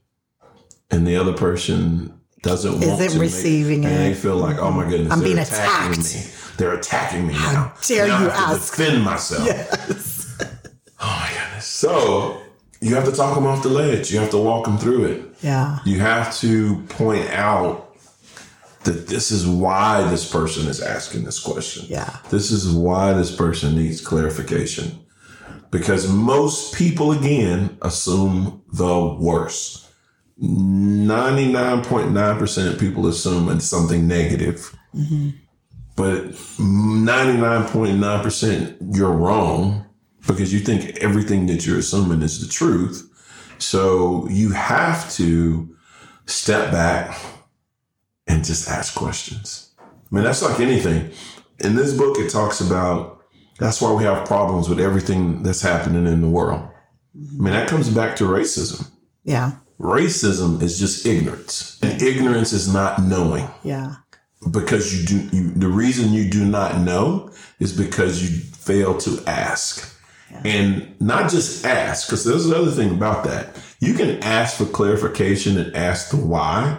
and 0.91 1.07
the 1.07 1.17
other 1.17 1.33
person 1.33 2.18
doesn't 2.43 2.73
want 2.73 2.85
Isn't 2.85 2.99
to 3.11 3.15
make- 3.15 3.21
receiving 3.21 3.85
and 3.85 3.95
it. 3.95 3.99
they 3.99 4.15
feel 4.15 4.37
like, 4.37 4.59
oh 4.59 4.71
my 4.71 4.83
mm-hmm. 4.83 4.91
goodness, 4.91 5.13
I'm 5.13 5.23
being 5.23 5.39
attacking 5.39 6.01
attacked. 6.01 6.15
me. 6.15 6.33
They're 6.57 6.75
attacking 6.75 7.27
me 7.27 7.35
now. 7.35 7.73
dare 7.87 8.09
Now 8.09 8.17
I 8.17 8.21
you 8.23 8.29
have 8.31 8.35
to 8.35 8.55
ask. 8.55 8.77
defend 8.77 9.03
myself. 9.05 9.47
Yes. 9.47 10.15
Oh 11.01 11.07
my 11.07 11.31
goodness. 11.33 11.65
So 11.65 12.43
you 12.81 12.97
have 12.97 13.05
to 13.05 13.13
talk 13.13 13.37
them 13.37 13.47
off 13.47 13.63
the 13.63 13.69
ledge. 13.69 14.13
You 14.13 14.19
have 14.19 14.31
to 14.31 14.39
walk 14.39 14.65
them 14.65 14.79
through 14.79 15.05
it. 15.05 15.35
Yeah. 15.43 15.79
You 15.85 16.01
have 16.01 16.37
to 16.39 16.83
point 16.89 17.31
out 17.31 17.97
that 18.83 19.07
this 19.07 19.31
is 19.31 19.47
why 19.47 20.03
this 20.11 20.29
person 20.29 20.67
is 20.67 20.81
asking 20.83 21.23
this 21.25 21.39
question. 21.39 21.87
Yeah. 21.89 22.17
This 22.31 22.51
is 22.51 22.69
why 22.69 23.13
this 23.13 23.35
person 23.35 23.77
needs 23.77 24.01
clarification. 24.01 24.99
Because 25.71 26.09
most 26.13 26.75
people, 26.75 27.13
again, 27.13 27.79
assume 27.83 28.63
the 28.73 29.07
worst. 29.21 29.88
99.9% 30.41 32.73
of 32.73 32.79
people 32.79 33.09
assume 33.09 33.49
it's 33.49 33.65
something 33.65 34.07
negative. 34.07 34.73
But 35.97 36.33
99.9% 36.33 38.97
you're 38.97 39.13
wrong 39.13 39.85
because 40.27 40.53
you 40.53 40.61
think 40.61 40.99
everything 40.99 41.47
that 41.47 41.67
you're 41.67 41.79
assuming 41.79 42.23
is 42.23 42.41
the 42.41 42.47
truth. 42.53 43.11
So 43.59 44.29
you 44.29 44.53
have 44.53 45.11
to 45.15 45.75
step 46.27 46.71
back 46.71 47.19
and 48.29 48.45
just 48.45 48.69
ask 48.69 48.95
questions. 48.95 49.75
I 49.81 50.15
mean, 50.15 50.25
that's 50.25 50.43
like 50.43 50.61
anything. 50.61 51.11
In 51.61 51.75
this 51.75 51.97
book, 51.97 52.19
it 52.19 52.31
talks 52.31 52.61
about 52.61 53.25
that's 53.59 53.81
why 53.81 53.93
we 53.93 54.05
have 54.05 54.27
problems 54.27 54.69
with 54.69 54.79
everything 54.79 55.43
that's 55.43 55.63
happening 55.63 56.07
in 56.07 56.21
the 56.21 56.29
world. 56.29 56.61
I 56.61 57.43
mean, 57.43 57.53
that 57.53 57.69
comes 57.69 57.89
back 57.89 58.15
to 58.17 58.25
racism. 58.25 58.89
Yeah. 59.25 59.53
Racism 59.81 60.63
is 60.63 60.79
just 60.79 61.07
ignorance. 61.07 61.79
And 61.83 62.01
ignorance 62.03 62.53
is 62.53 62.73
not 62.73 63.03
knowing. 63.03 63.49
Yeah. 63.63 63.97
because 64.51 64.95
you 64.95 65.07
do 65.07 65.37
you, 65.37 65.51
the 65.51 65.69
reason 65.69 66.13
you 66.13 66.31
do 66.31 66.45
not 66.45 66.81
know 66.81 67.31
is 67.59 67.73
because 67.77 68.23
you 68.23 68.41
fail 68.41 68.97
to 68.99 69.23
ask. 69.27 69.95
And 70.45 70.95
not 71.01 71.31
just 71.31 71.65
ask 71.65 72.07
because 72.07 72.25
there's 72.25 72.47
another 72.47 72.71
thing 72.71 72.91
about 72.91 73.25
that. 73.25 73.57
You 73.81 73.95
can 73.95 74.23
ask 74.23 74.59
for 74.59 74.67
clarification 74.67 75.59
and 75.59 75.75
ask 75.75 76.11
the 76.11 76.19
why 76.19 76.79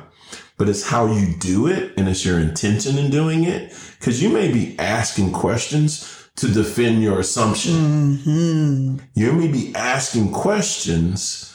but 0.59 0.67
it's 0.67 0.87
how 0.87 1.07
you 1.07 1.33
do 1.39 1.67
it 1.67 1.93
and 1.97 2.07
it's 2.07 2.25
your 2.25 2.37
intention 2.37 2.97
in 2.97 3.09
doing 3.09 3.45
it. 3.45 3.73
Because 3.97 4.21
you 4.21 4.29
may 4.29 4.51
be 4.51 4.77
asking 4.77 5.31
questions 5.31 6.29
to 6.35 6.49
defend 6.49 7.01
your 7.01 7.19
assumption. 7.19 7.73
Mm-hmm. 7.73 8.97
You 9.15 9.31
may 9.31 9.47
be 9.47 9.73
asking 9.73 10.33
questions 10.33 11.48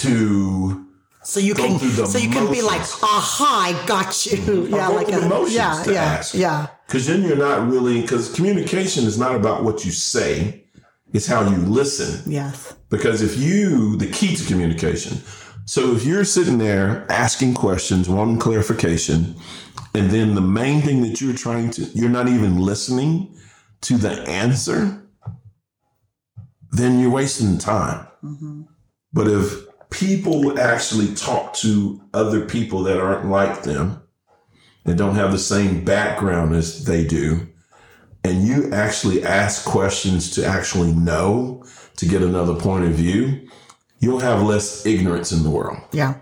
to 0.00 0.86
So 1.22 1.38
you 1.40 1.54
can, 1.54 1.78
so 1.78 2.18
you 2.18 2.30
can 2.30 2.50
be 2.50 2.62
like, 2.62 2.80
aha, 3.02 3.50
I 3.68 3.86
got 3.86 4.26
you. 4.26 4.66
Yeah, 4.66 4.88
like 4.88 5.08
a, 5.12 5.20
motions 5.28 5.54
yeah, 5.54 5.82
to 5.84 5.92
yeah, 5.92 6.02
ask. 6.02 6.34
yeah, 6.34 6.66
Because 6.86 7.06
then 7.06 7.22
you're 7.22 7.36
not 7.36 7.68
really, 7.68 8.00
because 8.02 8.32
communication 8.34 9.04
is 9.04 9.18
not 9.18 9.34
about 9.34 9.62
what 9.64 9.84
you 9.84 9.92
say, 9.92 10.64
it's 11.12 11.26
how 11.26 11.48
you 11.48 11.56
listen. 11.58 12.30
yes, 12.30 12.74
Because 12.88 13.22
if 13.22 13.36
you, 13.38 13.96
the 13.96 14.08
key 14.10 14.34
to 14.34 14.44
communication, 14.46 15.18
so 15.64 15.92
if 15.94 16.04
you're 16.04 16.24
sitting 16.24 16.58
there 16.58 17.06
asking 17.10 17.54
questions, 17.54 18.08
wanting 18.08 18.38
clarification, 18.38 19.36
and 19.94 20.10
then 20.10 20.34
the 20.34 20.40
main 20.40 20.80
thing 20.82 21.02
that 21.02 21.20
you're 21.20 21.34
trying 21.36 21.70
to, 21.72 21.82
you're 21.94 22.08
not 22.10 22.28
even 22.28 22.58
listening 22.58 23.36
to 23.82 23.96
the 23.96 24.10
answer, 24.28 25.04
then 26.72 26.98
you're 26.98 27.10
wasting 27.10 27.58
time. 27.58 28.06
Mm-hmm. 28.24 28.62
But 29.12 29.28
if 29.28 29.61
people 29.92 30.58
actually 30.58 31.14
talk 31.14 31.54
to 31.54 32.00
other 32.12 32.44
people 32.44 32.82
that 32.84 33.00
aren't 33.00 33.28
like 33.28 33.62
them 33.62 34.02
and 34.84 34.98
don't 34.98 35.14
have 35.14 35.30
the 35.30 35.38
same 35.38 35.84
background 35.84 36.54
as 36.54 36.84
they 36.84 37.04
do, 37.04 37.46
and 38.24 38.46
you 38.46 38.72
actually 38.72 39.22
ask 39.22 39.64
questions 39.64 40.30
to 40.34 40.44
actually 40.44 40.92
know 40.92 41.64
to 41.96 42.06
get 42.06 42.22
another 42.22 42.54
point 42.54 42.84
of 42.84 42.92
view, 42.92 43.48
you'll 44.00 44.20
have 44.20 44.42
less 44.42 44.84
ignorance 44.86 45.30
in 45.30 45.42
the 45.42 45.50
world. 45.50 45.78
Yeah, 45.92 46.20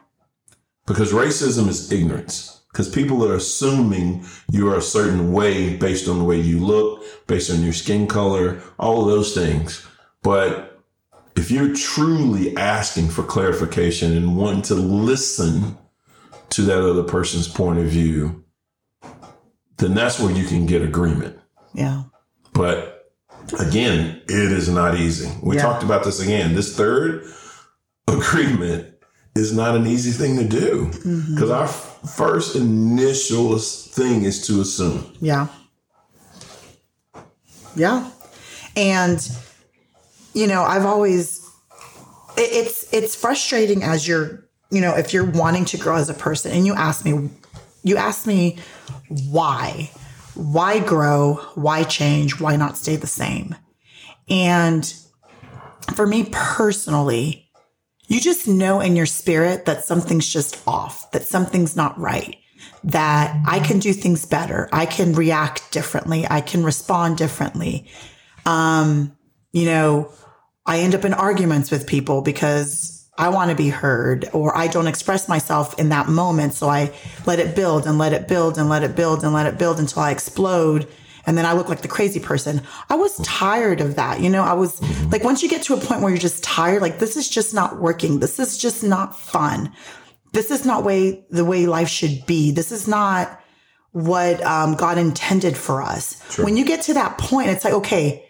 because 0.86 1.12
racism 1.12 1.68
is 1.68 1.90
ignorance. 1.90 2.58
Because 2.72 2.88
people 2.88 3.26
are 3.26 3.34
assuming 3.34 4.24
you 4.52 4.70
are 4.70 4.76
a 4.76 4.82
certain 4.82 5.32
way 5.32 5.76
based 5.76 6.06
on 6.06 6.18
the 6.18 6.24
way 6.24 6.38
you 6.38 6.60
look 6.60 7.02
based 7.26 7.50
on 7.50 7.62
your 7.62 7.72
skin 7.72 8.06
color 8.06 8.62
all 8.78 9.02
of 9.02 9.08
those 9.08 9.34
things. 9.34 9.84
But 10.22 10.69
if 11.40 11.50
you're 11.50 11.74
truly 11.74 12.56
asking 12.56 13.08
for 13.08 13.22
clarification 13.22 14.16
and 14.16 14.36
wanting 14.36 14.62
to 14.62 14.74
listen 14.74 15.76
to 16.50 16.62
that 16.62 16.78
other 16.80 17.02
person's 17.04 17.48
point 17.48 17.78
of 17.78 17.86
view 17.86 18.44
then 19.78 19.94
that's 19.94 20.18
where 20.20 20.30
you 20.32 20.44
can 20.44 20.66
get 20.66 20.82
agreement 20.82 21.38
yeah, 21.74 22.02
but 22.52 23.12
again, 23.60 24.20
it 24.28 24.52
is 24.52 24.68
not 24.68 24.96
easy. 24.96 25.30
We 25.42 25.54
Yeah. 25.56 25.62
talked 25.62 25.84
about 25.84 26.02
this 26.04 26.18
again. 26.20 26.54
This 26.56 26.74
third 26.76 27.24
agreement 28.08 28.86
is 29.36 29.52
not 29.54 29.76
an 29.76 29.86
easy 29.86 30.10
thing 30.10 30.36
to 30.36 30.44
do 30.44 30.86
Mm-hmm. 30.92 31.34
because 31.34 31.50
our 31.50 31.64
f- 31.64 31.98
first 32.16 32.56
initial 32.56 33.56
thing 33.58 34.24
is 34.24 34.44
to 34.48 34.60
assume. 34.60 35.04
yeah, 35.20 35.46
yeah. 37.76 38.10
And 38.76 39.18
you 40.40 40.46
know, 40.46 40.62
I've 40.62 40.86
always 40.86 41.46
it, 42.36 42.50
it's 42.52 42.92
it's 42.94 43.14
frustrating 43.14 43.82
as 43.82 44.08
you're 44.08 44.48
you 44.70 44.80
know 44.80 44.96
if 44.96 45.12
you're 45.12 45.30
wanting 45.30 45.66
to 45.66 45.76
grow 45.76 45.96
as 45.96 46.08
a 46.08 46.14
person 46.14 46.52
and 46.52 46.66
you 46.66 46.74
ask 46.74 47.04
me 47.04 47.28
you 47.82 47.96
ask 47.96 48.26
me 48.26 48.58
why 49.28 49.90
why 50.34 50.78
grow 50.78 51.34
why 51.54 51.84
change 51.84 52.40
why 52.40 52.56
not 52.56 52.78
stay 52.78 52.96
the 52.96 53.06
same? 53.06 53.54
And 54.30 54.92
for 55.94 56.06
me 56.06 56.28
personally 56.32 57.50
you 58.06 58.20
just 58.20 58.48
know 58.48 58.80
in 58.80 58.96
your 58.96 59.06
spirit 59.06 59.66
that 59.66 59.84
something's 59.84 60.32
just 60.32 60.66
off 60.66 61.10
that 61.10 61.24
something's 61.24 61.76
not 61.76 61.98
right 61.98 62.36
that 62.84 63.36
i 63.46 63.58
can 63.58 63.78
do 63.78 63.92
things 63.92 64.24
better 64.24 64.68
i 64.72 64.86
can 64.86 65.14
react 65.14 65.72
differently 65.72 66.26
i 66.30 66.40
can 66.40 66.64
respond 66.64 67.18
differently. 67.18 67.90
Um 68.46 69.16
you 69.52 69.66
know 69.66 70.12
I 70.70 70.78
end 70.78 70.94
up 70.94 71.04
in 71.04 71.14
arguments 71.14 71.72
with 71.72 71.88
people 71.88 72.22
because 72.22 73.04
I 73.18 73.30
want 73.30 73.50
to 73.50 73.56
be 73.56 73.70
heard 73.70 74.30
or 74.32 74.56
I 74.56 74.68
don't 74.68 74.86
express 74.86 75.28
myself 75.28 75.76
in 75.80 75.88
that 75.88 76.06
moment. 76.06 76.54
So 76.54 76.68
I 76.68 76.92
let 77.26 77.40
it 77.40 77.56
build 77.56 77.88
and 77.88 77.98
let 77.98 78.12
it 78.12 78.28
build 78.28 78.56
and 78.56 78.68
let 78.68 78.84
it 78.84 78.94
build 78.94 79.24
and 79.24 79.32
let 79.32 79.46
it 79.46 79.58
build 79.58 79.80
until 79.80 80.02
I 80.02 80.12
explode. 80.12 80.86
And 81.26 81.36
then 81.36 81.44
I 81.44 81.54
look 81.54 81.68
like 81.68 81.82
the 81.82 81.88
crazy 81.88 82.20
person. 82.20 82.62
I 82.88 82.94
was 82.94 83.16
tired 83.16 83.80
of 83.80 83.96
that. 83.96 84.20
You 84.20 84.30
know, 84.30 84.44
I 84.44 84.52
was 84.52 84.80
like, 85.10 85.24
once 85.24 85.42
you 85.42 85.48
get 85.48 85.64
to 85.64 85.74
a 85.74 85.76
point 85.76 86.02
where 86.02 86.10
you're 86.10 86.20
just 86.20 86.44
tired, 86.44 86.82
like 86.82 87.00
this 87.00 87.16
is 87.16 87.28
just 87.28 87.52
not 87.52 87.80
working. 87.80 88.20
This 88.20 88.38
is 88.38 88.56
just 88.56 88.84
not 88.84 89.18
fun. 89.18 89.72
This 90.34 90.52
is 90.52 90.64
not 90.64 90.84
way 90.84 91.26
the 91.30 91.44
way 91.44 91.66
life 91.66 91.88
should 91.88 92.24
be. 92.26 92.52
This 92.52 92.70
is 92.70 92.86
not 92.86 93.42
what 93.90 94.40
um, 94.44 94.76
God 94.76 94.98
intended 94.98 95.56
for 95.56 95.82
us. 95.82 96.38
When 96.38 96.56
you 96.56 96.64
get 96.64 96.82
to 96.82 96.94
that 96.94 97.18
point, 97.18 97.48
it's 97.48 97.64
like, 97.64 97.74
okay, 97.74 98.29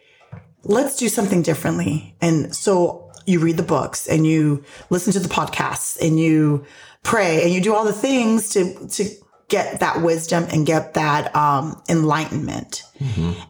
let's 0.64 0.96
do 0.96 1.08
something 1.08 1.42
differently. 1.42 2.14
And 2.20 2.54
so 2.54 3.10
you 3.26 3.40
read 3.40 3.56
the 3.56 3.62
books 3.62 4.06
and 4.06 4.26
you 4.26 4.64
listen 4.90 5.12
to 5.12 5.20
the 5.20 5.28
podcasts 5.28 5.98
and 6.00 6.18
you 6.18 6.64
pray 7.02 7.42
and 7.42 7.52
you 7.52 7.60
do 7.60 7.74
all 7.74 7.84
the 7.84 7.92
things 7.92 8.50
to, 8.50 8.88
to 8.88 9.08
get 9.48 9.80
that 9.80 10.02
wisdom 10.02 10.46
and 10.52 10.66
get 10.66 10.94
that, 10.94 11.34
um, 11.34 11.80
enlightenment. 11.88 12.82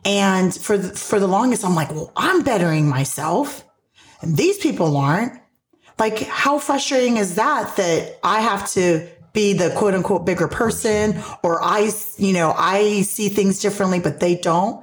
And 0.04 0.54
for 0.54 0.78
the, 0.78 0.88
for 0.96 1.20
the 1.20 1.26
longest, 1.26 1.64
I'm 1.64 1.74
like, 1.74 1.90
well, 1.90 2.12
I'm 2.16 2.42
bettering 2.42 2.88
myself 2.88 3.64
and 4.22 4.36
these 4.36 4.58
people 4.58 4.96
aren't. 4.96 5.40
Like, 5.98 6.20
how 6.20 6.58
frustrating 6.58 7.18
is 7.18 7.34
that? 7.34 7.76
That 7.76 8.18
I 8.24 8.40
have 8.40 8.70
to 8.72 9.06
be 9.32 9.52
the 9.52 9.70
quote 9.76 9.94
unquote 9.94 10.24
bigger 10.24 10.48
person 10.48 11.22
or 11.42 11.62
I, 11.62 11.90
you 12.16 12.32
know, 12.32 12.54
I 12.56 13.02
see 13.02 13.28
things 13.28 13.60
differently, 13.60 14.00
but 14.00 14.20
they 14.20 14.36
don't. 14.36 14.82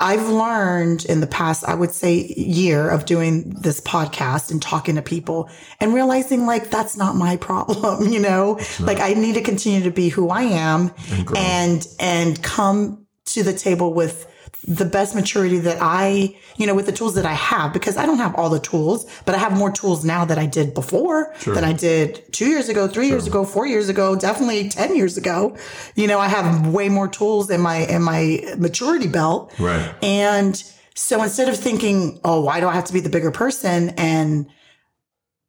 I've 0.00 0.28
learned 0.28 1.04
in 1.04 1.20
the 1.20 1.26
past, 1.26 1.62
I 1.64 1.74
would 1.74 1.90
say 1.90 2.32
year 2.36 2.88
of 2.88 3.04
doing 3.04 3.50
this 3.50 3.80
podcast 3.82 4.50
and 4.50 4.60
talking 4.60 4.94
to 4.94 5.02
people 5.02 5.50
and 5.78 5.92
realizing 5.92 6.46
like 6.46 6.70
that's 6.70 6.96
not 6.96 7.16
my 7.16 7.36
problem, 7.36 8.08
you 8.12 8.18
know? 8.18 8.58
Like 8.80 8.98
I 8.98 9.12
need 9.12 9.34
to 9.34 9.42
continue 9.42 9.82
to 9.82 9.90
be 9.90 10.08
who 10.08 10.30
I 10.30 10.42
am 10.42 10.92
and 11.36 11.86
and 11.98 12.42
come 12.42 13.06
to 13.26 13.42
the 13.42 13.52
table 13.52 13.92
with 13.92 14.26
the 14.66 14.84
best 14.84 15.14
maturity 15.14 15.58
that 15.58 15.78
I, 15.80 16.36
you 16.56 16.66
know, 16.66 16.74
with 16.74 16.86
the 16.86 16.92
tools 16.92 17.14
that 17.14 17.24
I 17.24 17.32
have 17.32 17.72
because 17.72 17.96
I 17.96 18.04
don't 18.04 18.18
have 18.18 18.34
all 18.34 18.50
the 18.50 18.60
tools, 18.60 19.06
but 19.24 19.34
I 19.34 19.38
have 19.38 19.56
more 19.56 19.70
tools 19.70 20.04
now 20.04 20.24
that 20.26 20.38
I 20.38 20.46
did 20.46 20.74
before 20.74 21.34
than 21.54 21.64
I 21.64 21.72
did 21.72 22.30
2 22.32 22.46
years 22.46 22.68
ago, 22.68 22.86
3 22.86 23.08
years 23.08 23.26
ago, 23.26 23.44
4 23.44 23.66
years 23.66 23.88
ago, 23.88 24.16
definitely 24.16 24.68
10 24.68 24.96
years 24.96 25.16
ago. 25.16 25.56
You 25.94 26.06
know, 26.06 26.18
I 26.18 26.28
have 26.28 26.66
way 26.68 26.88
more 26.90 27.08
tools 27.08 27.50
in 27.50 27.60
my 27.62 27.78
in 27.78 28.02
my 28.02 28.40
maturity 28.58 29.08
belt. 29.08 29.52
Right. 29.58 29.94
And 30.02 30.62
So 30.94 31.22
instead 31.22 31.48
of 31.48 31.56
thinking, 31.56 32.20
oh, 32.24 32.42
why 32.42 32.60
do 32.60 32.68
I 32.68 32.74
have 32.74 32.84
to 32.84 32.92
be 32.92 33.00
the 33.00 33.08
bigger 33.08 33.30
person? 33.30 33.90
And 33.96 34.46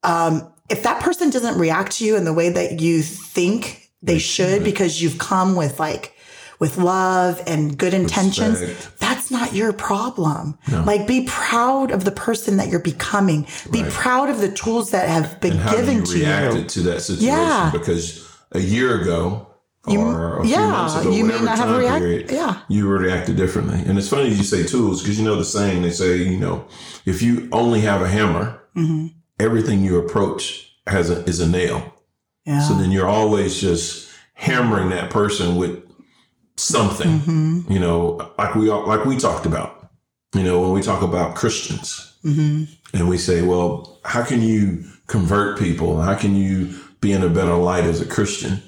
um, 0.04 0.54
if 0.70 0.84
that 0.84 1.02
person 1.02 1.30
doesn't 1.30 1.60
react 1.60 1.98
to 1.98 2.06
you 2.06 2.16
in 2.16 2.24
the 2.24 2.34
way 2.34 2.50
that 2.50 2.80
you 2.80 3.02
think 3.02 3.92
they 4.02 4.18
should, 4.18 4.64
because 4.64 5.02
you've 5.02 5.18
come 5.18 5.56
with 5.56 5.80
like, 5.80 6.16
with 6.62 6.78
love 6.78 7.42
and 7.48 7.76
good 7.78 7.94
intentions, 7.94 8.62
Respect. 8.62 9.00
that's 9.00 9.30
not 9.32 9.54
your 9.54 9.74
problem. 9.74 10.58
Like, 10.86 11.08
be 11.08 11.26
proud 11.28 11.92
of 11.92 12.06
the 12.06 12.12
person 12.12 12.58
that 12.58 12.70
you're 12.70 12.80
becoming. 12.80 13.48
Be 13.72 13.82
Right. 13.82 13.92
proud 13.92 14.30
of 14.30 14.40
the 14.40 14.52
tools 14.52 14.92
that 14.92 15.10
have 15.10 15.42
been 15.42 15.58
given 15.72 15.98
you 15.98 16.06
to 16.06 16.14
reacted 16.20 16.62
you. 16.64 16.68
to 16.70 16.82
that 16.84 17.02
situation? 17.02 17.28
Yeah. 17.28 17.72
Because 17.74 18.24
a 18.54 18.60
year 18.60 19.02
ago 19.02 19.48
or 19.88 20.38
a 20.38 20.44
few 20.44 20.52
yeah, 20.52 20.68
months 20.70 20.96
ago, 20.96 21.10
you 21.12 21.24
may 21.26 21.34
whatever 21.34 21.46
not 21.46 21.58
have 21.58 21.68
time 21.70 21.80
react- 21.80 22.00
period, 22.00 22.32
yeah. 22.32 22.58
you 22.70 22.88
reacted 22.88 23.36
differently. 23.38 23.82
And 23.88 23.98
it's 23.98 24.08
funny 24.10 24.30
you 24.30 24.44
say 24.44 24.64
tools 24.64 25.02
because 25.02 25.18
you 25.18 25.26
know 25.26 25.36
the 25.38 25.44
saying 25.46 25.82
they 25.82 25.90
say, 25.90 26.18
you 26.18 26.38
know, 26.38 26.66
if 27.06 27.24
you 27.24 27.50
only 27.52 27.82
have 27.82 28.02
a 28.04 28.08
hammer, 28.08 28.60
Mm-hmm. 28.78 29.08
everything 29.40 29.84
you 29.84 29.98
approach 29.98 30.72
has 30.88 31.10
a, 31.10 31.24
is 31.26 31.40
a 31.42 31.48
nail. 31.50 31.94
Yeah. 32.46 32.62
So 32.62 32.76
then 32.76 32.90
you're 32.92 33.08
always 33.10 33.60
just 33.60 34.10
hammering 34.36 34.90
that 34.92 35.10
person 35.10 35.56
with 35.58 35.81
something, 36.58 37.20
Mm-hmm. 37.20 37.72
you 37.72 37.80
know, 37.80 38.32
like 38.38 38.56
we 38.56 38.70
all, 38.70 38.86
like 38.88 39.06
we 39.06 39.18
talked 39.18 39.46
about. 39.46 39.78
You 40.36 40.44
know, 40.44 40.62
when 40.62 40.72
we 40.72 40.82
talk 40.82 41.02
about 41.02 41.36
Christians, 41.36 42.08
Mm-hmm. 42.24 42.66
and 42.98 43.10
we 43.10 43.18
say, 43.18 43.42
well, 43.42 44.00
how 44.06 44.24
can 44.24 44.42
you 44.44 44.84
convert 45.08 45.58
people? 45.58 46.00
How 46.02 46.14
can 46.16 46.36
you 46.36 46.80
be 47.02 47.12
in 47.14 47.24
a 47.24 47.30
better 47.30 47.56
light 47.56 47.84
as 47.84 48.00
a 48.00 48.06
Christian? 48.06 48.62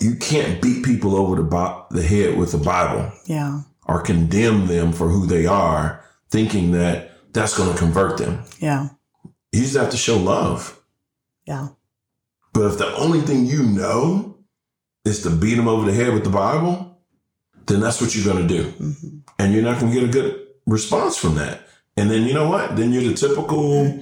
You 0.00 0.16
can't 0.16 0.60
beat 0.62 0.84
people 0.84 1.14
over 1.16 1.36
the, 1.36 1.42
bo- 1.42 1.86
the 1.90 2.02
head 2.02 2.36
with 2.38 2.52
the 2.52 2.58
Bible 2.58 3.12
yeah. 3.26 3.60
or 3.86 4.00
condemn 4.00 4.66
them 4.66 4.92
for 4.92 5.08
who 5.08 5.26
they 5.26 5.46
are, 5.46 6.02
thinking 6.30 6.72
that 6.72 7.10
that's 7.32 7.56
going 7.56 7.70
to 7.72 7.78
convert 7.78 8.16
them. 8.18 8.42
Yeah. 8.58 8.88
You 9.52 9.60
just 9.60 9.76
have 9.76 9.90
to 9.90 9.96
show 9.96 10.16
love. 10.16 10.80
Yeah. 11.46 11.68
But 12.54 12.64
if 12.72 12.78
the 12.78 12.94
only 12.96 13.20
thing 13.20 13.44
you 13.46 13.62
know 13.64 14.33
is 15.04 15.22
to 15.22 15.30
beat 15.30 15.54
them 15.54 15.68
over 15.68 15.90
the 15.90 15.92
head 15.92 16.12
with 16.12 16.24
the 16.24 16.30
Bible, 16.30 16.98
then 17.66 17.80
that's 17.80 18.00
what 18.00 18.14
you're 18.14 18.24
going 18.24 18.46
to 18.46 18.54
do. 18.62 18.70
Mm-hmm. 18.70 19.18
And 19.38 19.52
you're 19.52 19.62
not 19.62 19.80
going 19.80 19.92
to 19.92 20.00
get 20.00 20.08
a 20.08 20.12
good 20.12 20.46
response 20.66 21.16
from 21.16 21.34
that. 21.36 21.60
And 21.96 22.10
then 22.10 22.24
you 22.24 22.34
know 22.34 22.48
what? 22.48 22.76
Then 22.76 22.92
you're 22.92 23.04
the 23.04 23.14
typical 23.14 24.00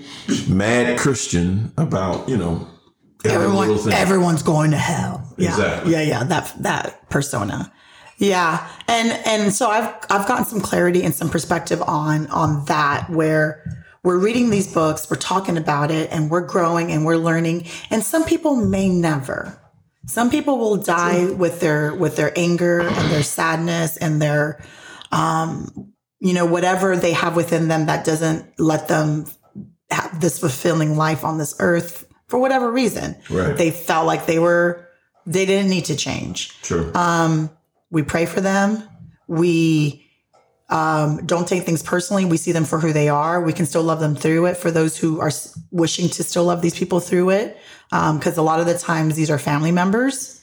mad 0.49 0.99
Christian 0.99 1.73
about, 1.77 2.29
you 2.29 2.37
know, 2.37 2.69
every 3.25 3.47
Everyone, 3.47 3.93
everyone's 3.93 4.43
going 4.43 4.71
to 4.71 4.79
hell. 4.79 5.35
Yeah. 5.37 5.51
Exactly. 5.51 5.93
Yeah. 5.93 6.03
Yeah. 6.03 6.25
That, 6.25 6.55
that 6.61 7.11
persona. 7.11 7.73
Yeah. 8.19 8.67
And, 8.88 9.11
and 9.27 9.53
so 9.53 9.69
I've, 9.69 9.95
I've 10.09 10.27
gotten 10.27 10.45
some 10.45 10.61
clarity 10.61 11.03
and 11.03 11.15
some 11.15 11.29
perspective 11.29 11.83
on, 11.83 12.29
on 12.29 12.65
that 12.67 13.11
where 13.11 13.85
we're 14.05 14.19
reading 14.19 14.51
these 14.51 14.73
books, 14.73 15.11
we're 15.11 15.17
talking 15.17 15.57
about 15.57 15.91
it 15.91 16.11
and 16.12 16.31
we're 16.31 16.47
growing 16.47 16.91
and 16.93 17.05
we're 17.05 17.17
learning. 17.17 17.67
And 17.91 18.03
some 18.03 18.25
people 18.25 18.57
may 18.57 18.88
never. 18.88 19.59
Some 20.07 20.31
people 20.31 20.59
will 20.59 20.77
die 20.79 21.27
with 21.27 21.61
their, 21.61 21.95
with 21.95 22.17
their 22.17 22.33
anger 22.37 22.81
and 22.81 23.11
their 23.11 23.23
sadness 23.23 23.97
and 23.97 24.21
their, 24.21 24.65
um, 25.12 25.93
you 26.19 26.35
know, 26.35 26.45
whatever 26.47 26.97
they 26.97 27.12
have 27.12 27.37
within 27.37 27.69
them 27.69 27.87
that 27.87 28.05
doesn't 28.05 28.59
let 28.59 28.88
them 28.88 29.27
have 29.91 30.21
this 30.21 30.38
fulfilling 30.38 30.97
life 30.97 31.25
on 31.25 31.38
this 31.38 31.55
earth 31.59 32.05
for 32.27 32.38
whatever 32.38 32.71
reason. 32.71 33.17
Right. 33.31 33.57
They 33.57 33.71
felt 33.71 34.07
like 34.07 34.27
they 34.27 34.38
were, 34.38 34.88
they 35.27 35.47
didn't 35.47 35.71
need 35.71 35.85
to 35.87 35.97
change. 35.97 36.61
True. 36.62 36.91
Um, 36.95 37.51
we 37.91 38.03
pray 38.03 38.27
for 38.27 38.41
them. 38.41 38.83
We 39.29 40.02
um, 40.73 41.27
don't 41.27 41.47
take 41.47 41.65
things 41.65 41.83
personally. 41.83 42.25
We 42.25 42.39
see 42.39 42.53
them 42.53 42.65
for 42.65 42.81
who 42.81 42.95
they 42.95 43.11
are. 43.11 43.43
We 43.43 43.53
can 43.53 43.67
still 43.67 43.83
love 43.83 44.01
them 44.01 44.17
through 44.17 44.47
it 44.47 44.57
for 44.57 44.71
those 44.71 44.97
who 44.97 45.21
are 45.21 45.31
wishing 45.71 46.09
to 46.09 46.25
still 46.25 46.45
love 46.45 46.63
these 46.63 46.75
people 46.75 46.99
through 46.99 47.31
it. 47.31 47.59
Because 47.91 48.39
a 48.39 48.43
lot 48.43 48.59
of 48.59 48.65
the 48.65 48.79
times 48.79 49.15
these 49.15 49.31
are 49.31 49.39
family 49.39 49.71
members. 49.71 50.43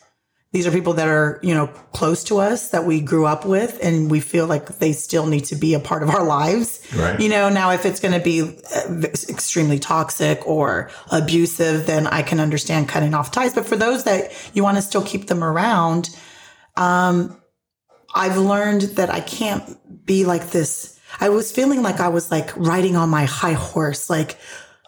These 0.52 0.68
are 0.68 0.72
people 0.72 0.94
that 0.94 1.08
are, 1.08 1.40
you 1.42 1.56
know, 1.56 1.68
close 1.94 2.24
to 2.26 2.38
us 2.38 2.70
that 2.70 2.86
we 2.86 3.02
grew 3.02 3.26
up 3.26 3.44
with 3.44 3.80
and 3.82 4.10
we 4.10 4.20
feel 4.20 4.46
like 4.46 4.78
they 4.78 4.94
still 4.94 5.26
need 5.26 5.46
to 5.46 5.56
be 5.56 5.74
a 5.74 5.80
part 5.80 6.04
of 6.04 6.10
our 6.10 6.24
lives. 6.24 6.88
Right. 6.96 7.20
You 7.20 7.30
know, 7.30 7.50
now 7.50 7.72
if 7.72 7.86
it's 7.86 8.00
going 8.00 8.14
to 8.14 8.20
be 8.20 8.42
uh, 8.76 9.02
extremely 9.30 9.80
toxic 9.80 10.48
or 10.48 10.92
abusive, 11.12 11.88
then 11.88 12.06
I 12.06 12.22
can 12.22 12.40
understand 12.40 12.88
cutting 12.88 13.16
off 13.16 13.32
ties. 13.32 13.56
But 13.56 13.66
for 13.66 13.76
those 13.76 14.04
that 14.04 14.32
you 14.54 14.62
want 14.64 14.78
to 14.78 14.84
still 14.84 15.04
keep 15.04 15.26
them 15.26 15.44
around, 15.44 16.16
um, 16.78 17.36
I've 18.16 18.38
learned 18.38 18.82
that 18.98 19.12
I 19.12 19.22
can't 19.22 19.78
be 20.10 20.26
like 20.26 20.50
this. 20.50 21.00
I 21.20 21.30
was 21.30 21.52
feeling 21.52 21.84
like 21.84 22.00
I 22.00 22.08
was 22.08 22.32
like 22.32 22.50
riding 22.58 22.96
on 22.96 23.10
my 23.10 23.26
high 23.26 23.54
horse, 23.54 24.10
like, 24.10 24.38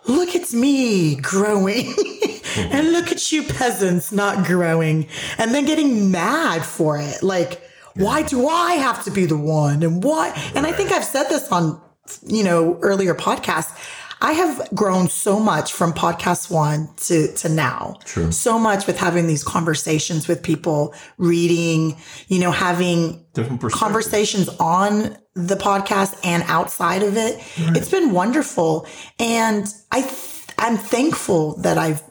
look 0.07 0.35
at 0.35 0.51
me 0.51 1.15
growing 1.15 1.93
and 2.57 2.91
look 2.91 3.11
at 3.11 3.31
you 3.31 3.43
peasants 3.43 4.11
not 4.11 4.47
growing 4.47 5.07
and 5.37 5.53
then 5.53 5.65
getting 5.65 6.09
mad 6.09 6.65
for 6.65 6.97
it. 6.97 7.21
Like, 7.21 7.61
why 7.93 8.23
do 8.23 8.47
I 8.47 8.73
have 8.73 9.03
to 9.03 9.11
be 9.11 9.27
the 9.27 9.37
one? 9.37 9.83
And 9.83 10.03
why? 10.03 10.29
And 10.55 10.65
I 10.65 10.71
think 10.71 10.91
I've 10.91 11.05
said 11.05 11.25
this 11.25 11.51
on, 11.51 11.79
you 12.25 12.43
know, 12.43 12.79
earlier 12.81 13.13
podcasts. 13.13 13.77
I 14.21 14.33
have 14.33 14.69
grown 14.75 15.09
so 15.09 15.39
much 15.39 15.73
from 15.73 15.93
podcast 15.93 16.51
one 16.51 16.89
to, 16.97 17.33
to 17.33 17.49
now. 17.49 17.97
True. 18.05 18.31
So 18.31 18.59
much 18.59 18.85
with 18.85 18.97
having 18.97 19.25
these 19.25 19.43
conversations 19.43 20.27
with 20.27 20.43
people, 20.43 20.93
reading, 21.17 21.97
you 22.27 22.39
know, 22.39 22.51
having 22.51 23.25
conversations 23.71 24.47
on 24.59 25.17
the 25.33 25.55
podcast 25.55 26.19
and 26.23 26.43
outside 26.47 27.01
of 27.01 27.17
it. 27.17 27.41
It's 27.57 27.89
been 27.89 28.11
wonderful. 28.11 28.85
And 29.17 29.65
I, 29.91 30.01
th- 30.01 30.47
I'm 30.59 30.77
thankful 30.77 31.57
that 31.61 31.77
I've 31.77 32.03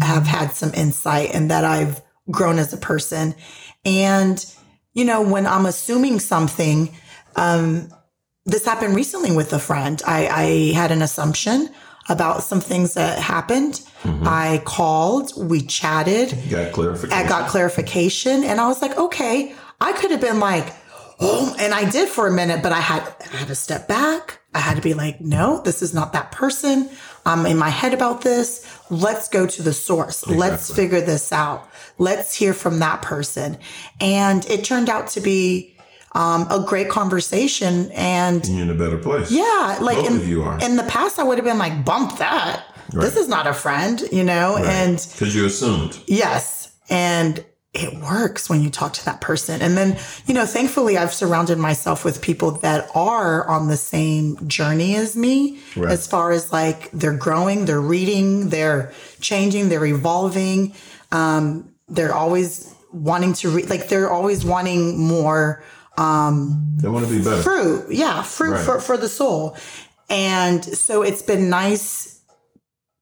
have 0.00 0.26
had 0.26 0.52
some 0.52 0.72
insight 0.74 1.34
and 1.34 1.50
that 1.50 1.64
I've 1.64 2.00
grown 2.30 2.58
as 2.58 2.72
a 2.72 2.76
person. 2.76 3.34
And, 3.84 4.44
you 4.92 5.04
know, 5.04 5.22
when 5.22 5.46
I'm 5.46 5.66
assuming 5.66 6.20
something, 6.20 6.94
um, 7.34 7.88
this 8.46 8.64
happened 8.64 8.94
recently 8.94 9.34
with 9.34 9.52
a 9.52 9.58
friend. 9.58 10.00
I, 10.06 10.28
I 10.28 10.72
had 10.74 10.92
an 10.92 11.02
assumption 11.02 11.68
about 12.08 12.44
some 12.44 12.60
things 12.60 12.94
that 12.94 13.18
happened. 13.18 13.80
Mm-hmm. 14.02 14.24
I 14.26 14.62
called, 14.64 15.32
we 15.36 15.62
chatted. 15.62 16.32
You 16.44 16.52
got 16.52 16.72
clarification. 16.72 17.12
I 17.12 17.28
got 17.28 17.50
clarification 17.50 18.44
and 18.44 18.60
I 18.60 18.68
was 18.68 18.80
like, 18.80 18.96
okay, 18.96 19.54
I 19.80 19.92
could 19.92 20.12
have 20.12 20.20
been 20.20 20.38
like, 20.38 20.72
oh, 21.18 21.54
and 21.58 21.74
I 21.74 21.90
did 21.90 22.08
for 22.08 22.28
a 22.28 22.32
minute, 22.32 22.62
but 22.62 22.72
I 22.72 22.80
had, 22.80 23.02
I 23.32 23.36
had 23.36 23.48
to 23.48 23.56
step 23.56 23.88
back. 23.88 24.40
I 24.54 24.60
had 24.60 24.76
to 24.76 24.82
be 24.82 24.94
like, 24.94 25.20
no, 25.20 25.60
this 25.62 25.82
is 25.82 25.92
not 25.92 26.12
that 26.12 26.30
person. 26.32 26.88
I'm 27.26 27.44
in 27.44 27.58
my 27.58 27.68
head 27.68 27.92
about 27.92 28.22
this. 28.22 28.64
Let's 28.88 29.28
go 29.28 29.46
to 29.46 29.62
the 29.62 29.72
source. 29.72 30.26
Let's 30.26 30.72
figure 30.72 31.00
this 31.00 31.32
out. 31.32 31.68
Let's 31.98 32.34
hear 32.34 32.54
from 32.54 32.78
that 32.78 33.02
person. 33.02 33.58
And 34.00 34.46
it 34.46 34.64
turned 34.64 34.88
out 34.88 35.08
to 35.08 35.20
be 35.20 35.75
um, 36.16 36.46
a 36.50 36.64
great 36.66 36.88
conversation. 36.88 37.90
And 37.92 38.46
You're 38.48 38.62
in 38.62 38.70
a 38.70 38.74
better 38.74 38.98
place. 38.98 39.30
yeah, 39.30 39.78
like 39.80 39.98
Both 39.98 40.22
in, 40.22 40.28
you 40.28 40.42
are. 40.42 40.58
in 40.62 40.76
the 40.76 40.84
past, 40.84 41.18
I 41.18 41.22
would 41.24 41.38
have 41.38 41.44
been 41.44 41.58
like, 41.58 41.84
bump 41.84 42.18
that. 42.18 42.64
This 42.92 43.16
is 43.16 43.28
not 43.28 43.46
a 43.46 43.52
friend, 43.52 44.00
you 44.12 44.24
know? 44.24 44.56
And 44.56 44.96
Because 45.12 45.34
you 45.34 45.44
assumed. 45.44 45.98
Yes. 46.06 46.72
And 46.88 47.44
it 47.74 47.92
works 48.00 48.48
when 48.48 48.62
you 48.62 48.70
talk 48.70 48.92
to 48.94 49.04
that 49.04 49.20
person. 49.20 49.60
And 49.60 49.76
then, 49.76 49.98
you 50.26 50.32
know, 50.32 50.46
thankfully 50.46 50.96
I've 50.96 51.12
surrounded 51.12 51.58
myself 51.58 52.04
with 52.06 52.22
people 52.22 52.52
that 52.66 52.88
are 52.94 53.46
on 53.48 53.68
the 53.68 53.76
same 53.76 54.48
journey 54.48 54.94
as 54.96 55.14
me 55.16 55.58
Right. 55.76 55.90
as 55.92 56.06
far 56.06 56.30
as 56.32 56.52
like 56.52 56.90
they're 56.92 57.18
growing, 57.18 57.66
they're 57.66 57.80
reading, 57.96 58.48
they're 58.48 58.92
changing, 59.20 59.68
they're 59.68 59.84
evolving. 59.84 60.72
Um, 61.12 61.68
they're 61.88 62.14
always 62.14 62.72
wanting 62.92 63.32
to 63.34 63.50
read, 63.50 63.68
like 63.68 63.88
they're 63.88 64.10
always 64.10 64.44
wanting 64.44 64.98
more 64.98 65.62
Um, 65.98 66.76
they 66.80 66.88
want 66.88 67.06
to 67.06 67.10
be 67.12 67.22
better. 67.24 67.42
fruit. 67.42 67.86
Yeah, 67.90 68.22
fruit 68.22 68.52
Right. 68.52 68.64
for, 68.64 68.80
for 68.80 68.96
the 68.96 69.08
soul. 69.08 69.56
And 70.10 70.64
so 70.64 71.02
it's 71.02 71.22
been 71.22 71.48
nice 71.50 72.20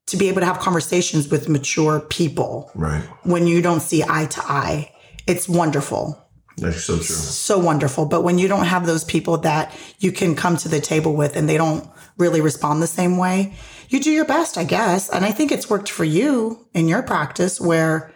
to 0.07 0.17
be 0.17 0.29
able 0.29 0.39
to 0.41 0.45
have 0.45 0.59
conversations 0.59 1.27
with 1.29 1.49
mature 1.49 1.99
people 1.99 2.71
Right. 2.75 3.03
when 3.23 3.47
you 3.47 3.61
don't 3.61 3.81
see 3.81 4.03
eye 4.07 4.25
to 4.27 4.41
eye. 4.43 4.91
It's 5.27 5.49
wonderful. 5.49 6.21
That's 6.57 6.83
so 6.85 6.95
true. 6.95 7.03
So 7.03 7.59
wonderful. 7.59 8.05
But 8.05 8.23
when 8.23 8.37
you 8.37 8.47
don't 8.47 8.65
have 8.65 8.85
those 8.85 9.03
people 9.03 9.37
that 9.39 9.73
you 9.99 10.11
can 10.11 10.35
come 10.35 10.55
to 10.57 10.69
the 10.69 10.79
table 10.79 11.13
with 11.15 11.35
and 11.35 11.49
they 11.49 11.57
don't 11.57 11.89
really 12.17 12.39
respond 12.39 12.81
the 12.81 12.87
same 12.87 13.17
way, 13.17 13.53
you 13.89 13.99
do 13.99 14.09
your 14.09 14.25
best, 14.25 14.57
I 14.57 14.63
guess. 14.63 15.09
And 15.09 15.25
I 15.25 15.31
think 15.31 15.51
it's 15.51 15.69
worked 15.69 15.89
for 15.89 16.05
you 16.05 16.65
in 16.73 16.87
your 16.87 17.03
practice 17.03 17.59
where 17.59 18.13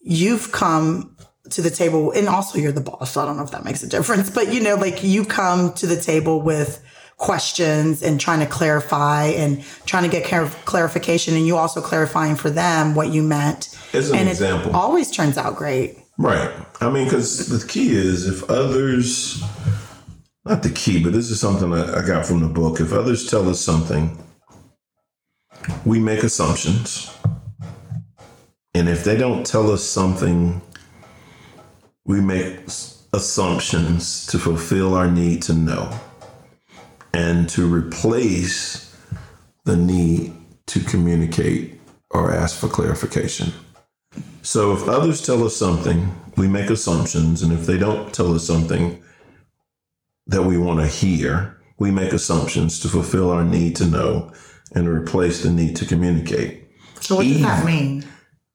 you've 0.00 0.52
come 0.52 1.16
to 1.54 1.62
the 1.62 1.70
table 1.70 2.10
and 2.12 2.28
also 2.28 2.58
you're 2.58 2.72
the 2.72 2.80
boss. 2.80 3.12
So 3.12 3.22
I 3.22 3.26
don't 3.26 3.36
know 3.36 3.44
if 3.44 3.52
that 3.52 3.64
makes 3.64 3.82
a 3.82 3.88
difference, 3.88 4.30
but 4.30 4.52
you 4.52 4.60
know, 4.60 4.74
like 4.74 5.02
you 5.02 5.24
come 5.24 5.72
to 5.74 5.86
the 5.86 6.00
table 6.00 6.40
with 6.40 6.84
questions 7.16 8.02
and 8.02 8.20
trying 8.20 8.40
to 8.40 8.46
clarify 8.46 9.26
and 9.26 9.64
trying 9.86 10.02
to 10.02 10.08
get 10.08 10.24
clar- 10.24 10.50
clarification 10.64 11.34
and 11.34 11.46
you 11.46 11.56
also 11.56 11.80
clarifying 11.80 12.34
for 12.34 12.50
them 12.50 12.94
what 12.94 13.12
you 13.12 13.22
meant. 13.22 13.78
As 13.92 14.10
an 14.10 14.18
and 14.18 14.28
example. 14.28 14.70
it 14.70 14.74
always 14.74 15.10
turns 15.10 15.38
out 15.38 15.54
great. 15.54 15.98
Right. 16.18 16.52
I 16.80 16.90
mean, 16.90 17.04
because 17.04 17.46
the 17.48 17.66
key 17.66 17.92
is 17.92 18.26
if 18.26 18.50
others 18.50 19.42
not 20.44 20.62
the 20.62 20.70
key, 20.70 21.02
but 21.02 21.12
this 21.12 21.30
is 21.30 21.40
something 21.40 21.72
I, 21.72 22.00
I 22.00 22.06
got 22.06 22.26
from 22.26 22.40
the 22.40 22.48
book. 22.48 22.80
If 22.80 22.92
others 22.92 23.30
tell 23.30 23.48
us 23.48 23.60
something, 23.60 24.22
we 25.84 25.98
make 25.98 26.22
assumptions. 26.22 27.10
And 28.74 28.88
if 28.88 29.04
they 29.04 29.16
don't 29.16 29.46
tell 29.46 29.70
us 29.70 29.84
something, 29.84 30.60
we 32.04 32.20
make 32.20 32.58
assumptions 33.12 34.26
to 34.26 34.38
fulfill 34.38 34.94
our 34.94 35.10
need 35.10 35.42
to 35.42 35.54
know 35.54 35.98
and 37.12 37.48
to 37.48 37.72
replace 37.72 38.96
the 39.64 39.76
need 39.76 40.34
to 40.66 40.80
communicate 40.80 41.80
or 42.10 42.32
ask 42.32 42.58
for 42.58 42.68
clarification. 42.68 43.52
So 44.42 44.72
if 44.72 44.88
others 44.88 45.24
tell 45.24 45.44
us 45.44 45.56
something, 45.56 46.14
we 46.36 46.48
make 46.48 46.70
assumptions. 46.70 47.42
And 47.42 47.52
if 47.52 47.66
they 47.66 47.78
don't 47.78 48.12
tell 48.12 48.34
us 48.34 48.46
something 48.46 49.02
that 50.26 50.42
we 50.42 50.58
want 50.58 50.80
to 50.80 50.86
hear, 50.86 51.60
we 51.78 51.90
make 51.90 52.12
assumptions 52.12 52.78
to 52.80 52.88
fulfill 52.88 53.30
our 53.30 53.44
need 53.44 53.76
to 53.76 53.86
know 53.86 54.32
and 54.74 54.88
replace 54.88 55.42
the 55.42 55.50
need 55.50 55.76
to 55.76 55.86
communicate. 55.86 56.68
So 57.00 57.16
what 57.16 57.24
does 57.24 57.42
that 57.42 57.64
mean? 57.64 58.04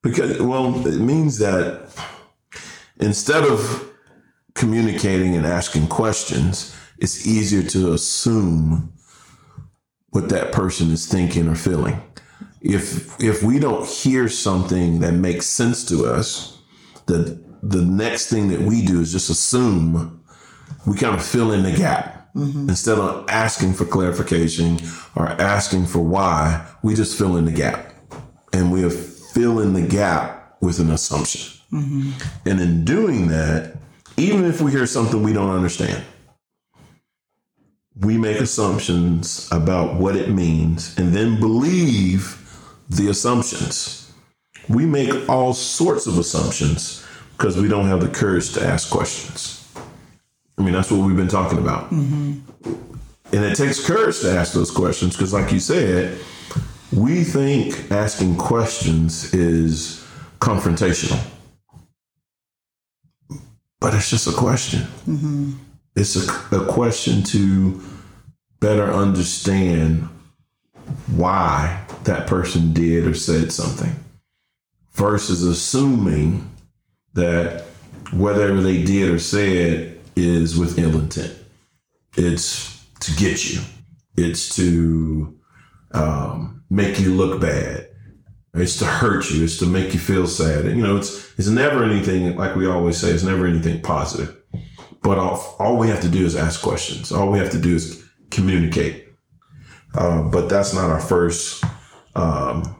Because, 0.01 0.41
well, 0.41 0.85
it 0.87 0.99
means 0.99 1.37
that 1.39 1.91
instead 2.99 3.43
of 3.43 3.89
communicating 4.55 5.35
and 5.35 5.45
asking 5.45 5.87
questions, 5.87 6.75
it's 6.97 7.25
easier 7.25 7.63
to 7.63 7.93
assume 7.93 8.93
what 10.09 10.29
that 10.29 10.51
person 10.51 10.91
is 10.91 11.07
thinking 11.07 11.47
or 11.47 11.55
feeling. 11.55 12.01
If 12.61 13.21
if 13.21 13.41
we 13.41 13.59
don't 13.59 13.87
hear 13.87 14.27
something 14.27 14.99
that 14.99 15.13
makes 15.13 15.45
sense 15.45 15.85
to 15.85 16.05
us, 16.05 16.57
the 17.05 17.41
the 17.63 17.83
next 17.83 18.29
thing 18.29 18.49
that 18.49 18.61
we 18.61 18.85
do 18.85 19.01
is 19.01 19.11
just 19.11 19.29
assume 19.29 20.23
we 20.85 20.97
kind 20.97 21.15
of 21.15 21.23
fill 21.23 21.51
in 21.51 21.63
the 21.63 21.71
gap. 21.71 22.33
Mm-hmm. 22.35 22.69
Instead 22.69 22.99
of 22.99 23.25
asking 23.29 23.73
for 23.73 23.85
clarification 23.85 24.79
or 25.15 25.27
asking 25.27 25.85
for 25.87 25.99
why, 25.99 26.65
we 26.83 26.95
just 26.95 27.17
fill 27.17 27.37
in 27.37 27.45
the 27.45 27.51
gap. 27.51 27.93
And 28.53 28.71
we 28.71 28.83
are 28.83 28.89
filling 28.89 29.73
the 29.73 29.81
gap 29.81 30.57
with 30.61 30.79
an 30.79 30.91
assumption. 30.91 31.58
Mm-hmm. 31.71 32.49
And 32.49 32.59
in 32.59 32.85
doing 32.85 33.27
that, 33.27 33.77
even 34.17 34.45
if 34.45 34.61
we 34.61 34.71
hear 34.71 34.85
something 34.85 35.23
we 35.23 35.33
don't 35.33 35.51
understand, 35.51 36.03
we 37.99 38.17
make 38.17 38.39
assumptions 38.39 39.49
about 39.51 39.95
what 39.95 40.15
it 40.15 40.29
means 40.29 40.97
and 40.97 41.13
then 41.13 41.39
believe 41.39 42.35
the 42.89 43.09
assumptions. 43.09 44.11
We 44.67 44.85
make 44.85 45.29
all 45.29 45.53
sorts 45.53 46.07
of 46.07 46.17
assumptions 46.17 47.05
because 47.37 47.57
we 47.57 47.67
don't 47.67 47.87
have 47.87 48.01
the 48.01 48.09
courage 48.09 48.53
to 48.53 48.63
ask 48.65 48.89
questions. 48.89 49.55
I 50.57 50.61
mean, 50.61 50.73
that's 50.73 50.91
what 50.91 51.05
we've 51.05 51.15
been 51.15 51.27
talking 51.27 51.57
about. 51.57 51.89
Mm-hmm. 51.89 52.39
And 53.31 53.45
it 53.45 53.55
takes 53.55 53.85
courage 53.85 54.19
to 54.21 54.31
ask 54.31 54.53
those 54.53 54.71
questions 54.71 55.15
because, 55.15 55.33
like 55.33 55.51
you 55.51 55.59
said, 55.59 56.19
we 56.91 57.23
think 57.23 57.91
asking 57.91 58.37
questions 58.37 59.33
is 59.33 60.05
confrontational. 60.39 61.23
But 63.79 63.93
it's 63.93 64.09
just 64.09 64.27
a 64.27 64.33
question. 64.33 64.87
It's 65.95 66.15
a, 66.15 66.55
a 66.55 66.65
question 66.65 67.23
to 67.23 67.81
better 68.59 68.91
understand 68.91 70.07
why 71.15 71.83
that 72.03 72.27
person 72.27 72.73
did 72.73 73.05
or 73.07 73.13
said 73.13 73.51
something 73.51 73.95
versus 74.93 75.43
assuming 75.43 76.49
that 77.13 77.63
whatever 78.11 78.61
they 78.61 78.83
did 78.83 79.09
or 79.11 79.19
said 79.19 79.99
is 80.15 80.57
with 80.57 80.77
ill 80.79 80.99
intent. 80.99 81.35
It's 82.17 82.83
to 83.01 83.15
get 83.15 83.49
you, 83.49 83.61
it's 84.17 84.55
to 84.55 85.37
um, 85.93 86.63
make 86.69 86.99
you 86.99 87.13
look 87.13 87.39
bad. 87.39 87.88
It's 88.53 88.77
to 88.79 88.85
hurt 88.85 89.29
you. 89.29 89.43
It's 89.43 89.57
to 89.59 89.65
make 89.65 89.93
you 89.93 89.99
feel 89.99 90.27
sad. 90.27 90.65
And, 90.65 90.77
you 90.77 90.83
know, 90.83 90.97
it's 90.97 91.37
it's 91.37 91.47
never 91.47 91.83
anything 91.83 92.35
like 92.35 92.55
we 92.55 92.67
always 92.67 92.97
say. 92.97 93.11
It's 93.11 93.23
never 93.23 93.45
anything 93.45 93.81
positive. 93.81 94.35
But 95.01 95.17
all, 95.17 95.55
all 95.59 95.77
we 95.77 95.87
have 95.87 96.01
to 96.01 96.09
do 96.09 96.25
is 96.25 96.35
ask 96.35 96.61
questions. 96.61 97.11
All 97.11 97.31
we 97.31 97.39
have 97.39 97.51
to 97.51 97.59
do 97.59 97.75
is 97.75 98.03
communicate. 98.31 99.07
Uh, 99.95 100.23
but 100.23 100.49
that's 100.49 100.73
not 100.73 100.89
our 100.89 100.99
first. 100.99 101.63
Um, 102.15 102.75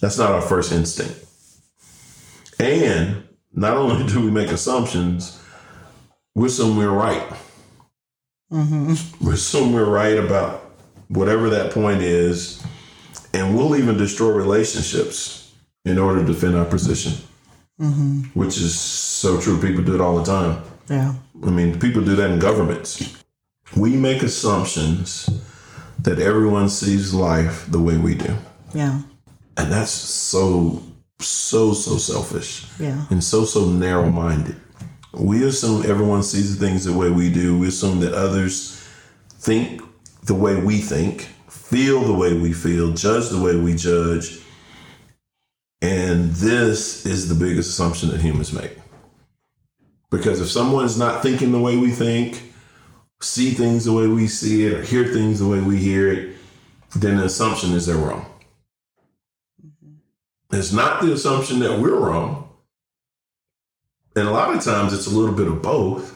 that's 0.00 0.18
not 0.18 0.32
our 0.32 0.42
first 0.42 0.72
instinct. 0.72 1.24
And 2.58 3.26
not 3.52 3.76
only 3.76 4.06
do 4.06 4.20
we 4.24 4.30
make 4.30 4.48
assumptions, 4.50 5.40
we 6.34 6.48
assume 6.48 6.76
we're 6.76 6.90
right. 6.90 7.26
We 9.20 9.32
assume 9.32 9.72
we're 9.72 9.88
right 9.90 10.18
about 10.18 10.74
whatever 11.08 11.50
that 11.50 11.72
point 11.72 12.02
is, 12.02 12.62
and 13.36 13.54
we'll 13.54 13.76
even 13.76 13.96
destroy 13.98 14.30
relationships 14.30 15.52
in 15.84 15.98
order 15.98 16.20
to 16.20 16.26
defend 16.32 16.56
our 16.56 16.64
position, 16.64 17.12
mm-hmm. 17.80 18.22
which 18.32 18.56
is 18.56 18.78
so 18.78 19.38
true. 19.40 19.60
People 19.60 19.84
do 19.84 19.94
it 19.94 20.00
all 20.00 20.16
the 20.16 20.24
time. 20.24 20.62
Yeah. 20.88 21.14
I 21.44 21.50
mean, 21.50 21.78
people 21.78 22.02
do 22.02 22.16
that 22.16 22.30
in 22.30 22.38
governments. 22.38 23.16
We 23.76 23.94
make 23.96 24.22
assumptions 24.22 25.28
that 25.98 26.18
everyone 26.18 26.68
sees 26.68 27.12
life 27.12 27.70
the 27.70 27.80
way 27.80 27.96
we 27.98 28.14
do. 28.14 28.34
Yeah. 28.74 29.02
And 29.58 29.70
that's 29.70 29.90
so, 29.90 30.82
so, 31.20 31.72
so 31.72 31.98
selfish 31.98 32.66
Yeah. 32.78 33.04
and 33.10 33.22
so, 33.22 33.44
so 33.44 33.68
narrow 33.68 34.08
minded. 34.10 34.56
We 35.12 35.44
assume 35.44 35.84
everyone 35.86 36.22
sees 36.22 36.56
things 36.56 36.84
the 36.84 36.92
way 36.92 37.10
we 37.10 37.30
do. 37.30 37.58
We 37.58 37.68
assume 37.68 38.00
that 38.00 38.12
others 38.12 38.82
think 39.40 39.82
the 40.24 40.34
way 40.34 40.56
we 40.60 40.78
think, 40.78 41.28
feel 41.68 42.00
the 42.02 42.12
way 42.12 42.32
we 42.32 42.52
feel, 42.52 42.92
judge 42.92 43.28
the 43.28 43.40
way 43.40 43.56
we 43.56 43.74
judge. 43.74 44.38
And 45.82 46.30
this 46.32 47.04
is 47.04 47.28
the 47.28 47.34
biggest 47.34 47.70
assumption 47.70 48.10
that 48.10 48.20
humans 48.20 48.52
make. 48.52 48.78
Because 50.10 50.40
if 50.40 50.48
someone 50.48 50.84
is 50.84 50.96
not 50.96 51.22
thinking 51.22 51.50
the 51.50 51.60
way 51.60 51.76
we 51.76 51.90
think, 51.90 52.52
see 53.20 53.50
things 53.50 53.84
the 53.84 53.92
way 53.92 54.06
we 54.06 54.28
see 54.28 54.66
it, 54.66 54.74
or 54.74 54.82
hear 54.82 55.04
things 55.06 55.40
the 55.40 55.48
way 55.48 55.60
we 55.60 55.76
hear 55.76 56.12
it, 56.12 56.36
then 56.94 57.16
the 57.16 57.24
assumption 57.24 57.72
is 57.72 57.86
they're 57.86 57.96
wrong. 57.96 58.26
Mm-hmm. 59.64 60.56
It's 60.56 60.72
not 60.72 61.02
the 61.02 61.12
assumption 61.12 61.58
that 61.60 61.80
we're 61.80 61.98
wrong. 61.98 62.48
And 64.14 64.28
a 64.28 64.30
lot 64.30 64.54
of 64.54 64.62
times 64.62 64.92
it's 64.92 65.06
a 65.06 65.10
little 65.10 65.34
bit 65.34 65.48
of 65.48 65.60
both. 65.60 66.15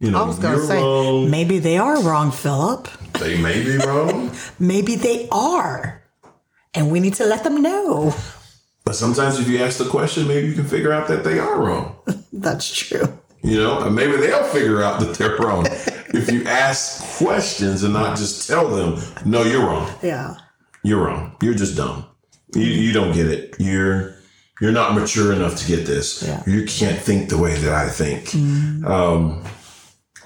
You 0.00 0.10
know, 0.10 0.22
I 0.22 0.26
was 0.26 0.38
gonna 0.38 0.56
you're 0.56 0.66
say 0.66 0.80
wrong, 0.80 1.30
maybe 1.30 1.58
they 1.58 1.76
are 1.76 2.00
wrong, 2.02 2.32
Philip. 2.32 2.88
they 3.20 3.36
may 3.40 3.62
be 3.62 3.76
wrong. 3.76 4.32
Maybe 4.58 4.96
they 4.96 5.28
are, 5.30 6.02
and 6.72 6.90
we 6.90 7.00
need 7.00 7.14
to 7.14 7.26
let 7.26 7.44
them 7.44 7.60
know. 7.60 8.14
but 8.84 8.94
sometimes 8.94 9.38
if 9.38 9.46
you 9.46 9.58
ask 9.62 9.76
the 9.78 9.88
question, 9.88 10.26
maybe 10.26 10.48
you 10.48 10.54
can 10.54 10.64
figure 10.64 10.90
out 10.92 11.06
that 11.08 11.22
they 11.22 11.38
are 11.38 11.60
wrong. 11.60 11.96
That's 12.32 12.70
true. 12.74 13.18
You 13.42 13.58
know, 13.58 13.80
and 13.82 13.94
maybe 13.94 14.16
they'll 14.16 14.44
figure 14.44 14.82
out 14.82 15.00
that 15.00 15.16
they're 15.16 15.36
wrong. 15.36 15.66
if 16.14 16.30
you 16.32 16.44
ask 16.46 17.18
questions 17.18 17.82
and 17.82 17.92
not 17.92 18.16
just 18.16 18.48
tell 18.48 18.68
them, 18.68 18.98
no, 19.26 19.42
you're 19.42 19.64
wrong. 19.66 19.90
Yeah. 20.02 20.34
You're 20.82 21.04
wrong. 21.04 21.36
You're 21.42 21.54
just 21.54 21.76
dumb. 21.76 22.06
You, 22.54 22.62
you 22.62 22.92
don't 22.92 23.12
get 23.12 23.26
it. 23.26 23.56
You're 23.58 24.14
you're 24.60 24.72
not 24.72 24.94
mature 24.94 25.32
enough 25.32 25.56
to 25.56 25.66
get 25.66 25.86
this. 25.86 26.22
Yeah. 26.22 26.42
You 26.46 26.64
can't 26.66 26.98
think 26.98 27.28
the 27.30 27.38
way 27.38 27.54
that 27.54 27.72
I 27.72 27.88
think. 27.88 28.34
Um, 28.84 29.42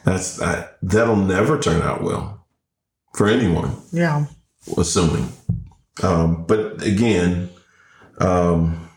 that's 0.05 0.37
that. 0.39 0.77
That'll 0.83 1.17
never 1.17 1.59
turn 1.59 1.83
out 1.83 2.03
well 2.03 2.47
for 3.15 3.29
anyone, 3.29 3.77
Yeah. 3.93 4.27
assuming. 4.77 5.33
Um, 6.03 6.45
but 6.47 6.83
again, 6.83 7.51
um, 8.19 8.89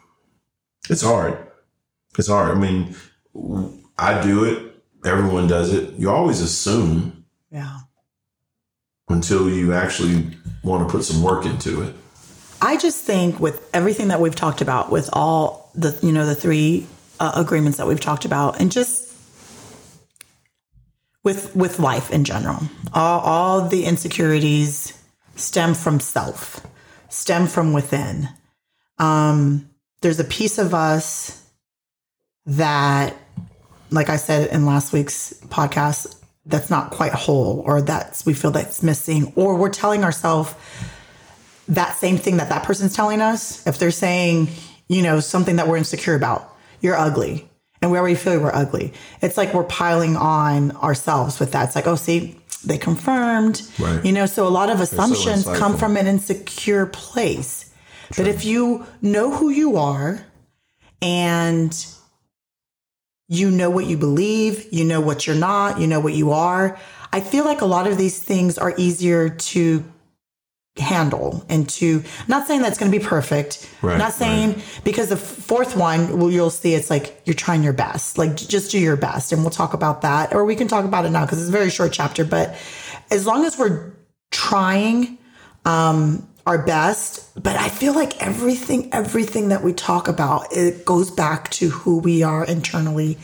it's 0.89 1.01
hard. 1.01 1.37
It's 2.17 2.27
hard. 2.27 2.55
I 2.55 2.59
mean, 2.59 2.95
I 3.97 4.21
do 4.21 4.43
it. 4.45 4.63
Everyone 5.05 5.47
does 5.47 5.71
it. 5.73 5.93
You 5.97 6.09
always 6.09 6.41
assume 6.41 7.25
Yeah. 7.51 7.79
until 9.09 9.49
you 9.49 9.73
actually 9.73 10.35
want 10.63 10.87
to 10.87 10.91
put 10.91 11.03
some 11.05 11.21
work 11.21 11.45
into 11.45 11.81
it. 11.81 11.95
I 12.61 12.77
just 12.77 13.03
think 13.03 13.39
with 13.39 13.61
everything 13.73 14.07
that 14.07 14.19
we've 14.19 14.35
talked 14.35 14.61
about, 14.61 14.91
with 14.91 15.09
all 15.13 15.69
the 15.75 15.97
you 16.01 16.11
know 16.11 16.25
the 16.25 16.33
three 16.35 16.87
uh, 17.19 17.31
agreements 17.35 17.77
that 17.77 17.87
we've 17.87 17.99
talked 17.99 18.25
about, 18.25 18.59
and 18.59 18.71
just 18.71 19.06
with 21.27 21.53
with 21.57 21.77
life 21.77 22.09
in 22.09 22.23
general, 22.23 22.57
all, 22.93 23.19
all 23.19 23.67
the 23.67 23.83
insecurities 23.83 24.93
stem 25.35 25.73
from 25.73 25.99
self, 25.99 26.65
stem 27.09 27.47
from 27.47 27.73
within. 27.73 28.29
Um, 28.97 29.69
there's 29.99 30.21
a 30.21 30.23
piece 30.23 30.57
of 30.57 30.73
us 30.73 31.45
that, 32.45 33.13
like 33.91 34.07
I 34.07 34.15
said 34.15 34.51
in 34.53 34.65
last 34.65 34.93
week's 34.93 35.33
podcast, 35.49 36.15
that's 36.45 36.69
not 36.69 36.91
quite 36.91 37.11
whole, 37.11 37.61
or 37.65 37.81
that's 37.81 38.25
we 38.25 38.33
feel 38.33 38.51
that's 38.51 38.81
missing, 38.81 39.33
or 39.35 39.57
we're 39.57 39.67
telling 39.67 40.05
ourselves 40.05 40.55
that 41.67 41.97
same 41.97 42.15
thing 42.15 42.37
that 42.37 42.47
that 42.47 42.63
person's 42.63 42.95
telling 42.95 43.19
us, 43.19 43.67
if 43.67 43.79
they're 43.79 43.91
saying, 43.91 44.47
you 44.87 45.01
know, 45.01 45.19
something 45.19 45.57
that 45.57 45.67
we're 45.67 45.75
insecure 45.75 46.15
about, 46.15 46.55
you're 46.79 46.95
ugly. 46.95 47.49
And 47.81 47.91
we 47.91 47.97
already 47.97 48.15
feel 48.15 48.39
we're 48.39 48.53
ugly. 48.53 48.93
It's 49.21 49.37
like 49.37 49.53
we're 49.53 49.63
piling 49.63 50.15
on 50.15 50.71
ourselves 50.77 51.39
with 51.39 51.51
that. 51.51 51.65
It's 51.67 51.75
like, 51.75 51.87
oh, 51.87 51.95
see, 51.95 52.39
they 52.65 52.77
confirmed. 52.77 53.61
Right. 53.79 54.03
You 54.03 54.11
know, 54.11 54.25
so 54.25 54.47
a 54.47 54.49
lot 54.49 54.69
of 54.69 54.81
assumptions 54.81 55.45
come 55.45 55.77
from 55.77 55.97
an 55.97 56.07
insecure 56.07 56.85
place. 56.85 57.73
But 58.15 58.27
if 58.27 58.45
you 58.45 58.85
know 59.01 59.35
who 59.35 59.49
you 59.49 59.77
are 59.77 60.25
and 61.01 61.85
you 63.27 63.51
know 63.51 63.69
what 63.69 63.85
you 63.85 63.97
believe, 63.97 64.67
you 64.71 64.85
know 64.85 65.01
what 65.01 65.27
you're 65.27 65.35
not, 65.35 65.79
you 65.79 65.87
know 65.87 65.99
what 65.99 66.13
you 66.13 66.31
are, 66.31 66.79
I 67.11 67.19
feel 67.19 67.45
like 67.45 67.61
a 67.61 67.65
lot 67.65 67.87
of 67.87 67.97
these 67.97 68.19
things 68.19 68.57
are 68.57 68.73
easier 68.77 69.29
to 69.29 69.83
handle 70.79 71.43
and 71.49 71.67
to 71.69 72.03
not 72.27 72.47
saying 72.47 72.61
that's 72.61 72.77
going 72.77 72.91
to 72.91 72.97
be 72.97 73.03
perfect 73.03 73.67
Right, 73.81 73.97
not 73.97 74.13
saying 74.13 74.61
because 74.83 75.09
the 75.09 75.17
fourth 75.17 75.75
one 75.75 76.19
well 76.19 76.29
you'll 76.31 76.49
see 76.49 76.73
it's 76.73 76.89
like 76.89 77.21
you're 77.25 77.33
trying 77.33 77.63
your 77.63 77.73
best 77.73 78.17
like 78.17 78.35
just 78.35 78.71
do 78.71 78.79
your 78.79 78.97
best 78.97 79.31
and 79.31 79.41
we'll 79.41 79.49
talk 79.51 79.73
about 79.73 80.01
that 80.01 80.33
or 80.33 80.45
we 80.45 80.55
can 80.55 80.67
talk 80.67 80.85
about 80.85 81.05
it 81.05 81.09
now 81.09 81.25
because 81.25 81.39
it's 81.39 81.49
a 81.49 81.51
very 81.51 81.69
short 81.69 81.91
chapter 81.91 82.23
but 82.23 82.55
as 83.11 83.25
long 83.25 83.45
as 83.45 83.57
we're 83.57 83.91
trying 84.31 85.17
um 85.65 86.27
our 86.45 86.63
best 86.65 87.41
but 87.41 87.55
i 87.55 87.69
feel 87.69 87.93
like 87.93 88.21
everything 88.21 88.89
everything 88.93 89.49
that 89.49 89.63
we 89.63 89.73
talk 89.73 90.07
about 90.07 90.45
it 90.55 90.85
goes 90.85 91.11
back 91.11 91.49
to 91.49 91.69
who 91.69 91.97
we 91.99 92.23
are 92.23 92.45
internally 92.45 93.17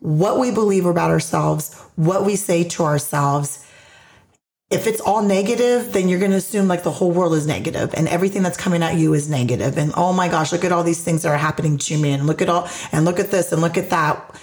what 0.00 0.38
we 0.38 0.50
believe 0.50 0.86
about 0.86 1.10
ourselves 1.10 1.74
what 1.96 2.24
we 2.24 2.36
say 2.36 2.64
to 2.64 2.82
ourselves 2.82 3.66
if 4.70 4.86
it's 4.86 5.00
all 5.00 5.20
negative, 5.20 5.92
then 5.92 6.08
you're 6.08 6.20
going 6.20 6.30
to 6.30 6.36
assume 6.36 6.68
like 6.68 6.84
the 6.84 6.92
whole 6.92 7.10
world 7.10 7.34
is 7.34 7.44
negative 7.44 7.92
and 7.94 8.06
everything 8.06 8.42
that's 8.44 8.56
coming 8.56 8.84
at 8.84 8.94
you 8.96 9.12
is 9.14 9.28
negative. 9.28 9.76
And 9.76 9.92
oh 9.96 10.12
my 10.12 10.28
gosh, 10.28 10.52
look 10.52 10.64
at 10.64 10.70
all 10.70 10.84
these 10.84 11.02
things 11.02 11.22
that 11.22 11.28
are 11.30 11.36
happening 11.36 11.76
to 11.78 11.98
me 11.98 12.12
and 12.12 12.24
look 12.26 12.40
at 12.40 12.48
all, 12.48 12.68
and 12.92 13.04
look 13.04 13.18
at 13.18 13.32
this 13.32 13.50
and 13.50 13.60
look 13.60 13.76
at 13.76 13.90
that. 13.90 14.40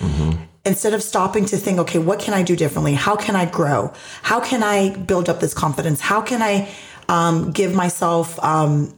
Instead 0.66 0.94
of 0.94 1.02
stopping 1.02 1.46
to 1.46 1.56
think, 1.56 1.80
okay, 1.80 1.98
what 1.98 2.20
can 2.20 2.34
I 2.34 2.44
do 2.44 2.58
differently? 2.58 2.94
How 2.94 3.16
can 3.16 3.38
I 3.38 3.46
grow? 3.46 3.94
How 4.22 4.42
can 4.42 4.64
I 4.64 4.90
build 4.90 5.30
up 5.30 5.40
this 5.40 5.54
confidence? 5.54 6.02
How 6.02 6.22
can 6.22 6.42
I 6.42 6.70
um, 7.08 7.52
give 7.54 7.74
myself, 7.74 8.38
um, 8.44 8.94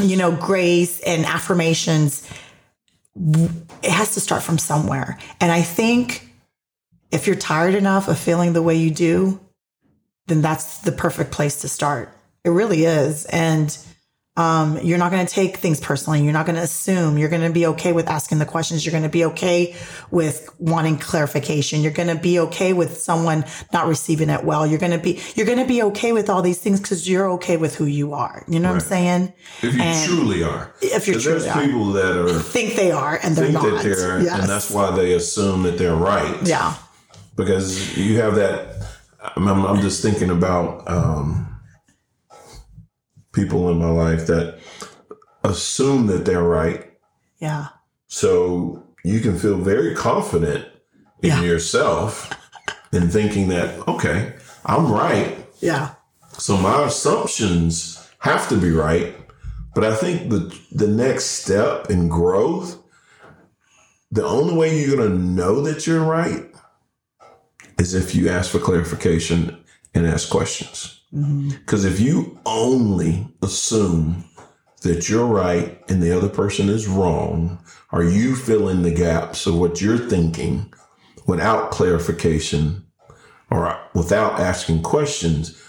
you 0.00 0.16
know, 0.16 0.32
grace 0.32 1.00
and 1.00 1.26
affirmations? 1.26 2.26
It 3.16 3.90
has 3.90 4.14
to 4.14 4.20
start 4.20 4.42
from 4.42 4.56
somewhere. 4.56 5.18
And 5.42 5.52
I 5.52 5.60
think 5.60 6.26
if 7.10 7.26
you're 7.26 7.36
tired 7.36 7.74
enough 7.74 8.08
of 8.08 8.18
feeling 8.18 8.54
the 8.54 8.62
way 8.62 8.76
you 8.76 8.90
do, 8.90 9.40
then 10.26 10.42
that's 10.42 10.78
the 10.78 10.92
perfect 10.92 11.30
place 11.32 11.60
to 11.62 11.68
start. 11.68 12.10
It 12.44 12.50
really 12.50 12.84
is. 12.84 13.24
And 13.26 13.76
um, 14.36 14.78
you're 14.82 14.98
not 14.98 15.12
going 15.12 15.24
to 15.24 15.32
take 15.32 15.58
things 15.58 15.78
personally. 15.78 16.24
You're 16.24 16.32
not 16.32 16.44
going 16.44 16.56
to 16.56 16.62
assume. 16.62 17.18
You're 17.18 17.28
going 17.28 17.42
to 17.46 17.52
be 17.52 17.66
okay 17.66 17.92
with 17.92 18.08
asking 18.08 18.40
the 18.40 18.44
questions. 18.44 18.84
You're 18.84 18.90
going 18.90 19.04
to 19.04 19.08
be 19.08 19.24
okay 19.26 19.76
with 20.10 20.48
wanting 20.58 20.98
clarification. 20.98 21.82
You're 21.82 21.92
going 21.92 22.08
to 22.08 22.20
be 22.20 22.40
okay 22.40 22.72
with 22.72 22.98
someone 22.98 23.44
not 23.72 23.86
receiving 23.86 24.30
it 24.30 24.42
well. 24.42 24.66
You're 24.66 24.80
going 24.80 24.90
to 24.90 24.98
be, 24.98 25.20
you're 25.36 25.46
going 25.46 25.60
to 25.60 25.64
be 25.66 25.82
okay 25.84 26.12
with 26.12 26.28
all 26.28 26.42
these 26.42 26.58
things 26.58 26.80
because 26.80 27.08
you're 27.08 27.30
okay 27.34 27.56
with 27.56 27.76
who 27.76 27.84
you 27.84 28.12
are. 28.12 28.44
You 28.48 28.58
know 28.58 28.70
what 28.70 28.82
I'm 28.82 28.88
saying? 28.88 29.32
If 29.62 29.74
you 29.76 29.80
And 29.82 30.08
truly 30.08 30.42
are. 30.42 30.74
if 30.82 31.06
you 31.06 31.14
truly 31.20 31.38
there's 31.38 31.46
are. 31.46 31.62
people 31.64 31.92
that 31.92 32.16
are 32.16 32.38
Think 32.40 32.74
they 32.74 32.90
are 32.90 33.20
and 33.22 33.36
they're 33.36 33.44
think 33.52 33.62
not. 33.62 33.62
that 33.72 33.82
they're 33.84 34.20
Yes. 34.20 34.40
and 34.40 34.48
that's 34.48 34.68
why 34.70 34.90
they 34.96 35.12
assume 35.12 35.62
that 35.62 35.78
they're 35.78 35.94
right. 35.94 36.36
yeah. 36.44 36.74
Because 37.36 37.96
you 37.96 38.18
have 38.20 38.34
that 38.34 38.93
I'm, 39.36 39.48
I'm 39.48 39.80
just 39.80 40.02
thinking 40.02 40.30
about 40.30 40.88
um, 40.88 41.60
people 43.32 43.70
in 43.70 43.78
my 43.78 43.90
life 43.90 44.26
that 44.26 44.58
assume 45.42 46.06
that 46.08 46.24
they're 46.24 46.42
right. 46.42 46.92
Yeah. 47.38 47.68
So 48.06 48.84
you 49.04 49.20
can 49.20 49.38
feel 49.38 49.58
very 49.58 49.94
confident 49.94 50.66
in 51.22 51.30
Yeah. 51.30 51.42
yourself 51.42 52.30
in 52.92 53.08
thinking 53.10 53.48
that, 53.48 53.86
okay, 53.88 54.34
I'm 54.66 54.90
right. 54.90 55.36
Yeah. 55.60 55.94
So 56.38 56.56
my 56.56 56.84
assumptions 56.84 58.08
have 58.20 58.48
to 58.48 58.56
be 58.56 58.70
right. 58.70 59.14
But 59.74 59.84
I 59.84 59.94
think 59.96 60.30
the 60.30 60.56
the 60.70 60.86
next 60.86 61.24
step 61.42 61.90
in 61.90 62.08
growth, 62.08 62.78
the 64.12 64.24
only 64.24 64.54
way 64.54 64.78
you're 64.80 64.96
gonna 64.96 65.08
know 65.18 65.60
that 65.62 65.86
you're 65.86 66.04
right 66.04 66.46
is 67.78 67.94
if 67.94 68.14
you 68.14 68.28
ask 68.28 68.50
for 68.50 68.58
clarification 68.58 69.56
and 69.94 70.06
ask 70.06 70.28
questions. 70.30 71.00
Because 71.12 71.84
if 71.84 72.00
you 72.00 72.38
only 72.44 73.28
assume 73.42 74.24
that 74.82 75.08
you're 75.08 75.26
right 75.26 75.80
and 75.88 76.02
the 76.02 76.16
other 76.16 76.28
person 76.28 76.68
is 76.68 76.88
wrong, 76.88 77.58
are 77.92 78.02
you 78.02 78.34
filling 78.34 78.82
the 78.82 78.90
gaps 78.92 79.46
of 79.46 79.56
what 79.56 79.80
you're 79.80 79.98
thinking 79.98 80.72
without 81.26 81.70
clarification 81.70 82.84
or 83.50 83.78
without 83.94 84.40
asking 84.40 84.82
questions? 84.82 85.60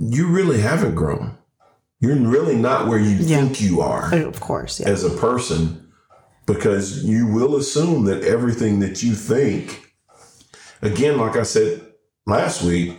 You 0.00 0.26
really 0.26 0.60
haven't 0.60 0.96
grown. 0.96 1.36
You're 2.00 2.16
really 2.16 2.56
not 2.56 2.88
where 2.88 2.98
you 2.98 3.16
Yeah. 3.16 3.36
think 3.42 3.60
you 3.60 3.80
are 3.80 4.10
oh, 4.12 4.26
Of 4.28 4.40
course. 4.40 4.80
Yeah. 4.80 4.88
as 4.88 5.04
a 5.04 5.10
person 5.10 5.80
because 6.46 7.04
you 7.04 7.26
will 7.28 7.56
assume 7.56 8.04
that 8.06 8.24
everything 8.24 8.80
that 8.80 9.02
you 9.02 9.14
think, 9.14 9.83
again, 10.82 11.18
like 11.18 11.36
I 11.36 11.42
said 11.42 11.80
last 12.26 12.62
week, 12.62 12.98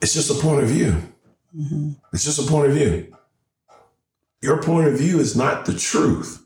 it's 0.00 0.14
just 0.14 0.30
a 0.30 0.42
point 0.42 0.62
of 0.62 0.68
view. 0.68 1.02
Mm-hmm. 1.56 1.92
It's 2.12 2.24
just 2.24 2.38
a 2.38 2.50
point 2.50 2.68
of 2.68 2.76
view. 2.76 3.14
Your 4.42 4.62
point 4.62 4.88
of 4.88 4.98
view 4.98 5.18
is 5.18 5.34
not 5.34 5.64
the 5.64 5.74
truth 5.74 6.44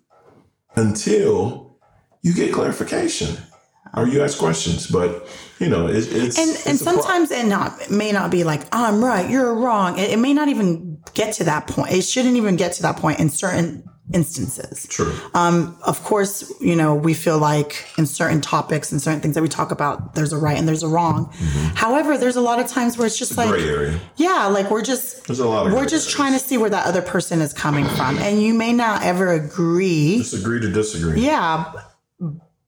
until 0.77 1.77
you 2.23 2.33
get 2.33 2.53
clarification 2.53 3.37
or 3.95 4.07
you 4.07 4.23
ask 4.23 4.39
questions. 4.39 4.87
But 4.87 5.27
you 5.59 5.69
know, 5.69 5.89
it, 5.89 5.97
it's 5.97 6.39
and 6.39 6.51
it's 6.51 6.67
and 6.67 6.81
a 6.81 6.85
pro- 6.85 6.93
sometimes 6.95 7.31
it 7.31 7.47
not 7.47 7.91
may 7.91 8.13
not 8.13 8.31
be 8.31 8.45
like 8.45 8.63
I'm 8.73 9.05
right, 9.05 9.29
you're 9.29 9.55
wrong. 9.55 9.99
It, 9.99 10.11
it 10.11 10.19
may 10.19 10.33
not 10.33 10.49
even 10.49 11.03
get 11.15 11.35
to 11.35 11.45
that 11.45 11.67
point. 11.67 11.93
It 11.93 12.03
shouldn't 12.03 12.37
even 12.37 12.57
get 12.57 12.75
to 12.75 12.83
that 12.83 12.97
point 12.97 13.21
in 13.21 13.29
certain 13.29 13.85
instances. 14.13 14.87
true. 14.89 15.15
Um, 15.35 15.77
of 15.87 16.03
course, 16.05 16.53
you 16.61 16.75
know 16.77 16.95
we 16.95 17.15
feel 17.15 17.39
like 17.39 17.87
in 17.99 18.07
certain 18.07 18.41
topics 18.41 18.91
and 18.93 19.01
certain 19.01 19.21
things 19.21 19.35
that 19.35 19.43
we 19.43 19.49
talk 19.49 19.71
about, 19.71 20.15
there's 20.15 20.33
a 20.33 20.39
right 20.39 20.59
and 20.59 20.67
there's 20.67 20.83
a 20.83 20.89
wrong. 20.89 21.31
However, 21.75 22.19
there's 22.19 22.37
a 22.37 22.41
lot 22.41 22.59
of 22.59 22.67
times 22.67 22.97
where 22.99 23.07
it's 23.07 23.19
just 23.19 23.37
like 23.37 23.49
Gray 23.51 23.69
area. 23.69 24.01
yeah, 24.17 24.47
like 24.47 24.71
we're 24.71 24.83
just 24.83 25.27
There's 25.27 25.41
a 25.41 25.49
lot 25.49 25.67
of 25.67 25.73
we're 25.73 25.83
just 25.87 26.07
areas. 26.07 26.15
trying 26.15 26.33
to 26.33 26.39
see 26.39 26.59
where 26.59 26.71
that 26.71 26.87
other 26.87 27.03
person 27.03 27.41
is 27.41 27.53
coming 27.53 27.87
from, 27.87 28.19
and 28.19 28.43
you 28.43 28.55
may 28.55 28.73
not 28.73 29.03
ever 29.03 29.33
agree. 29.33 30.19
Just 30.19 30.35
agree 30.35 30.61
to 30.61 30.71
disagree. 30.71 31.21
Yeah. 31.21 31.73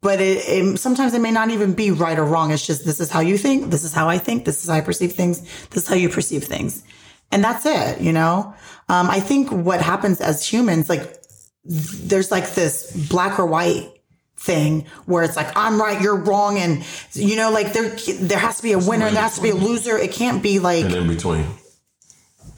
But 0.01 0.21
it, 0.21 0.39
it 0.49 0.79
sometimes 0.81 1.15
it 1.15 1.21
may 1.21 1.31
not 1.31 1.51
even 1.51 1.75
be 1.75 1.93
right 1.93 2.19
or 2.19 2.25
wrong. 2.25 2.51
It's 2.51 2.67
just 2.67 2.85
this 2.85 2.99
is 2.99 3.09
how 3.09 3.21
you 3.21 3.39
think, 3.39 3.71
this 3.71 3.85
is 3.85 3.93
how 3.93 4.09
I 4.09 4.19
think, 4.19 4.45
this 4.45 4.65
is 4.65 4.69
how 4.69 4.75
I 4.77 4.81
perceive 4.81 5.13
things, 5.13 5.43
this 5.71 5.85
is 5.85 5.89
how 5.89 5.95
you 5.95 6.09
perceive 6.09 6.43
things. 6.43 6.83
And 7.31 7.43
that's 7.43 7.65
it, 7.65 8.01
you 8.01 8.13
know? 8.13 8.53
Um, 8.89 9.09
I 9.09 9.21
think 9.21 9.51
what 9.53 9.81
happens 9.81 10.21
as 10.21 10.45
humans, 10.45 10.89
like 10.89 11.22
there's 11.65 12.31
like 12.31 12.55
this 12.55 12.91
black 13.09 13.39
or 13.39 13.47
white 13.47 13.89
thing 14.37 14.87
where 15.07 15.23
it's 15.23 15.37
like 15.37 15.57
I'm 15.57 15.81
right, 15.81 16.01
you're 16.01 16.17
wrong, 16.17 16.59
and 16.59 16.85
you 17.13 17.37
know, 17.37 17.51
like 17.51 17.73
there 17.73 17.91
there 18.21 18.39
has 18.39 18.57
to 18.59 18.63
be 18.63 18.73
a 18.73 18.79
winner 18.79 19.07
and 19.07 19.15
there 19.17 19.23
has 19.23 19.37
to 19.37 19.43
be 19.43 19.51
a 19.51 19.55
loser. 19.55 19.97
It 19.97 20.13
can't 20.13 20.43
be 20.43 20.59
like, 20.59 20.85
And 20.85 20.95
in 20.95 21.09
between. 21.09 21.47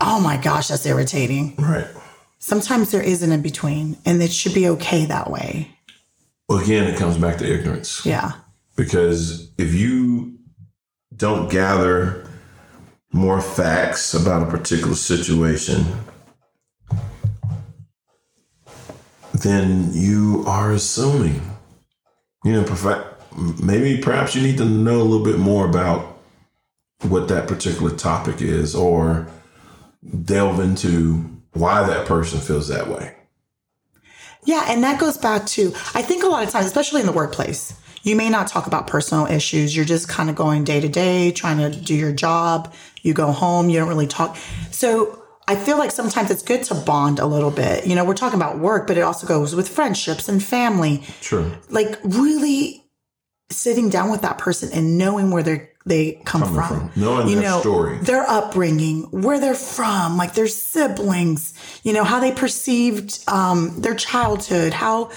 oh 0.00 0.20
my 0.20 0.36
gosh, 0.36 0.68
that's 0.68 0.86
irritating. 0.86 1.54
Right. 1.56 1.86
Sometimes 2.38 2.90
there 2.90 3.02
is 3.02 3.22
an 3.22 3.32
in 3.32 3.42
between, 3.42 3.96
and 4.04 4.22
it 4.22 4.32
should 4.32 4.54
be 4.54 4.68
okay 4.68 5.06
that 5.06 5.30
way. 5.30 5.70
Well, 6.48 6.58
again, 6.58 6.84
it 6.84 6.98
comes 6.98 7.16
back 7.16 7.38
to 7.38 7.50
ignorance. 7.50 8.04
Yeah. 8.04 8.32
Because 8.76 9.50
if 9.56 9.72
you 9.72 10.38
don't 11.16 11.50
gather 11.50 12.28
more 13.12 13.40
facts 13.40 14.12
about 14.12 14.46
a 14.46 14.50
particular 14.50 14.94
situation, 14.94 15.86
then 19.34 19.90
you 19.92 20.44
are 20.46 20.72
assuming. 20.72 21.40
You 22.44 22.52
know, 22.52 23.04
maybe 23.62 23.98
perhaps 23.98 24.34
you 24.34 24.42
need 24.42 24.58
to 24.58 24.64
know 24.64 25.00
a 25.00 25.02
little 25.02 25.24
bit 25.24 25.38
more 25.38 25.68
about 25.68 26.18
what 27.02 27.28
that 27.28 27.48
particular 27.48 27.94
topic 27.94 28.40
is 28.40 28.74
or 28.74 29.26
delve 30.22 30.60
into 30.60 31.30
why 31.52 31.86
that 31.86 32.06
person 32.06 32.40
feels 32.40 32.68
that 32.68 32.88
way. 32.88 33.14
Yeah, 34.44 34.66
and 34.68 34.84
that 34.84 35.00
goes 35.00 35.16
back 35.16 35.46
to 35.46 35.72
I 35.94 36.02
think 36.02 36.22
a 36.22 36.26
lot 36.26 36.44
of 36.44 36.50
times, 36.50 36.66
especially 36.66 37.00
in 37.00 37.06
the 37.06 37.12
workplace, 37.12 37.74
you 38.02 38.14
may 38.14 38.28
not 38.28 38.46
talk 38.46 38.66
about 38.66 38.86
personal 38.86 39.26
issues. 39.26 39.74
You're 39.74 39.86
just 39.86 40.08
kind 40.08 40.28
of 40.28 40.36
going 40.36 40.64
day 40.64 40.80
to 40.80 40.88
day, 40.88 41.32
trying 41.32 41.58
to 41.58 41.70
do 41.70 41.94
your 41.94 42.12
job. 42.12 42.72
You 43.02 43.14
go 43.14 43.32
home, 43.32 43.70
you 43.70 43.78
don't 43.78 43.88
really 43.88 44.06
talk. 44.06 44.36
So 44.70 45.23
I 45.46 45.56
feel 45.56 45.76
like 45.78 45.90
sometimes 45.90 46.30
it's 46.30 46.42
good 46.42 46.62
to 46.64 46.74
bond 46.74 47.18
a 47.18 47.26
little 47.26 47.50
bit. 47.50 47.86
You 47.86 47.94
know, 47.94 48.04
we're 48.04 48.14
talking 48.14 48.38
about 48.38 48.58
work, 48.58 48.86
but 48.86 48.96
it 48.96 49.02
also 49.02 49.26
goes 49.26 49.54
with 49.54 49.68
friendships 49.68 50.28
and 50.28 50.42
family. 50.42 51.02
True. 51.20 51.52
Like 51.68 51.98
really 52.02 52.84
sitting 53.50 53.90
down 53.90 54.10
with 54.10 54.22
that 54.22 54.38
person 54.38 54.70
and 54.72 54.96
knowing 54.98 55.30
where 55.30 55.42
they 55.42 55.70
they 55.86 56.12
come 56.24 56.40
Coming 56.40 56.54
from, 56.54 56.90
from. 56.90 57.02
Knowing 57.02 57.28
you 57.28 57.34
their 57.34 57.44
know, 57.44 57.60
story. 57.60 57.98
their 57.98 58.22
upbringing, 58.22 59.02
where 59.10 59.38
they're 59.38 59.54
from, 59.54 60.16
like 60.16 60.32
their 60.32 60.46
siblings, 60.46 61.52
you 61.82 61.92
know, 61.92 62.04
how 62.04 62.20
they 62.20 62.32
perceived 62.32 63.22
um, 63.28 63.82
their 63.82 63.94
childhood, 63.94 64.72
how 64.72 65.10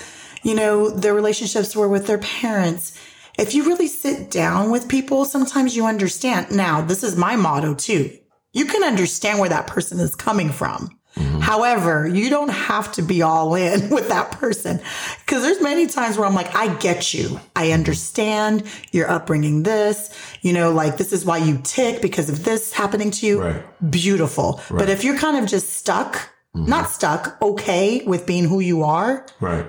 you 0.43 0.55
know, 0.55 0.89
their 0.89 1.13
relationships 1.13 1.75
were 1.75 1.87
with 1.87 2.05
their 2.07 2.17
parents. 2.17 2.97
If 3.39 3.53
you 3.55 3.65
really 3.65 3.87
sit 3.87 4.29
down 4.29 4.71
with 4.71 4.87
people, 4.89 5.25
sometimes 5.25 5.75
you 5.75 5.85
understand. 5.85 6.51
Now, 6.51 6.81
this 6.81 7.03
is 7.03 7.15
my 7.15 7.35
motto 7.35 7.73
too. 7.73 8.17
You 8.53 8.65
can 8.65 8.83
understand 8.83 9.39
where 9.39 9.49
that 9.49 9.67
person 9.67 9.99
is 9.99 10.15
coming 10.15 10.49
from. 10.49 10.97
Mm-hmm. 11.17 11.39
However, 11.39 12.07
you 12.07 12.29
don't 12.29 12.49
have 12.49 12.91
to 12.93 13.01
be 13.01 13.21
all 13.21 13.55
in 13.55 13.89
with 13.91 14.09
that 14.09 14.31
person 14.31 14.79
because 15.25 15.41
there's 15.41 15.61
many 15.61 15.87
times 15.87 16.17
where 16.17 16.27
I'm 16.27 16.35
like, 16.35 16.55
I 16.55 16.75
get 16.75 17.13
you. 17.13 17.39
I 17.55 17.71
understand 17.71 18.63
your 18.91 19.09
upbringing 19.09 19.63
this, 19.63 20.15
you 20.41 20.53
know, 20.53 20.71
like 20.71 20.97
this 20.97 21.11
is 21.11 21.25
why 21.25 21.37
you 21.37 21.59
tick 21.63 22.01
because 22.01 22.29
of 22.29 22.43
this 22.43 22.71
happening 22.71 23.11
to 23.11 23.25
you. 23.25 23.41
Right. 23.41 23.91
Beautiful. 23.91 24.61
But 24.69 24.89
if 24.89 25.03
you're 25.03 25.17
kind 25.17 25.37
of 25.37 25.49
just 25.49 25.73
stuck, 25.73 26.29
not 26.53 26.85
mm-hmm. 26.85 26.93
stuck, 26.93 27.41
okay 27.41 28.03
with 28.05 28.25
being 28.25 28.45
who 28.45 28.59
you 28.59 28.83
are, 28.83 29.25
Right. 29.39 29.65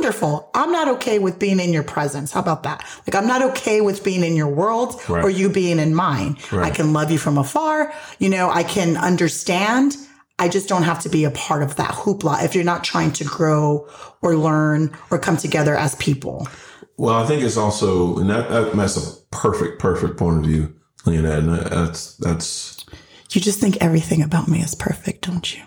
Wonderful. 0.00 0.50
I'm 0.54 0.72
not 0.72 0.88
okay 0.88 1.18
with 1.18 1.38
being 1.38 1.60
in 1.60 1.72
your 1.74 1.82
presence. 1.82 2.32
How 2.32 2.40
about 2.40 2.62
that? 2.62 2.82
Like, 3.06 3.14
I'm 3.14 3.26
not 3.26 3.42
okay 3.50 3.80
with 3.82 4.02
being 4.02 4.24
in 4.24 4.34
your 4.34 4.48
world 4.48 4.98
Right. 5.08 5.22
or 5.22 5.28
you 5.28 5.50
being 5.50 5.78
in 5.78 5.94
mine. 5.94 6.38
I 6.52 6.70
can 6.70 6.92
love 6.94 7.10
you 7.10 7.18
from 7.18 7.36
afar. 7.36 7.92
You 8.18 8.30
know, 8.30 8.50
I 8.50 8.62
can 8.62 8.96
understand. 8.96 9.96
I 10.38 10.48
just 10.48 10.68
don't 10.70 10.84
have 10.84 11.00
to 11.00 11.10
be 11.10 11.24
a 11.24 11.30
part 11.32 11.62
of 11.62 11.76
that 11.76 11.90
hoopla 11.90 12.42
if 12.44 12.54
you're 12.54 12.64
not 12.64 12.82
trying 12.82 13.12
to 13.12 13.24
grow 13.24 13.86
or 14.22 14.36
learn 14.36 14.90
or 15.10 15.18
come 15.18 15.36
together 15.36 15.76
as 15.76 15.94
people. 15.96 16.48
Well, 16.96 17.14
I 17.22 17.26
think 17.26 17.42
it's 17.42 17.58
also, 17.58 18.16
and 18.18 18.30
that, 18.30 18.48
that 18.48 18.74
that's 18.74 18.96
a 18.96 19.16
perfect, 19.30 19.78
perfect 19.80 20.16
point 20.16 20.38
of 20.38 20.44
view, 20.50 20.74
Leonette. 21.04 21.38
And 21.40 21.48
that's 21.70 22.16
that's 22.16 22.84
You 23.32 23.40
just 23.42 23.60
think 23.60 23.76
everything 23.82 24.22
about 24.22 24.48
me 24.48 24.60
is 24.60 24.74
perfect, 24.74 25.26
don't 25.26 25.54
you? 25.54 25.62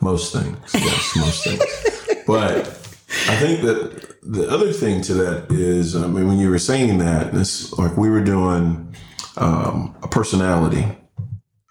most 0.00 0.32
things. 0.32 0.56
Yes, 0.74 1.16
most 1.16 1.44
things. 1.44 2.24
But 2.26 2.81
I 3.28 3.36
think 3.36 3.62
that 3.62 4.16
the 4.22 4.48
other 4.48 4.72
thing 4.72 5.02
to 5.02 5.14
that 5.14 5.50
is, 5.50 5.94
I 5.94 6.06
mean, 6.06 6.26
when 6.28 6.38
you 6.38 6.50
were 6.50 6.58
saying 6.58 6.98
that, 6.98 7.32
this 7.32 7.72
like 7.78 7.96
we 7.96 8.08
were 8.08 8.24
doing 8.24 8.94
um, 9.36 9.94
a 10.02 10.08
personality 10.08 10.86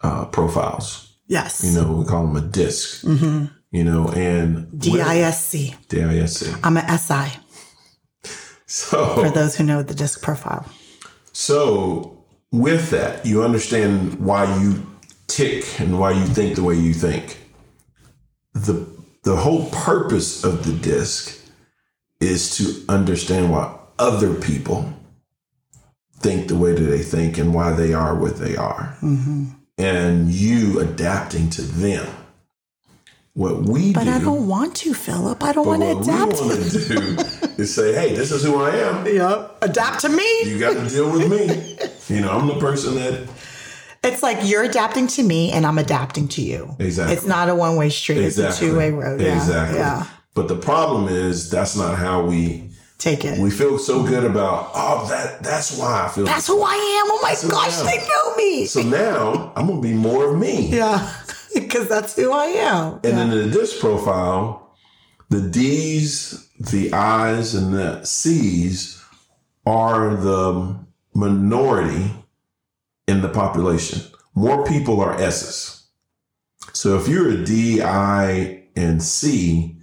uh, 0.03 0.25
profiles. 0.25 1.17
Yes. 1.27 1.63
You 1.63 1.79
know, 1.79 1.93
we 1.93 2.05
call 2.05 2.27
them 2.27 2.35
a 2.35 2.41
DISC. 2.41 3.03
You 3.71 3.83
know, 3.85 4.09
and 4.09 4.67
DISC. 4.77 5.87
DISC. 5.87 6.65
I'm 6.65 6.77
an 6.77 6.97
SI 6.97 7.39
So 8.65 9.15
for 9.15 9.29
those 9.29 9.55
who 9.55 9.63
know 9.63 9.81
the 9.81 9.93
DISC 9.93 10.21
profile. 10.21 10.65
So, 11.33 12.25
with 12.51 12.89
that, 12.89 13.25
you 13.25 13.43
understand 13.43 14.19
why 14.19 14.43
you 14.61 14.85
tick 15.27 15.79
and 15.79 15.97
why 15.97 16.11
you 16.11 16.25
think 16.25 16.55
the 16.55 16.63
way 16.63 16.75
you 16.75 16.93
think. 16.93 17.37
The 18.53 18.73
the 19.23 19.35
whole 19.35 19.69
purpose 19.69 20.43
of 20.43 20.65
the 20.65 20.73
DISC 20.73 21.39
is 22.19 22.55
to 22.57 22.85
understand 22.91 23.51
why 23.51 23.77
other 23.99 24.33
people 24.33 24.93
think 26.19 26.47
the 26.47 26.55
way 26.55 26.73
that 26.73 26.81
they 26.81 27.01
think 27.01 27.37
and 27.37 27.53
why 27.53 27.71
they 27.71 27.93
are 27.93 28.15
what 28.15 28.37
they 28.37 28.55
are. 28.55 28.95
Mm-hmm. 29.01 29.45
And 29.77 30.29
you 30.29 30.79
adapting 30.79 31.49
to 31.51 31.61
them. 31.61 32.07
What 33.33 33.63
we 33.63 33.87
do 33.87 33.93
But 33.93 34.03
do 34.03 34.11
I 34.11 34.19
don't 34.19 34.47
want 34.47 34.75
to, 34.77 34.93
Philip. 34.93 35.41
I 35.41 35.53
don't 35.53 35.65
want 35.65 35.81
to 35.81 35.97
adapt. 35.97 36.33
what 36.33 36.41
we 36.41 36.47
want 36.49 36.71
to 36.71 36.87
do 36.87 37.17
is 37.61 37.73
say, 37.73 37.93
hey, 37.93 38.13
this 38.13 38.31
is 38.31 38.43
who 38.43 38.61
I 38.61 38.75
am. 38.75 39.05
Yep. 39.05 39.57
Adapt 39.61 40.01
to 40.01 40.09
me. 40.09 40.41
You 40.43 40.59
got 40.59 40.73
to 40.73 40.89
deal 40.89 41.11
with 41.11 41.29
me. 41.29 41.77
You 42.13 42.19
know, 42.19 42.31
I'm 42.31 42.47
the 42.47 42.59
person 42.59 42.95
that 42.95 43.25
It's 44.03 44.23
like 44.23 44.39
you're 44.43 44.63
adapting 44.63 45.07
to 45.07 45.23
me 45.23 45.51
and 45.51 45.65
I'm 45.65 45.77
adapting 45.77 46.27
to 46.29 46.41
you. 46.41 46.75
Exactly. 46.79 47.15
It's 47.15 47.25
not 47.25 47.49
a 47.49 47.55
one 47.55 47.75
way 47.75 47.89
street. 47.89 48.23
Exactly. 48.25 48.49
It's 48.49 48.57
a 48.57 48.61
two 48.61 48.77
way 48.77 48.91
road. 48.91 49.21
Yeah. 49.21 49.35
Exactly. 49.35 49.77
Yeah. 49.77 50.07
But 50.33 50.47
the 50.47 50.55
problem 50.55 51.07
is 51.07 51.49
that's 51.49 51.75
not 51.75 51.97
how 51.97 52.25
we 52.25 52.71
Take 52.97 53.25
it. 53.25 53.39
we 53.39 53.51
feel 53.51 53.77
so 53.77 54.03
good 54.03 54.23
about. 54.23 54.71
Oh, 54.73 55.07
that 55.09 55.43
that's 55.43 55.77
why 55.77 56.05
I 56.05 56.09
feel. 56.09 56.25
That's 56.25 56.47
who 56.47 56.61
I 56.63 56.73
am. 56.73 57.11
Oh 57.11 57.19
my 57.21 57.35
gosh, 57.49 57.77
they 57.77 57.97
know 57.97 58.35
me. 58.37 58.65
so 58.65 58.81
now 58.81 59.51
I'm 59.55 59.67
gonna 59.67 59.81
be 59.81 59.93
more 59.93 60.31
of 60.33 60.39
me. 60.39 60.69
yeah. 60.69 61.13
Because 61.53 61.89
that's 61.89 62.15
who 62.15 62.31
I 62.31 62.45
am. 62.45 62.93
And 63.03 63.17
then 63.17 63.31
in 63.33 63.51
this 63.51 63.77
profile, 63.77 64.73
the 65.29 65.41
D's, 65.41 66.47
the 66.57 66.93
I's, 66.93 67.53
and 67.55 67.73
the 67.73 68.01
C's 68.05 69.03
are 69.65 70.15
the 70.15 70.77
minority 71.13 72.11
in 73.11 73.21
the 73.21 73.29
population. 73.29 74.01
More 74.33 74.63
people 74.65 75.01
are 75.01 75.13
S's. 75.19 75.83
So 76.73 76.97
if 76.97 77.07
you're 77.07 77.29
a 77.29 77.43
D, 77.43 77.81
I, 77.81 78.63
and 78.75 79.03
C, 79.03 79.77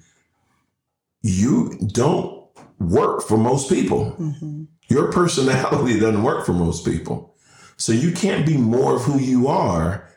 you 1.22 1.78
don't 1.92 2.44
work 2.78 3.22
for 3.22 3.36
most 3.36 3.68
people. 3.68 4.16
Mhm. 4.18 4.66
Your 4.88 5.12
personality 5.12 6.00
doesn't 6.04 6.22
work 6.22 6.46
for 6.46 6.52
most 6.54 6.84
people. 6.84 7.34
So 7.76 7.92
you 7.92 8.10
can't 8.12 8.46
be 8.46 8.56
more 8.56 8.96
of 8.96 9.02
who 9.02 9.18
you 9.20 9.48
are 9.48 10.08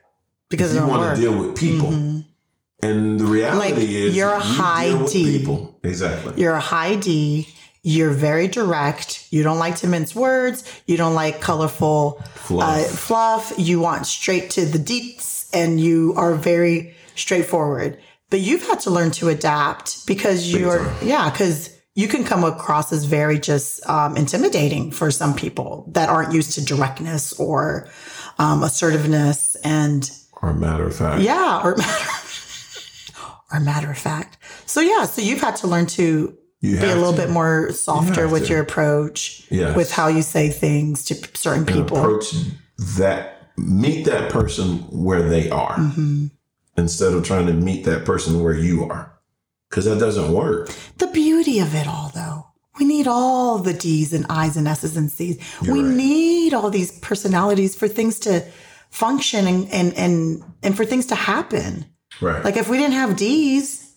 Because 0.50 0.74
you 0.74 0.86
want 0.86 1.02
work. 1.02 1.16
to 1.16 1.22
deal 1.22 1.38
with 1.38 1.56
people. 1.58 1.90
Mhm. 1.92 2.26
And 2.84 3.20
the 3.20 3.26
reality 3.26 3.74
Like, 3.74 3.78
is, 3.78 4.16
you're 4.16 4.32
a 4.34 4.38
you 4.38 4.54
high 4.64 5.06
D. 5.08 5.38
People. 5.38 5.80
Exactly. 5.84 6.34
You're 6.42 6.56
a 6.56 6.60
high 6.60 6.96
D. 6.96 7.48
You're 7.84 8.12
very 8.12 8.48
direct. 8.48 9.28
You 9.32 9.42
don't 9.44 9.58
like 9.58 9.78
to 9.78 9.88
mince 9.88 10.14
words. 10.16 10.64
You 10.86 10.98
don't 10.98 11.16
like 11.16 11.42
colorful 11.42 12.22
Fluff. 12.36 12.80
Uh, 12.80 12.84
fluff. 12.84 13.54
You 13.58 13.80
want 13.80 14.06
straight 14.06 14.52
to 14.52 14.66
the 14.66 14.78
deets 14.78 15.50
and 15.54 15.80
you 15.80 16.14
are 16.16 16.36
very 16.36 16.96
straightforward. 17.16 18.00
But 18.30 18.40
you've 18.42 18.66
had 18.68 18.80
to 18.82 18.90
learn 18.92 19.12
to 19.12 19.30
adapt 19.30 20.06
because 20.06 20.52
you're, 20.54 20.90
yeah, 21.02 21.30
because 21.30 21.76
you 21.96 22.08
can 22.08 22.24
come 22.24 22.44
across 22.44 22.94
as 22.94 23.04
very 23.06 23.40
just 23.40 23.86
um, 23.90 24.16
intimidating 24.16 24.92
for 24.92 25.12
some 25.12 25.34
people 25.36 25.86
that 25.94 26.08
aren't 26.08 26.34
used 26.34 26.54
to 26.54 26.64
directness 26.64 27.34
or 27.40 27.90
um, 28.40 28.64
assertiveness 28.64 29.56
and 29.64 30.10
or 30.42 30.54
matter 30.54 30.86
of 30.86 30.96
fact. 30.96 31.22
yeah, 31.22 31.62
or 31.64 31.76
or 33.52 33.60
matter 33.60 33.92
of 33.92 33.98
fact. 33.98 34.38
So 34.66 34.80
yeah, 34.80 35.04
so 35.06 35.22
you've 35.22 35.42
had 35.42 35.58
to 35.58 35.68
learn 35.68 35.86
to 35.88 36.38
You 36.62 36.78
be 36.80 36.86
a 36.86 36.96
little 36.96 37.12
to. 37.14 37.18
bit 37.18 37.30
more 37.30 37.72
softer 37.72 38.22
have 38.24 38.32
with 38.32 38.44
to. 38.46 38.50
your 38.54 38.62
approach, 38.62 39.46
Yes. 39.50 39.76
with 39.76 39.92
how 39.92 40.08
you 40.08 40.22
say 40.22 40.50
things 40.50 41.04
to 41.06 41.16
certain 41.34 41.64
And 41.68 41.68
people. 41.68 41.98
approach 41.98 42.34
that, 42.98 43.52
meet 43.58 44.06
that 44.06 44.32
person 44.32 44.78
where 44.90 45.28
they 45.28 45.50
are 45.50 45.76
hmm 45.78 46.28
instead 46.78 47.14
of 47.14 47.24
trying 47.26 47.46
to 47.48 47.54
meet 47.54 47.84
that 47.86 48.06
person 48.06 48.42
where 48.42 48.54
you 48.56 48.86
are. 48.86 49.12
Because 49.70 49.86
that 49.86 50.00
doesn't 50.00 50.32
work. 50.32 50.70
The 50.98 51.08
beauty 51.08 51.60
of 51.60 51.76
it 51.76 51.88
all, 51.88 52.12
though, 52.16 52.48
we 52.80 52.86
need 52.86 53.08
all 53.08 53.58
the 53.60 53.74
D's 53.74 54.14
and 54.14 54.26
I's 54.30 54.56
and 54.58 54.68
S's 54.68 54.96
and 54.98 55.12
C's. 55.12 55.38
You're 55.62 55.74
we 55.74 55.84
right. 55.84 55.96
need 55.96 56.54
all 56.54 56.70
these 56.70 56.98
personalities 57.00 57.76
for 57.76 57.88
things 57.88 58.20
to 58.20 58.46
function 58.90 59.48
and, 59.48 59.70
and 59.72 59.94
and 59.96 60.44
and 60.64 60.76
for 60.78 60.86
things 60.86 61.06
to 61.08 61.16
happen. 61.16 61.86
Right. 62.22 62.44
Like 62.44 62.58
if 62.58 62.70
we 62.70 62.78
didn't 62.78 62.94
have 62.94 63.16
D's, 63.16 63.94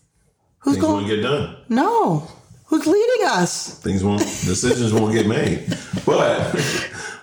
who's 0.59 0.77
going 0.77 0.95
won't 0.95 1.07
get 1.09 1.23
done. 1.23 1.57
No, 1.69 2.29
who's 2.65 2.87
leading 2.87 3.27
us? 3.27 3.79
Things 3.79 4.05
won't, 4.05 4.21
decisions 4.21 4.93
won't 4.93 5.13
get 5.13 5.27
made. 5.27 5.67
But, 6.05 6.53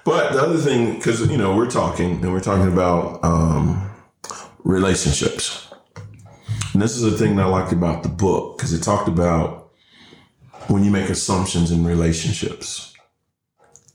but 0.04 0.34
the 0.34 0.42
other 0.42 0.58
thing, 0.58 0.96
because, 0.96 1.30
you 1.30 1.38
know, 1.38 1.56
we're 1.56 1.70
talking 1.70 2.14
and 2.24 2.32
we're 2.32 2.40
talking 2.40 2.72
about 2.72 3.24
um, 3.24 3.90
relationships. 4.64 5.72
And 6.74 6.82
this 6.82 6.96
is 6.96 7.04
the 7.04 7.18
thing 7.18 7.36
that 7.36 7.44
I 7.44 7.50
liked 7.50 7.74
about 7.74 8.04
the 8.04 8.10
book 8.10 8.58
because 8.58 8.74
it 8.74 8.82
talked 8.82 9.08
about 9.08 9.72
when 10.68 10.84
you 10.84 10.92
make 10.92 11.10
assumptions 11.10 11.72
in 11.72 11.84
relationships 11.86 12.94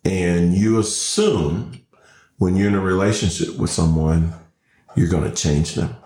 and 0.05 0.55
you 0.55 0.79
assume 0.79 1.81
when 2.39 2.55
you're 2.55 2.69
in 2.69 2.75
a 2.75 2.81
relationship 2.81 3.57
with 3.57 3.71
someone, 3.71 4.35
you're 4.95 5.09
going 5.09 5.25
to 5.25 5.35
change 5.35 5.75
them. 5.75 5.97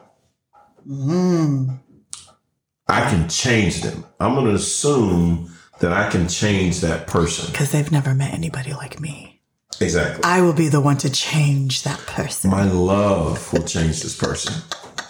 I 2.90 3.08
can 3.08 3.28
change 3.28 3.82
them. 3.82 4.04
I'm 4.18 4.34
going 4.34 4.46
to 4.46 4.54
assume 4.54 5.50
that 5.78 5.92
I 5.92 6.10
can 6.10 6.28
change 6.28 6.80
that 6.80 7.06
person. 7.06 7.50
Because 7.50 7.72
they've 7.72 7.90
never 7.92 8.14
met 8.14 8.34
anybody 8.34 8.72
like 8.72 9.00
me. 9.00 9.40
Exactly. 9.80 10.22
I 10.24 10.42
will 10.42 10.52
be 10.52 10.68
the 10.68 10.80
one 10.80 10.98
to 10.98 11.10
change 11.10 11.84
that 11.84 11.98
person. 12.00 12.50
My 12.50 12.64
love 12.64 13.52
will 13.52 13.62
change 13.62 14.02
this 14.02 14.16
person, 14.16 14.62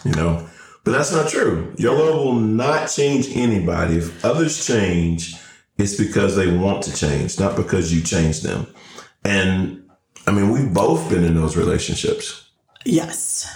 you 0.04 0.12
know? 0.12 0.46
But 0.84 0.92
that's 0.92 1.12
not 1.12 1.28
true. 1.28 1.74
Your 1.76 1.94
love 1.94 2.24
will 2.24 2.34
not 2.34 2.88
change 2.88 3.34
anybody. 3.36 3.96
If 3.96 4.24
others 4.24 4.66
change, 4.66 5.34
it's 5.76 5.96
because 5.96 6.36
they 6.36 6.54
want 6.54 6.84
to 6.84 6.94
change, 6.94 7.38
not 7.40 7.56
because 7.56 7.92
you 7.92 8.02
change 8.02 8.42
them. 8.42 8.66
And 9.24 9.88
I 10.26 10.32
mean, 10.32 10.50
we've 10.50 10.72
both 10.72 11.08
been 11.10 11.24
in 11.24 11.34
those 11.34 11.56
relationships. 11.56 12.48
Yes, 12.84 13.52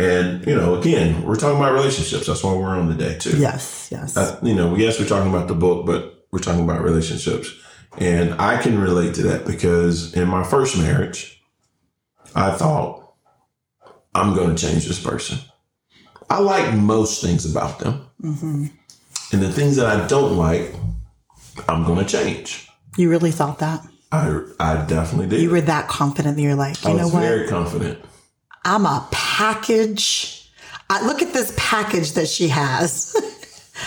And, 0.00 0.46
you 0.46 0.54
know, 0.54 0.76
again, 0.76 1.22
we're 1.22 1.36
talking 1.36 1.58
about 1.58 1.72
relationships. 1.74 2.26
That's 2.26 2.42
why 2.42 2.54
we're 2.54 2.68
on 2.78 2.88
today, 2.88 3.18
too. 3.18 3.36
yes, 3.38 3.88
yes. 3.92 4.16
Uh, 4.16 4.38
you 4.42 4.54
know, 4.54 4.74
yes, 4.74 4.98
we're 4.98 5.06
talking 5.06 5.28
about 5.28 5.48
the 5.48 5.54
book, 5.54 5.84
but 5.84 6.26
we're 6.32 6.38
talking 6.38 6.64
about 6.64 6.82
relationships. 6.82 7.52
And 7.98 8.34
I 8.40 8.56
can 8.62 8.78
relate 8.80 9.14
to 9.16 9.22
that 9.24 9.44
because 9.44 10.14
in 10.14 10.28
my 10.28 10.44
first 10.44 10.78
marriage, 10.78 11.42
I 12.34 12.52
thought, 12.52 13.12
I'm 14.14 14.34
going 14.34 14.54
to 14.54 14.66
change 14.66 14.86
this 14.86 15.02
person. 15.02 15.38
I 16.28 16.38
like 16.38 16.74
most 16.74 17.20
things 17.22 17.44
about 17.44 17.80
them. 17.80 18.06
And 18.22 19.42
the 19.42 19.52
things 19.52 19.76
that 19.76 19.86
I 19.86 20.06
don't 20.06 20.36
like, 20.36 20.74
I'm 21.68 21.84
going 21.84 22.04
to 22.04 22.10
change. 22.10 22.68
You 22.96 23.10
really 23.10 23.32
thought 23.32 23.58
that? 23.58 23.86
I, 24.12 24.40
I 24.58 24.84
definitely 24.86 25.28
did. 25.28 25.40
You 25.40 25.50
were 25.50 25.60
that 25.60 25.88
confident 25.88 26.36
that 26.36 26.42
you're 26.42 26.56
like, 26.56 26.82
you 26.84 26.90
I 26.90 26.92
know 26.94 27.04
was 27.04 27.12
what? 27.12 27.20
very 27.20 27.48
confident. 27.48 27.98
I'm 28.64 28.86
a 28.86 29.06
package. 29.10 30.50
I, 30.88 31.06
look 31.06 31.22
at 31.22 31.32
this 31.32 31.54
package 31.56 32.12
that 32.12 32.28
she 32.28 32.48
has. 32.48 33.16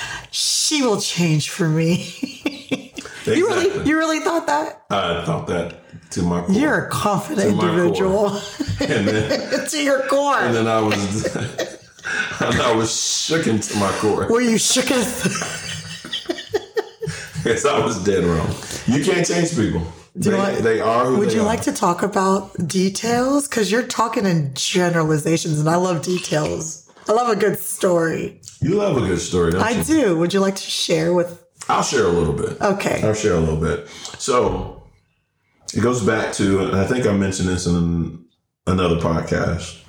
she 0.31 0.81
will 0.81 0.99
change 0.99 1.49
for 1.49 1.67
me. 1.67 2.19
You 3.25 3.47
really, 3.47 3.87
you 3.87 3.97
really 3.97 4.19
thought 4.19 4.47
that? 4.47 4.83
I 4.89 5.23
thought 5.23 5.47
that 5.47 5.79
to 6.11 6.23
my 6.23 6.41
core. 6.41 6.53
You're 6.53 6.87
a 6.87 6.89
confident 6.89 7.57
To 7.57 7.65
individual 7.67 8.31
and 8.81 9.07
then, 9.07 9.65
to 9.69 9.81
your 9.81 10.01
core. 10.07 10.39
and 10.39 10.53
then 10.53 10.67
I 10.67 10.81
was, 10.81 11.33
and 11.33 12.61
I 12.61 12.75
was 12.75 12.89
shooken 12.89 13.65
to 13.71 13.77
my 13.79 13.89
core. 13.99 14.27
Were 14.27 14.41
you 14.41 14.57
shook 14.57 14.91
as 14.91 15.23
Yes, 17.45 17.65
I 17.65 17.79
was 17.79 18.03
dead 18.03 18.25
wrong. 18.25 18.53
You 18.87 19.01
can't 19.05 19.25
change 19.25 19.55
people. 19.55 19.87
Do 20.17 20.29
they, 20.29 20.37
you 20.37 20.43
like- 20.43 20.57
they 20.59 20.79
are 20.79 21.11
Would 21.11 21.33
you 21.33 21.41
are. 21.41 21.45
like 21.45 21.61
to 21.63 21.71
talk 21.73 22.03
about 22.03 22.53
details? 22.67 23.47
Because 23.47 23.71
you're 23.71 23.87
talking 23.87 24.25
in 24.25 24.53
generalizations, 24.53 25.59
and 25.59 25.67
I 25.67 25.75
love 25.75 26.03
details. 26.03 26.87
I 27.09 27.13
love 27.13 27.29
a 27.29 27.35
good 27.35 27.57
story. 27.59 28.39
You 28.61 28.75
love 28.75 28.95
a 28.95 29.01
good 29.01 29.19
story, 29.19 29.51
don't 29.51 29.61
I 29.61 29.71
you? 29.71 29.83
do. 29.83 30.17
Would 30.19 30.33
you 30.33 30.39
like 30.39 30.55
to 30.55 30.61
share 30.61 31.13
with? 31.13 31.43
I'll 31.67 31.83
share 31.83 32.05
a 32.05 32.09
little 32.09 32.33
bit. 32.33 32.61
Okay. 32.61 33.01
I'll 33.03 33.13
share 33.13 33.33
a 33.33 33.39
little 33.39 33.57
bit. 33.59 33.87
So 34.19 34.83
it 35.73 35.81
goes 35.81 36.01
back 36.05 36.31
to, 36.33 36.67
and 36.67 36.75
I 36.75 36.85
think 36.85 37.05
I 37.07 37.11
mentioned 37.13 37.49
this 37.49 37.65
in 37.65 38.23
another 38.67 38.97
podcast. 38.97 39.79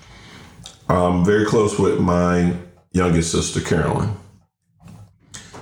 I'm 0.88 1.24
very 1.24 1.44
close 1.46 1.78
with 1.78 2.00
my 2.00 2.54
youngest 2.92 3.30
sister, 3.30 3.60
Carolyn. 3.60 4.16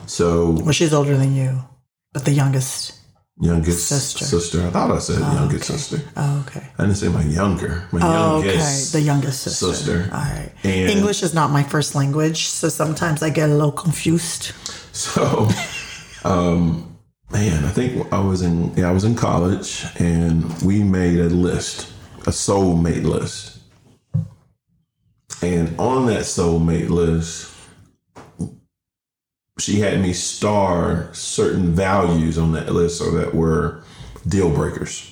So 0.06 0.50
Well, 0.52 0.72
she's 0.72 0.92
older 0.94 1.16
than 1.16 1.34
you, 1.34 1.64
but 2.12 2.24
the 2.24 2.32
youngest. 2.32 2.92
Youngest 3.40 3.86
Sister. 3.88 4.24
sister. 4.24 4.66
I 4.66 4.70
thought 4.70 4.90
I 4.90 4.98
said 4.98 5.18
youngest 5.20 5.64
sister. 5.64 6.00
Oh, 6.16 6.44
okay. 6.46 6.66
I 6.78 6.82
didn't 6.84 6.96
say 6.96 7.08
my 7.08 7.22
younger. 7.24 7.88
My 7.92 8.00
Oh, 8.02 8.38
okay. 8.38 8.56
The 8.92 9.00
youngest 9.00 9.42
sister. 9.42 9.66
sister. 9.74 10.08
All 10.12 10.18
right. 10.20 10.52
And- 10.64 10.90
English 10.90 11.22
is 11.22 11.34
not 11.34 11.50
my 11.50 11.62
first 11.62 11.94
language, 11.94 12.46
so 12.46 12.68
sometimes 12.68 13.22
I 13.22 13.30
get 13.30 13.48
a 13.50 13.54
little 13.54 13.72
confused. 13.72 14.52
So, 14.92 15.48
um, 16.24 16.96
man, 17.30 17.64
I 17.64 17.70
think 17.70 18.12
I 18.12 18.20
was 18.20 18.42
in 18.42 18.74
yeah 18.76 18.88
I 18.88 18.92
was 18.92 19.04
in 19.04 19.14
college 19.14 19.84
and 19.98 20.44
we 20.62 20.82
made 20.82 21.18
a 21.18 21.28
list, 21.30 21.90
a 22.26 22.30
soulmate 22.30 23.04
list, 23.04 23.58
and 25.42 25.74
on 25.80 26.06
that 26.06 26.20
soulmate 26.24 26.90
list, 26.90 27.51
she 29.58 29.80
had 29.80 30.00
me 30.00 30.12
star 30.12 31.12
certain 31.12 31.74
values 31.74 32.38
on 32.38 32.52
that 32.52 32.72
list 32.72 32.98
so 32.98 33.10
that 33.12 33.34
were 33.34 33.82
deal 34.26 34.50
breakers. 34.50 35.08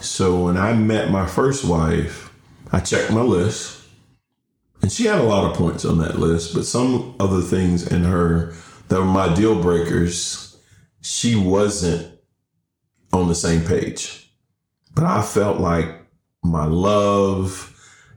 So 0.00 0.44
when 0.44 0.56
I 0.56 0.74
met 0.74 1.10
my 1.10 1.26
first 1.26 1.64
wife, 1.64 2.32
I 2.70 2.80
checked 2.80 3.12
my 3.12 3.22
list. 3.22 3.82
And 4.82 4.92
she 4.92 5.06
had 5.06 5.18
a 5.18 5.24
lot 5.24 5.50
of 5.50 5.56
points 5.56 5.84
on 5.84 5.98
that 5.98 6.18
list, 6.18 6.54
but 6.54 6.66
some 6.66 7.14
of 7.18 7.30
the 7.30 7.42
things 7.42 7.86
in 7.86 8.04
her 8.04 8.54
that 8.88 8.98
were 8.98 9.06
my 9.06 9.34
deal 9.34 9.60
breakers, 9.60 10.58
she 11.00 11.34
wasn't 11.36 12.18
on 13.12 13.28
the 13.28 13.34
same 13.34 13.64
page. 13.64 14.30
But 14.94 15.04
I 15.04 15.22
felt 15.22 15.58
like 15.58 15.86
my 16.42 16.66
love 16.66 17.70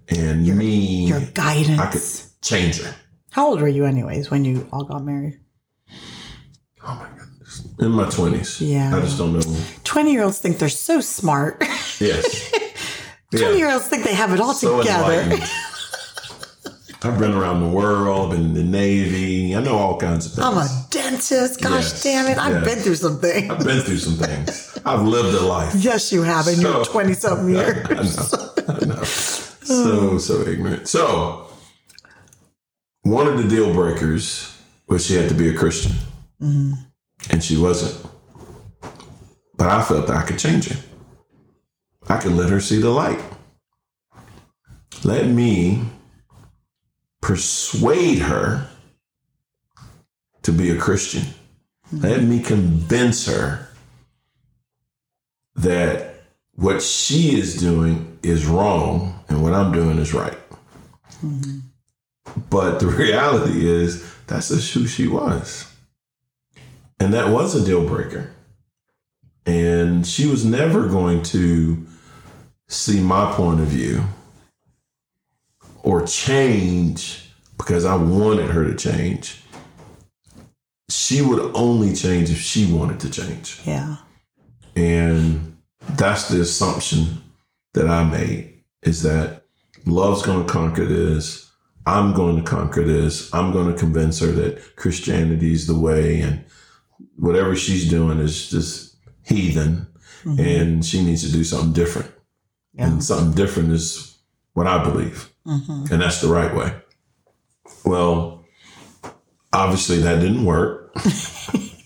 and 0.10 0.46
me, 0.58 1.08
Your 1.08 1.22
guidance. 1.22 1.80
I 1.80 1.86
could 1.88 2.42
change 2.42 2.82
her. 2.82 2.96
How 3.38 3.46
old 3.50 3.62
were 3.62 3.68
you, 3.68 3.86
anyways, 3.86 4.32
when 4.32 4.44
you 4.46 4.68
all 4.74 4.84
got 4.84 5.06
married? 5.06 5.40
Oh 6.84 6.96
my 6.96 7.08
goodness. 7.20 7.68
In 7.80 7.92
my 7.92 8.06
20s. 8.06 8.68
Yeah. 8.68 8.96
I 8.98 9.00
just 9.02 9.20
don't 9.20 9.32
know. 9.34 9.42
20 9.84 10.12
year 10.12 10.24
olds 10.24 10.40
think 10.40 10.58
they're 10.58 10.70
so 10.70 11.02
smart. 11.02 11.64
Yes. 12.00 12.52
20 13.38 13.56
year 13.60 13.70
olds 13.72 13.86
think 13.88 14.06
they 14.06 14.16
have 14.16 14.34
it 14.34 14.40
all 14.40 14.54
So 14.56 14.80
together. 14.80 15.38
I've 17.04 17.20
been 17.20 17.34
around 17.36 17.62
the 17.62 17.70
world, 17.70 18.32
been 18.32 18.42
in 18.42 18.54
the 18.56 18.64
Navy. 18.64 19.56
I 19.56 19.62
know 19.62 19.78
all 19.78 20.00
kinds 20.00 20.26
of 20.26 20.32
things. 20.34 20.44
I'm 20.48 20.58
a 20.58 20.68
dentist. 20.90 21.62
Gosh 21.62 21.72
Yes, 21.84 22.02
damn 22.04 22.26
it. 22.26 22.40
I've 22.40 22.54
yes. 22.54 22.66
been 22.66 22.80
through 22.80 22.96
some 22.96 23.20
things. 23.20 23.52
I've 23.52 23.64
been 23.64 23.82
through 23.82 24.00
some 24.00 24.16
things. 24.16 24.80
I've 24.84 25.04
lived 25.06 25.36
a 25.38 25.42
life. 25.46 25.76
Yes, 25.76 26.12
you 26.12 26.24
have 26.24 26.48
in 26.48 26.60
your 26.60 26.84
So- 26.86 26.92
20 26.92 27.14
something 27.14 27.56
I 27.56 27.66
years. 27.66 28.18
know. 28.32 28.54
I 28.68 28.86
know. 28.86 29.04
So, 29.04 30.18
so 30.18 30.42
ignorant. 30.42 30.88
So, 30.88 31.47
one 33.10 33.28
of 33.28 33.38
the 33.38 33.48
deal 33.48 33.74
breakers 33.74 34.58
was 34.88 35.06
she 35.06 35.16
had 35.16 35.30
to 35.30 35.36
be 35.36 35.50
a 35.50 35.58
Christian. 35.58 35.94
Mm-hmm. 36.42 36.74
And 37.30 37.44
she 37.44 37.58
wasn't. 37.58 38.06
But 39.56 39.68
I 39.68 39.84
felt 39.84 40.08
that 40.08 40.18
I 40.18 40.24
could 40.24 40.40
change 40.40 40.70
her. 40.70 40.80
I 42.08 42.18
could 42.18 42.34
let 42.34 42.50
her 42.50 42.60
see 42.60 42.80
the 42.80 42.90
light. 42.90 43.20
Let 45.04 45.28
me 45.28 45.84
persuade 47.22 48.20
her 48.20 48.68
to 50.44 50.52
be 50.52 50.70
a 50.70 50.78
Christian. 50.78 51.24
Mm-hmm. 51.88 52.00
Let 52.00 52.24
me 52.24 52.40
convince 52.40 53.26
her 53.28 53.68
that 55.56 56.22
what 56.54 56.82
she 56.82 57.38
is 57.38 57.60
doing 57.60 58.20
is 58.24 58.46
wrong 58.46 59.24
and 59.28 59.44
what 59.44 59.54
I'm 59.54 59.72
doing 59.72 59.98
is 59.98 60.14
right. 60.14 60.38
Mm-hmm. 61.24 61.60
But 62.50 62.80
the 62.80 62.88
reality 63.06 63.68
is 63.68 64.06
that's 64.28 64.50
just 64.50 64.74
who 64.74 64.88
she 64.88 65.08
was. 65.08 65.72
And 67.00 67.14
that 67.14 67.30
was 67.30 67.56
a 67.56 67.66
deal 67.66 67.88
breaker. 67.88 68.32
And 69.46 70.06
she 70.06 70.28
was 70.28 70.44
never 70.44 70.88
going 70.88 71.24
to 71.24 71.86
see 72.68 73.00
my 73.02 73.32
point 73.34 73.62
of 73.62 73.68
view 73.68 74.04
or 75.84 76.06
change 76.06 77.32
because 77.58 77.86
I 77.86 77.96
wanted 77.96 78.50
her 78.50 78.66
to 78.66 78.76
change. 78.76 79.42
She 80.90 81.22
would 81.22 81.52
only 81.56 81.96
change 81.96 82.30
if 82.30 82.40
she 82.40 82.72
wanted 82.72 83.00
to 83.02 83.10
change. 83.10 83.62
Yeah. 83.66 83.98
And 84.76 85.58
that's 85.92 86.28
the 86.28 86.42
assumption 86.42 87.24
that 87.74 87.88
I 87.88 88.04
made 88.04 88.64
is 88.84 89.04
that 89.04 89.44
love's 89.86 90.22
going 90.22 90.46
to 90.46 90.52
conquer 90.52 90.86
this. 90.86 91.47
I'm 91.88 92.14
going 92.14 92.36
to 92.36 92.44
conquer 92.44 92.84
this. 92.84 93.34
I'm 93.34 93.52
going 93.52 93.72
to 93.72 93.80
convince 93.80 94.20
her 94.20 94.28
that 94.28 94.76
Christianity 94.76 95.54
is 95.54 95.68
the 95.68 95.78
way 95.80 96.20
and 96.22 96.44
whatever 97.16 97.56
she's 97.56 97.90
doing 97.90 98.20
is 98.20 98.50
just 98.50 98.96
heathen 99.24 99.88
and 100.26 100.84
she 100.86 101.02
needs 101.04 101.24
to 101.26 101.32
do 101.32 101.44
something 101.46 101.72
different. 101.72 102.12
Yeah. 102.74 102.88
And 102.88 103.04
something 103.04 103.32
different 103.34 103.72
is 103.72 104.18
what 104.54 104.68
I 104.68 104.84
believe. 104.84 105.30
Mhm. 105.46 105.90
And 105.90 106.02
that's 106.02 106.20
the 106.20 106.28
right 106.28 106.54
way. 106.54 106.74
Well, 107.86 108.44
obviously 109.54 110.00
that 110.00 110.20
didn't 110.20 110.46
work. 110.46 110.94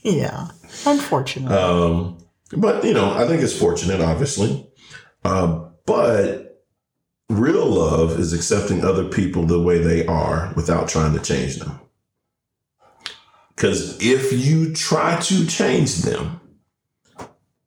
Yeah. 0.03 0.47
Unfortunately. 0.87 1.55
Um, 1.55 2.17
but 2.57 2.83
you 2.83 2.95
know, 2.95 3.13
I 3.13 3.27
think 3.27 3.43
it's 3.43 3.55
fortunate, 3.55 4.01
obviously. 4.01 4.67
Uh, 5.23 5.65
but 5.85 6.40
real 7.39 7.65
love 7.65 8.19
is 8.19 8.33
accepting 8.33 8.83
other 8.83 9.05
people 9.05 9.43
the 9.45 9.61
way 9.61 9.79
they 9.79 10.05
are 10.05 10.53
without 10.55 10.87
trying 10.87 11.13
to 11.13 11.19
change 11.19 11.57
them. 11.57 11.79
Because 13.55 14.01
if 14.01 14.33
you 14.33 14.73
try 14.73 15.19
to 15.19 15.45
change 15.45 15.97
them, 15.97 16.39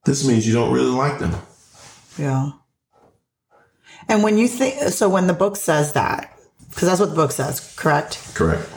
this 0.05 0.27
means 0.27 0.47
you 0.47 0.53
don't 0.53 0.73
really 0.73 0.91
like 0.91 1.19
them. 1.19 1.35
yeah. 2.19 2.51
And 4.07 4.23
when 4.23 4.37
you 4.37 4.49
think, 4.49 4.93
so 4.93 5.09
when 5.09 5.29
the 5.29 5.33
book 5.33 5.57
says 5.57 5.95
that, 5.95 6.37
because 6.69 6.89
that's 6.89 7.01
what 7.01 7.09
the 7.11 7.15
book 7.15 7.33
says, 7.33 7.75
correct? 7.77 8.21
Correct. 8.35 8.69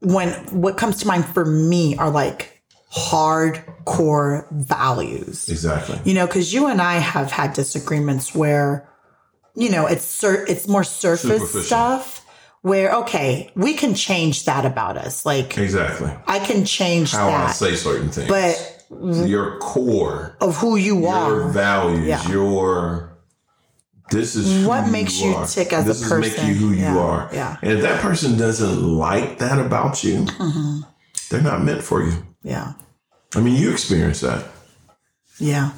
when 0.00 0.30
what 0.46 0.76
comes 0.76 0.98
to 0.98 1.06
mind 1.06 1.24
for 1.26 1.44
me 1.44 1.96
are 1.96 2.10
like 2.10 2.57
hardcore 2.92 4.50
values 4.50 5.48
Exactly. 5.48 6.00
you 6.04 6.14
know 6.14 6.26
because 6.26 6.52
you 6.52 6.66
and 6.66 6.80
i 6.80 6.94
have 6.94 7.30
had 7.30 7.52
disagreements 7.52 8.34
where 8.34 8.88
you 9.54 9.70
know 9.70 9.86
it's 9.86 10.04
sur- 10.04 10.44
it's 10.48 10.66
more 10.68 10.84
surface 10.84 11.66
stuff 11.66 12.24
where 12.62 12.92
okay 12.94 13.50
we 13.54 13.74
can 13.74 13.94
change 13.94 14.44
that 14.46 14.64
about 14.64 14.96
us 14.96 15.26
like 15.26 15.58
Exactly. 15.58 16.10
i 16.26 16.38
can 16.38 16.64
change 16.64 17.12
How 17.12 17.28
I 17.28 17.30
that 17.32 17.50
say 17.56 17.74
certain 17.76 18.10
things. 18.10 18.28
but 18.28 18.74
your 18.90 19.58
core, 19.58 20.34
of 20.40 20.56
who 20.56 20.76
you 20.76 21.00
your 21.00 21.08
are 21.12 21.30
your 21.36 21.48
values, 21.50 22.06
Yeah. 22.06 22.26
your 22.30 23.18
this 24.10 24.34
is 24.34 24.66
What 24.66 24.88
makes 24.88 25.20
you 25.20 25.34
are. 25.34 25.46
tick 25.46 25.74
as 25.74 25.84
a 25.84 25.88
this 25.88 26.00
make 26.10 26.32
person. 26.34 26.48
you 26.48 26.54
who 26.54 26.70
Yeah, 26.72 26.94
you 26.94 26.98
are. 26.98 27.28
yeah. 27.30 27.58
And 27.60 27.72
if 27.72 27.82
that 27.82 28.00
person 28.00 28.38
doesn't 28.38 28.82
like 28.96 29.40
that 29.40 29.58
about 29.58 30.02
you, 30.02 30.20
Mm-hmm. 30.24 30.80
they're 31.28 31.42
not 31.42 31.62
meant 31.62 31.82
for 31.82 32.02
you. 32.02 32.14
Yeah 32.42 32.72
I 33.34 33.40
mean, 33.40 33.56
you 33.56 33.70
experience 33.72 34.20
that. 34.20 34.44
yeah 35.38 35.72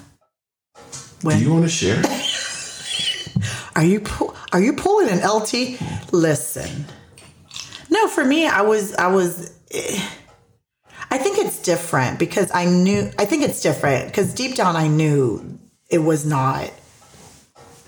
Do 1.23 1.39
you 1.39 1.53
want 1.53 1.65
to 1.65 1.69
share? 1.71 2.03
Are 3.77 3.85
you 3.85 4.01
pu- 4.01 4.33
are 4.53 4.61
you 4.61 4.73
pulling 4.75 5.09
an 5.09 5.21
LT? 5.27 5.81
Listen, 6.13 6.85
No, 7.89 8.09
for 8.09 8.25
me, 8.25 8.47
I 8.47 8.63
was, 8.63 8.95
I 8.95 9.07
was, 9.07 9.53
eh, 9.71 10.09
I 11.11 11.19
think 11.19 11.39
it's 11.39 11.63
different 11.63 12.19
because 12.19 12.51
I 12.53 12.65
knew, 12.67 13.11
I 13.19 13.25
think 13.25 13.43
it's 13.45 13.63
different 13.63 14.07
because 14.07 14.35
deep 14.35 14.57
down 14.57 14.77
I 14.77 14.89
knew 14.89 15.59
it 15.89 15.99
was 15.99 16.27
not 16.27 16.71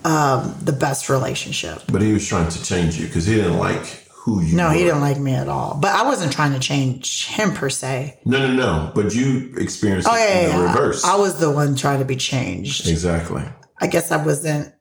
um, 0.04 0.54
the 0.62 0.72
best 0.72 1.08
relationship. 1.08 1.82
But 1.90 2.00
he 2.02 2.12
was 2.12 2.26
trying 2.26 2.48
to 2.48 2.64
change 2.64 2.98
you 2.98 3.06
because 3.06 3.26
he 3.26 3.34
didn't 3.34 3.58
like 3.58 4.01
who 4.22 4.40
you. 4.40 4.56
No, 4.56 4.70
he 4.70 4.84
didn't 4.84 5.00
like 5.00 5.18
me 5.18 5.34
at 5.34 5.48
all. 5.48 5.76
But 5.80 5.92
I 5.92 6.04
wasn't 6.04 6.32
trying 6.32 6.52
to 6.52 6.60
change 6.60 7.26
him 7.26 7.52
per 7.54 7.68
se. 7.70 8.20
No, 8.24 8.38
no, 8.46 8.52
no. 8.54 8.92
But 8.94 9.14
you 9.14 9.52
experienced 9.56 10.08
Oh, 10.08 10.14
it 10.14 10.18
yeah, 10.20 10.38
in 10.40 10.48
yeah, 10.50 10.56
the 10.58 10.62
yeah. 10.62 10.72
reverse. 10.72 11.04
I 11.04 11.16
was 11.16 11.38
the 11.40 11.50
one 11.50 11.74
trying 11.74 11.98
to 11.98 12.04
be 12.04 12.16
changed. 12.16 12.88
exactly. 12.88 13.42
I 13.80 13.86
guess 13.88 14.12
I 14.12 14.24
wasn't 14.24 14.72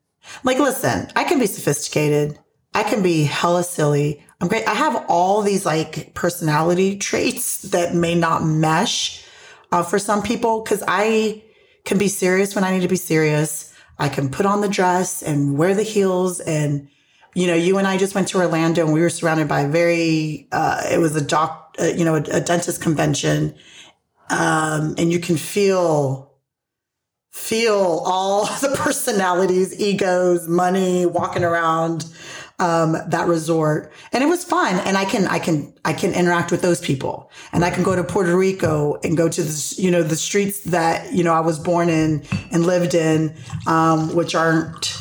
like, 0.43 0.59
listen, 0.59 1.11
I 1.15 1.23
can 1.23 1.39
be 1.39 1.47
sophisticated. 1.47 2.37
I 2.73 2.83
can 2.83 3.01
be 3.01 3.23
hella 3.23 3.63
silly. 3.63 4.23
I'm 4.39 4.47
great. 4.47 4.67
I 4.67 4.73
have 4.75 5.05
all 5.09 5.41
these 5.41 5.65
like 5.65 6.13
personality 6.13 6.97
traits 6.97 7.63
that 7.63 7.95
may 7.95 8.13
not 8.15 8.43
mesh 8.45 9.25
uh, 9.71 9.81
for 9.83 9.97
some 9.99 10.21
people 10.21 10.61
because 10.61 10.83
I 10.87 11.43
can 11.83 11.97
be 11.97 12.07
serious 12.07 12.53
when 12.53 12.63
I 12.63 12.71
need 12.71 12.81
to 12.83 12.87
be 12.87 12.95
serious. 12.95 13.73
I 13.97 14.07
can 14.09 14.29
put 14.29 14.45
on 14.45 14.61
the 14.61 14.69
dress 14.69 15.21
and 15.23 15.57
wear 15.57 15.73
the 15.73 15.83
heels. 15.83 16.39
And, 16.39 16.87
you 17.33 17.47
know, 17.47 17.55
you 17.55 17.77
and 17.77 17.87
I 17.87 17.97
just 17.97 18.15
went 18.15 18.27
to 18.29 18.39
Orlando 18.39 18.83
and 18.83 18.93
we 18.93 19.01
were 19.01 19.09
surrounded 19.09 19.47
by 19.47 19.61
a 19.61 19.69
very, 19.69 20.47
uh, 20.51 20.83
it 20.91 20.99
was 20.99 21.15
a 21.15 21.21
doc, 21.21 21.75
uh, 21.79 21.85
you 21.85 22.03
know, 22.03 22.15
a, 22.15 22.23
a 22.31 22.41
dentist 22.41 22.81
convention. 22.81 23.55
Um, 24.29 24.95
and 24.97 25.11
you 25.11 25.19
can 25.19 25.37
feel 25.37 26.31
feel 27.31 28.03
all 28.05 28.45
the 28.61 28.75
personalities, 28.77 29.79
egos, 29.79 30.47
money 30.47 31.05
walking 31.05 31.43
around 31.43 32.05
um, 32.59 32.95
that 33.07 33.27
resort, 33.27 33.91
and 34.13 34.23
it 34.23 34.27
was 34.27 34.43
fun. 34.43 34.79
And 34.85 34.95
I 34.95 35.03
can, 35.05 35.25
I 35.27 35.39
can, 35.39 35.73
I 35.83 35.93
can 35.93 36.13
interact 36.13 36.51
with 36.51 36.61
those 36.61 36.79
people, 36.79 37.31
and 37.51 37.65
I 37.65 37.71
can 37.71 37.83
go 37.83 37.95
to 37.95 38.03
Puerto 38.03 38.37
Rico 38.37 38.99
and 39.03 39.17
go 39.17 39.27
to 39.27 39.41
the, 39.41 39.75
you 39.77 39.89
know, 39.89 40.03
the 40.03 40.15
streets 40.15 40.61
that 40.65 41.11
you 41.11 41.23
know 41.23 41.33
I 41.33 41.39
was 41.39 41.57
born 41.57 41.89
in 41.89 42.23
and 42.51 42.65
lived 42.65 42.93
in, 42.93 43.35
um, 43.67 44.13
which 44.15 44.35
aren't. 44.35 44.97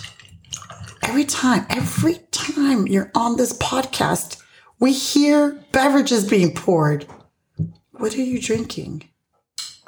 Every 1.03 1.25
time, 1.25 1.67
every 1.71 2.19
time 2.31 2.87
you're 2.87 3.11
on 3.15 3.37
this 3.37 3.53
podcast, 3.55 4.41
we 4.79 4.93
hear 4.93 5.59
beverages 5.73 6.29
being 6.29 6.55
poured. 6.55 7.07
What 7.93 8.15
are 8.15 8.23
you 8.23 8.41
drinking? 8.41 9.09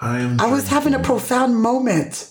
I 0.01 0.21
am. 0.21 0.41
I 0.41 0.47
was 0.51 0.69
having 0.69 0.95
a 0.95 0.99
profound 0.99 1.57
moment. 1.57 2.29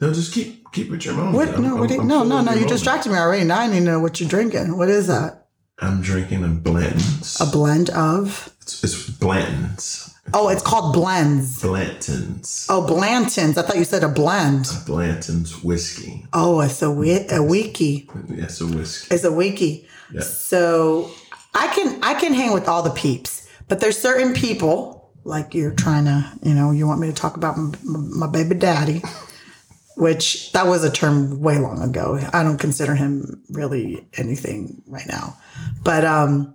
No, 0.00 0.12
just 0.12 0.32
keep 0.32 0.70
keep 0.72 0.90
with 0.90 1.04
your 1.04 1.14
moment. 1.14 1.34
What? 1.36 1.48
I'm- 1.50 1.62
No, 1.62 1.76
what? 1.76 1.90
I'm- 1.90 1.94
you- 1.96 2.00
I'm 2.02 2.08
no, 2.08 2.22
no, 2.22 2.40
no! 2.40 2.52
You 2.54 2.66
distracted 2.66 3.10
me 3.12 3.18
already. 3.18 3.44
Now 3.44 3.60
I 3.60 3.66
need 3.66 3.80
to 3.80 3.84
know 3.84 4.00
what 4.00 4.18
you're 4.20 4.28
drinking. 4.28 4.76
What 4.78 4.88
is 4.88 5.08
that? 5.08 5.48
I'm 5.80 6.00
drinking 6.00 6.44
a 6.44 6.48
blend. 6.48 7.02
A 7.40 7.46
blend 7.46 7.90
of? 7.90 8.54
It's, 8.62 8.82
it's 8.84 9.10
Blanton's. 9.10 10.09
Oh, 10.32 10.48
it's 10.48 10.62
called 10.62 10.92
blends. 10.94 11.60
Blanton's. 11.62 12.66
Oh, 12.68 12.86
Blanton's. 12.86 13.58
I 13.58 13.62
thought 13.62 13.76
you 13.76 13.84
said 13.84 14.04
a 14.04 14.08
blend. 14.08 14.66
Blanton's 14.86 15.62
whiskey. 15.62 16.24
Oh, 16.32 16.60
it's 16.60 16.82
a 16.82 16.86
wi- 16.86 17.26
a 17.30 17.42
wiki. 17.42 18.08
Yes, 18.28 18.60
a 18.60 18.66
whiskey. 18.66 19.14
It's 19.14 19.24
a 19.24 19.32
wiki. 19.32 19.86
Yeah. 20.12 20.20
So 20.22 21.10
I 21.54 21.68
can 21.68 21.98
I 22.02 22.14
can 22.14 22.32
hang 22.34 22.52
with 22.52 22.68
all 22.68 22.82
the 22.82 22.90
peeps, 22.90 23.48
but 23.68 23.80
there's 23.80 23.98
certain 23.98 24.32
people 24.34 25.12
like 25.24 25.54
you're 25.54 25.74
trying 25.74 26.04
to 26.06 26.32
you 26.42 26.54
know 26.54 26.70
you 26.70 26.86
want 26.86 27.00
me 27.00 27.06
to 27.08 27.12
talk 27.12 27.36
about 27.36 27.56
my, 27.56 27.70
my 27.84 28.26
baby 28.26 28.54
daddy, 28.54 29.02
which 29.96 30.52
that 30.52 30.66
was 30.66 30.82
a 30.84 30.90
term 30.90 31.40
way 31.40 31.58
long 31.58 31.82
ago. 31.82 32.18
I 32.32 32.42
don't 32.42 32.58
consider 32.58 32.94
him 32.94 33.42
really 33.50 34.06
anything 34.16 34.82
right 34.86 35.06
now, 35.06 35.36
but 35.82 36.04
um, 36.04 36.54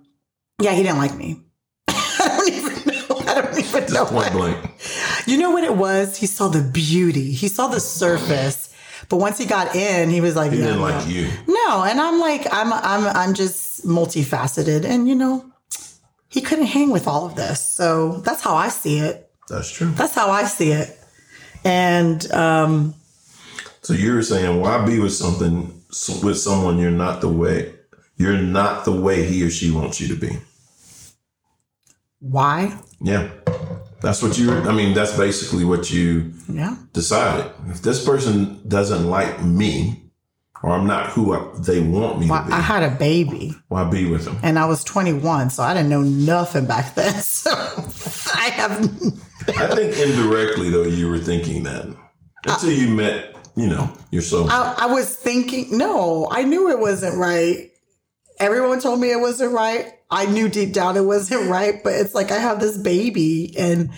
yeah, 0.60 0.72
he 0.72 0.82
didn't 0.82 0.98
like 0.98 1.14
me. 1.16 1.40
I 1.88 2.28
don't 2.38 2.48
even 2.52 2.74
know. 2.86 3.20
I 3.90 3.94
don't 3.94 3.94
even 3.94 3.94
know. 3.94 4.04
Just 4.04 4.12
point 4.12 4.32
blank. 4.32 4.70
You 5.26 5.38
know 5.38 5.50
what 5.50 5.64
it 5.64 5.76
was? 5.76 6.16
He 6.16 6.26
saw 6.26 6.48
the 6.48 6.62
beauty. 6.62 7.32
He 7.32 7.48
saw 7.48 7.66
the 7.66 7.80
surface. 7.80 8.72
But 9.08 9.16
once 9.16 9.38
he 9.38 9.44
got 9.46 9.74
in, 9.74 10.08
he 10.10 10.20
was 10.20 10.36
like, 10.36 10.52
He 10.52 10.58
no, 10.58 10.64
didn't 10.64 10.78
no. 10.80 10.84
like 10.84 11.08
you. 11.08 11.28
No, 11.48 11.82
and 11.84 12.00
I'm 12.00 12.20
like, 12.20 12.46
I'm 12.52 12.72
I'm 12.72 13.06
I'm 13.16 13.34
just 13.34 13.84
multifaceted. 13.86 14.84
And 14.84 15.08
you 15.08 15.14
know, 15.14 15.44
he 16.28 16.40
couldn't 16.40 16.66
hang 16.66 16.90
with 16.90 17.06
all 17.08 17.26
of 17.26 17.34
this. 17.34 17.60
So 17.60 18.18
that's 18.18 18.42
how 18.42 18.54
I 18.54 18.68
see 18.68 18.98
it. 18.98 19.30
That's 19.48 19.70
true. 19.70 19.90
That's 19.92 20.14
how 20.14 20.30
I 20.30 20.44
see 20.44 20.70
it. 20.72 20.96
And 21.64 22.30
um 22.32 22.94
So 23.82 23.92
you're 23.94 24.22
saying 24.22 24.60
why 24.60 24.84
be 24.86 24.98
with 24.98 25.12
something 25.14 25.72
with 26.22 26.38
someone 26.38 26.78
you're 26.78 26.90
not 26.90 27.20
the 27.20 27.28
way 27.28 27.72
you're 28.16 28.38
not 28.38 28.84
the 28.84 28.92
way 28.92 29.24
he 29.24 29.42
or 29.44 29.50
she 29.50 29.70
wants 29.70 30.00
you 30.00 30.08
to 30.08 30.16
be. 30.16 30.38
why? 32.20 32.78
Yeah. 33.00 33.28
That's 34.00 34.22
what 34.22 34.36
you 34.38 34.52
I 34.52 34.72
mean 34.72 34.94
that's 34.94 35.16
basically 35.16 35.64
what 35.64 35.90
you 35.90 36.32
Yeah. 36.52 36.76
decided. 36.92 37.50
If 37.68 37.82
this 37.82 38.04
person 38.04 38.60
doesn't 38.68 39.08
like 39.08 39.42
me 39.42 40.02
or 40.62 40.70
I'm 40.72 40.86
not 40.86 41.10
who 41.10 41.34
I, 41.34 41.46
they 41.58 41.80
want 41.80 42.18
me 42.20 42.28
Why, 42.28 42.40
to 42.42 42.46
be, 42.46 42.52
I 42.52 42.60
had 42.60 42.82
a 42.82 42.90
baby 42.94 43.54
why 43.68 43.84
be 43.84 44.08
with 44.08 44.24
them? 44.24 44.38
and 44.42 44.58
I 44.58 44.66
was 44.66 44.84
21, 44.84 45.50
so 45.50 45.62
I 45.62 45.74
didn't 45.74 45.88
know 45.90 46.02
nothing 46.02 46.66
back 46.66 46.94
then. 46.94 47.14
So 47.22 47.50
I 48.34 48.48
have 48.54 48.72
I 49.48 49.74
think 49.74 49.96
indirectly 49.96 50.70
though 50.70 50.82
you 50.82 51.08
were 51.08 51.18
thinking 51.18 51.62
that 51.64 51.86
until 52.46 52.72
you 52.72 52.88
met, 52.88 53.36
you 53.56 53.66
know, 53.68 53.92
your 54.10 54.22
soul. 54.22 54.50
I, 54.50 54.74
I 54.80 54.86
was 54.86 55.14
thinking, 55.14 55.76
no, 55.78 56.28
I 56.30 56.42
knew 56.42 56.70
it 56.70 56.78
wasn't 56.78 57.16
right. 57.16 57.70
Everyone 58.40 58.80
told 58.80 59.00
me 59.00 59.10
it 59.10 59.20
wasn't 59.20 59.52
right. 59.52 59.92
I 60.10 60.26
knew 60.26 60.48
deep 60.48 60.72
down 60.72 60.96
it 60.96 61.04
wasn't 61.04 61.50
right, 61.50 61.82
but 61.82 61.94
it's 61.94 62.14
like 62.14 62.30
I 62.30 62.38
have 62.38 62.60
this 62.60 62.78
baby 62.78 63.54
and 63.58 63.90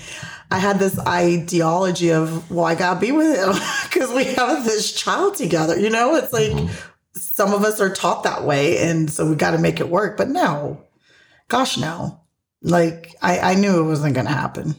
I 0.51 0.59
had 0.59 0.79
this 0.79 0.99
ideology 0.99 2.11
of, 2.11 2.51
well, 2.51 2.65
I 2.65 2.75
gotta 2.75 3.01
be 3.01 3.13
with 3.13 3.37
him 3.37 3.53
because 3.85 4.13
we 4.13 4.25
have 4.25 4.65
this 4.65 4.93
child 4.93 5.37
together. 5.37 5.79
You 5.79 5.91
know, 5.91 6.15
it's 6.17 6.33
like 6.33 6.53
mm-hmm. 6.53 6.75
some 7.15 7.53
of 7.53 7.65
us 7.65 7.81
are 7.81 7.93
taught 7.93 8.25
that 8.25 8.45
way. 8.45 8.79
And 8.79 9.11
so 9.11 9.29
we 9.29 9.37
got 9.37 9.51
to 9.51 9.59
make 9.59 9.81
it 9.81 9.89
work. 9.89 10.17
But 10.17 10.29
no, 10.29 10.83
gosh, 11.49 11.77
no. 11.77 12.23
Like 12.63 13.15
I, 13.21 13.39
I 13.41 13.55
knew 13.55 13.79
it 13.79 13.89
wasn't 13.89 14.15
going 14.15 14.27
to 14.27 14.33
happen. 14.33 14.75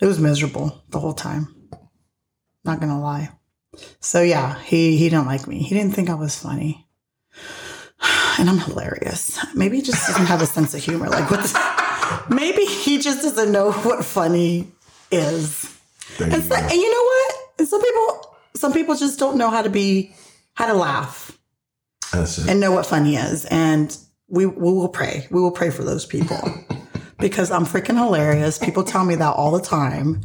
It 0.00 0.06
was 0.06 0.18
miserable 0.18 0.82
the 0.88 0.98
whole 0.98 1.12
time. 1.12 1.54
Not 2.64 2.80
going 2.80 2.92
to 2.92 2.98
lie. 2.98 3.30
So 4.00 4.20
yeah, 4.20 4.58
he 4.60 4.96
he 4.96 5.08
didn't 5.08 5.26
like 5.26 5.46
me. 5.46 5.62
He 5.62 5.74
didn't 5.74 5.94
think 5.94 6.10
I 6.10 6.14
was 6.14 6.38
funny. 6.38 6.86
And 8.38 8.48
I'm 8.48 8.58
hilarious. 8.58 9.38
Maybe 9.54 9.76
he 9.76 9.82
just 9.82 10.06
doesn't 10.06 10.26
have 10.26 10.42
a 10.42 10.46
sense 10.46 10.74
of 10.74 10.82
humor. 10.82 11.08
Like 11.08 11.30
what's 11.30 11.54
maybe 12.28 12.64
he 12.64 12.98
just 12.98 13.22
doesn't 13.22 13.52
know 13.52 13.72
what 13.72 14.04
funny 14.04 14.68
is. 15.10 15.62
There 16.18 16.28
you 16.28 16.34
And, 16.34 16.42
so, 16.42 16.54
and 16.54 16.72
you 16.72 16.90
know 16.90 17.02
what? 17.02 17.34
And 17.58 17.68
some 17.68 17.80
people 17.80 18.36
some 18.56 18.72
people 18.72 18.94
just 18.96 19.18
don't 19.18 19.36
know 19.36 19.50
how 19.50 19.62
to 19.62 19.70
be 19.70 20.14
how 20.54 20.66
to 20.66 20.74
laugh 20.74 21.38
and 22.48 22.60
know 22.60 22.72
what 22.72 22.86
funny 22.86 23.16
is. 23.16 23.44
And 23.46 23.96
we 24.28 24.46
we 24.46 24.72
will 24.72 24.88
pray. 24.88 25.26
We 25.30 25.40
will 25.40 25.52
pray 25.52 25.70
for 25.70 25.84
those 25.84 26.06
people. 26.06 26.38
because 27.22 27.50
I'm 27.50 27.64
freaking 27.64 27.96
hilarious. 27.96 28.58
People 28.58 28.82
tell 28.82 29.04
me 29.04 29.14
that 29.14 29.30
all 29.34 29.52
the 29.52 29.62
time. 29.62 30.22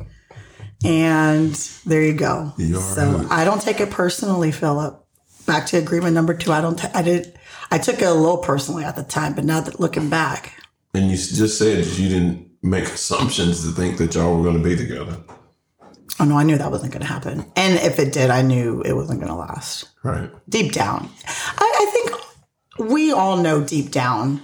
And 0.83 1.53
there 1.85 2.01
you 2.01 2.13
go. 2.13 2.53
You 2.57 2.75
so 2.79 3.11
right. 3.11 3.31
I 3.31 3.45
don't 3.45 3.61
take 3.61 3.79
it 3.79 3.89
personally, 3.89 4.51
Philip. 4.51 5.03
Back 5.45 5.67
to 5.67 5.77
agreement 5.77 6.13
number 6.13 6.33
two. 6.33 6.51
I 6.51 6.59
don't. 6.59 6.77
ta- 6.77 6.91
I 6.93 7.01
did. 7.01 7.36
I 7.71 7.77
took 7.77 8.01
it 8.01 8.05
a 8.05 8.13
little 8.13 8.37
personally 8.37 8.83
at 8.83 8.95
the 8.95 9.03
time, 9.03 9.33
but 9.33 9.43
now 9.43 9.61
that 9.61 9.79
looking 9.79 10.09
back, 10.09 10.53
And 10.93 11.09
you 11.11 11.17
just 11.17 11.57
said 11.57 11.85
you 11.85 12.09
didn't 12.09 12.49
make 12.63 12.85
assumptions 12.85 13.63
to 13.63 13.71
think 13.71 13.97
that 13.97 14.15
y'all 14.15 14.35
were 14.37 14.43
going 14.43 14.57
to 14.57 14.63
be 14.63 14.75
together. 14.75 15.17
oh 16.19 16.25
no, 16.25 16.37
I 16.37 16.43
knew 16.43 16.57
that 16.57 16.71
wasn't 16.71 16.91
going 16.93 17.01
to 17.01 17.07
happen. 17.07 17.45
And 17.55 17.77
if 17.79 17.99
it 17.99 18.11
did, 18.13 18.29
I 18.29 18.41
knew 18.41 18.81
it 18.81 18.93
wasn't 18.93 19.19
going 19.19 19.31
to 19.31 19.37
last. 19.37 19.89
Right. 20.03 20.29
Deep 20.49 20.71
down, 20.71 21.09
I, 21.27 21.71
I 21.81 21.91
think 21.91 22.89
we 22.89 23.11
all 23.11 23.37
know 23.37 23.63
deep 23.63 23.91
down 23.91 24.41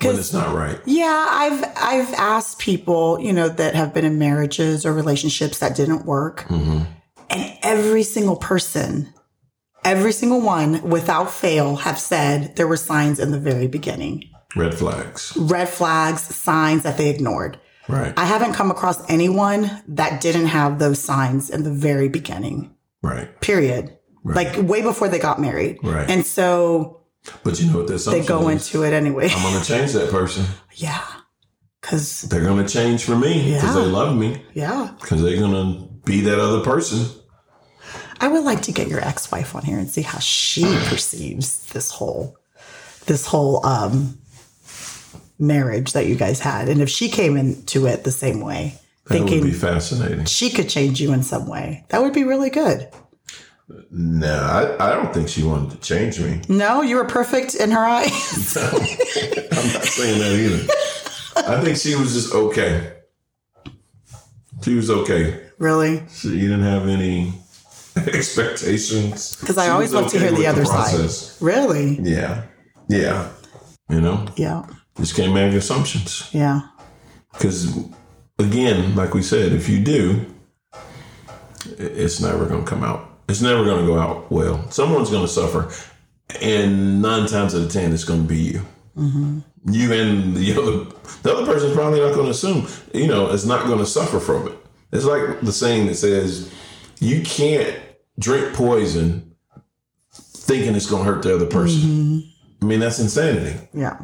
But 0.00 0.14
it's 0.16 0.32
not 0.32 0.54
right. 0.54 0.78
Yeah, 0.86 1.26
I've 1.28 1.64
I've 1.76 2.14
asked 2.14 2.58
people, 2.58 3.18
you 3.20 3.32
know, 3.32 3.48
that 3.48 3.74
have 3.74 3.92
been 3.94 4.04
in 4.04 4.18
marriages 4.18 4.84
or 4.86 4.92
relationships 4.92 5.58
that 5.58 5.74
didn't 5.76 6.04
work. 6.06 6.44
Mm-hmm. 6.48 6.84
And 7.30 7.58
every 7.62 8.04
single 8.04 8.36
person, 8.36 9.12
every 9.84 10.12
single 10.12 10.40
one 10.40 10.82
without 10.88 11.30
fail 11.30 11.76
have 11.76 11.98
said 11.98 12.56
there 12.56 12.66
were 12.68 12.76
signs 12.76 13.18
in 13.18 13.30
the 13.30 13.38
very 13.40 13.66
beginning. 13.66 14.24
Red 14.56 14.74
flags. 14.74 15.36
Red 15.36 15.68
flags, 15.68 16.22
signs 16.22 16.82
that 16.82 16.96
they 16.98 17.10
ignored. 17.10 17.58
Right. 17.88 18.12
I 18.18 18.24
haven't 18.24 18.52
come 18.54 18.70
across 18.70 19.08
anyone 19.10 19.70
that 19.88 20.20
didn't 20.20 20.46
have 20.46 20.78
those 20.78 20.98
signs 21.02 21.48
in 21.50 21.62
the 21.64 21.72
very 21.72 22.08
beginning. 22.08 22.74
right. 23.02 23.28
Period. 23.40 23.94
Like 24.24 24.56
way 24.68 24.82
before 24.82 25.08
they 25.08 25.18
got 25.18 25.40
married. 25.40 25.78
Right. 25.82 26.10
And 26.10 26.26
so 26.26 27.04
But 27.44 27.58
you 27.60 27.70
know 27.70 27.78
what 27.78 27.86
the 27.86 27.96
they 28.10 28.22
go 28.26 28.48
is? 28.50 28.66
into 28.66 28.84
it 28.84 28.92
anyway. 28.92 29.30
I'm 29.30 29.42
to 29.62 29.66
change 29.66 29.92
that 29.92 30.10
person. 30.10 30.44
yeah. 30.74 31.02
Cause 31.80 32.22
They're 32.22 32.44
to 32.66 32.68
change 32.70 33.04
for 33.04 33.16
me 33.16 33.54
because 33.54 33.74
Yeah. 33.74 33.82
they 33.82 33.86
love 33.86 34.14
me 34.14 34.42
yeah. 34.52 34.92
because 35.00 35.22
they're 35.22 35.36
to 35.52 35.88
be 36.04 36.20
that 36.22 36.38
other 36.38 36.60
person. 36.62 37.06
I 38.20 38.28
would 38.28 38.44
like 38.44 38.62
to 38.62 38.72
get 38.72 38.88
your 38.88 39.00
ex-wife 39.00 39.54
on 39.54 39.62
here 39.62 39.78
and 39.78 39.88
see 39.88 40.02
how 40.02 40.18
she 40.18 40.62
perceives 40.88 41.66
this 41.72 41.90
whole 41.90 42.36
this 43.06 43.26
whole 43.26 43.64
um 43.64 44.18
marriage 45.38 45.92
that 45.92 46.06
you 46.06 46.14
guys 46.16 46.40
had. 46.40 46.68
And 46.68 46.80
if 46.82 46.88
she 46.90 47.08
came 47.08 47.36
into 47.36 47.86
it 47.86 48.04
the 48.04 48.10
same 48.10 48.40
way, 48.40 48.74
That 49.06 49.20
would 49.20 49.28
thinking 49.28 49.44
be 49.44 49.52
fascinating. 49.52 50.24
she 50.24 50.50
could 50.50 50.68
change 50.68 51.00
you 51.00 51.12
in 51.12 51.22
some 51.22 51.46
way, 51.46 51.84
that 51.90 52.02
would 52.02 52.12
be 52.12 52.24
really 52.24 52.50
good. 52.50 52.88
No, 53.90 54.32
I, 54.34 54.92
I 54.92 54.94
don't 54.94 55.12
think 55.12 55.28
she 55.28 55.42
wanted 55.44 55.70
to 55.72 55.76
change 55.78 56.18
me. 56.18 56.40
No, 56.48 56.80
you 56.82 56.96
were 56.96 57.04
perfect 57.04 57.54
in 57.54 57.70
her 57.70 57.84
eyes. 57.84 58.56
I'm 58.56 59.72
not 59.72 59.84
saying 59.84 60.18
that 60.18 60.32
either. 60.32 61.52
I 61.54 61.60
think 61.62 61.76
she 61.76 61.94
was 61.94 62.14
just 62.14 62.34
okay. 62.34 62.94
She 64.64 64.74
was 64.74 64.90
okay. 64.90 65.48
really? 65.58 66.02
She 66.10 66.30
didn't 66.40 66.62
have 66.62 66.88
any 66.88 67.34
expectations. 68.14 69.36
Because 69.40 69.58
I 69.58 69.68
always 69.68 69.92
love 69.92 70.10
to 70.12 70.18
hear 70.18 70.32
the 70.32 70.46
other 70.46 70.64
process. 70.64 71.16
side. 71.38 71.44
Really? 71.44 71.98
Yeah. 72.02 72.42
Yeah. 72.88 73.28
You 73.90 74.00
know, 74.00 74.26
Yeah. 74.36 74.64
just 74.98 75.14
can't 75.16 75.32
make 75.32 75.52
assumptions. 75.54 76.28
Yeah. 76.32 76.60
Because, 77.32 77.74
again, 78.38 78.94
like 78.96 79.14
we 79.14 79.22
said, 79.22 79.52
if 79.52 79.68
you 79.68 79.80
do, 79.80 80.26
it's 81.78 82.20
never 82.20 82.46
going 82.46 82.64
to 82.64 82.70
come 82.70 82.84
out. 82.84 83.08
It's 83.28 83.40
never 83.42 83.64
going 83.64 83.80
to 83.80 83.86
go 83.86 83.98
out 83.98 84.30
well. 84.30 84.68
Someone's 84.70 85.10
going 85.10 85.22
to 85.26 85.28
suffer. 85.32 85.70
And 86.42 87.00
nine 87.00 87.26
times 87.28 87.54
out 87.54 87.62
of 87.62 87.72
10, 87.72 87.92
it's 87.92 88.04
going 88.04 88.22
to 88.22 88.28
be 88.28 88.38
you. 88.38 88.62
Mm-hmm. 88.96 89.38
You 89.70 89.92
and 89.92 90.34
the 90.36 90.52
other, 90.52 90.84
the 91.22 91.34
other 91.34 91.46
person's 91.46 91.74
probably 91.74 92.00
not 92.00 92.14
going 92.14 92.26
to 92.26 92.30
assume, 92.30 92.66
you 92.94 93.06
know, 93.06 93.30
it's 93.30 93.44
not 93.44 93.66
going 93.66 93.78
to 93.78 93.86
suffer 93.86 94.18
from 94.20 94.48
it. 94.48 94.54
It's 94.92 95.04
like 95.04 95.40
the 95.40 95.52
saying 95.52 95.86
that 95.86 95.96
says, 95.96 96.50
you 97.00 97.22
can't 97.22 97.78
drink 98.18 98.54
poison 98.54 99.34
thinking 100.10 100.74
it's 100.74 100.88
going 100.88 101.04
to 101.04 101.12
hurt 101.12 101.22
the 101.22 101.34
other 101.34 101.46
person. 101.46 101.80
Mm-hmm. 101.80 102.18
I 102.62 102.64
mean, 102.66 102.80
that's 102.80 102.98
insanity. 102.98 103.68
Yeah. 103.72 103.98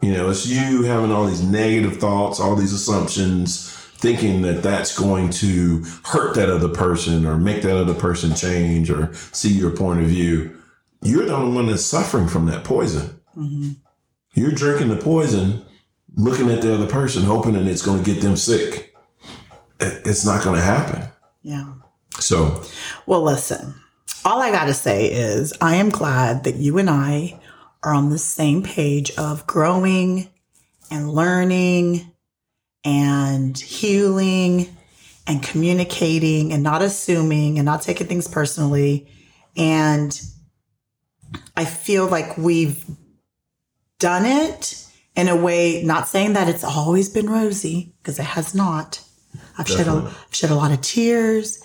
You 0.00 0.12
know, 0.12 0.30
it's 0.30 0.46
you 0.46 0.82
having 0.82 1.10
all 1.10 1.26
these 1.26 1.42
negative 1.42 1.98
thoughts, 1.98 2.40
all 2.40 2.56
these 2.56 2.72
assumptions, 2.72 3.70
thinking 3.96 4.42
that 4.42 4.62
that's 4.62 4.98
going 4.98 5.30
to 5.30 5.82
hurt 6.04 6.34
that 6.34 6.50
other 6.50 6.68
person 6.68 7.26
or 7.26 7.38
make 7.38 7.62
that 7.62 7.76
other 7.76 7.94
person 7.94 8.34
change 8.34 8.90
or 8.90 9.12
see 9.32 9.52
your 9.52 9.70
point 9.70 10.00
of 10.00 10.06
view. 10.06 10.56
You're 11.02 11.24
the 11.26 11.34
only 11.34 11.54
one 11.54 11.66
that's 11.66 11.84
suffering 11.84 12.28
from 12.28 12.46
that 12.46 12.64
poison. 12.64 13.20
Mm-hmm. 13.36 13.72
You're 14.34 14.52
drinking 14.52 14.88
the 14.88 14.96
poison, 14.96 15.64
looking 16.16 16.50
at 16.50 16.60
the 16.60 16.74
other 16.74 16.86
person, 16.86 17.22
hoping 17.24 17.54
that 17.54 17.66
it's 17.66 17.82
going 17.82 18.02
to 18.02 18.12
get 18.12 18.22
them 18.22 18.36
sick. 18.36 18.94
It's 19.80 20.24
not 20.24 20.44
going 20.44 20.56
to 20.56 20.62
happen. 20.62 21.08
Yeah. 21.42 21.72
So, 22.20 22.62
Well, 23.06 23.22
listen, 23.22 23.74
all 24.24 24.40
I 24.40 24.50
got 24.50 24.64
to 24.64 24.74
say 24.74 25.06
is 25.06 25.52
I 25.60 25.76
am 25.76 25.90
glad 25.90 26.44
that 26.44 26.56
you 26.56 26.78
and 26.78 26.88
I 26.88 27.40
are 27.82 27.92
on 27.92 28.08
the 28.08 28.18
same 28.18 28.62
page 28.62 29.10
of 29.18 29.46
growing 29.46 30.30
and 30.90 31.10
learning 31.10 32.10
and 32.84 33.58
healing 33.58 34.74
and 35.26 35.42
communicating 35.42 36.52
and 36.52 36.62
not 36.62 36.82
assuming 36.82 37.58
and 37.58 37.66
not 37.66 37.82
taking 37.82 38.06
things 38.06 38.28
personally. 38.28 39.06
And 39.56 40.18
I 41.56 41.64
feel 41.64 42.06
like 42.06 42.38
we've 42.38 42.84
done 43.98 44.24
it 44.24 44.86
in 45.16 45.28
a 45.28 45.36
way, 45.36 45.82
not 45.84 46.08
saying 46.08 46.32
that 46.32 46.48
it's 46.48 46.64
always 46.64 47.08
been 47.08 47.28
rosy, 47.30 47.94
because 47.98 48.18
it 48.18 48.24
has 48.24 48.54
not. 48.54 49.00
I've 49.56 49.68
shed 49.68 49.86
a. 49.86 50.12
I've 50.26 50.34
shed 50.34 50.50
a 50.50 50.54
lot 50.56 50.72
of 50.72 50.80
tears. 50.80 51.62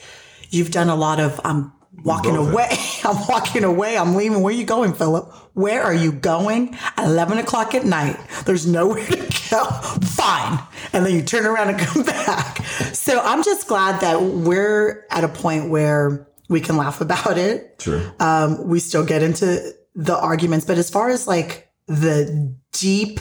You've 0.50 0.72
done 0.72 0.89
a 0.89 0.95
lot 0.95 1.20
of, 1.20 1.39
I'm 1.43 1.72
walking 2.04 2.36
away. 2.36 2.70
I'm 3.04 3.28
walking 3.28 3.64
away. 3.64 3.97
I'm 3.97 4.16
leaving. 4.16 4.41
Where 4.41 4.54
are 4.54 4.58
you 4.58 4.66
going, 4.66 4.93
Philip? 4.93 5.32
Where 5.54 5.82
are 5.84 5.93
you 5.93 6.12
going? 6.12 6.76
At 6.97 7.06
11 7.06 7.38
o'clock 7.39 7.76
at 7.76 7.86
night. 7.86 8.18
There's 8.45 8.66
nowhere 8.66 9.06
to 9.06 9.18
go. 9.50 9.66
Fine. 10.06 10.60
And 10.93 11.06
then 11.06 11.14
you 11.14 11.22
turn 11.22 11.45
around 11.45 11.70
and 11.70 11.80
come 11.88 12.04
back. 12.04 12.64
So 12.93 13.20
I'm 13.20 13.43
just 13.43 13.68
glad 13.68 14.02
that 14.02 14.22
we're 14.22 15.06
at 15.12 15.24
a 15.24 15.28
point 15.30 15.70
where 15.70 16.28
we 16.50 16.62
can 16.62 16.78
laugh 16.78 17.00
about 17.00 17.38
it 17.38 17.78
true. 17.78 18.10
um, 18.20 18.68
we 18.68 18.80
still 18.80 19.06
get 19.06 19.22
into 19.22 19.72
the 19.95 20.18
arguments. 20.18 20.66
But 20.66 20.78
as 20.78 20.89
far 20.89 21.10
as 21.10 21.28
like 21.28 21.70
the 21.88 22.56
deep 22.72 23.20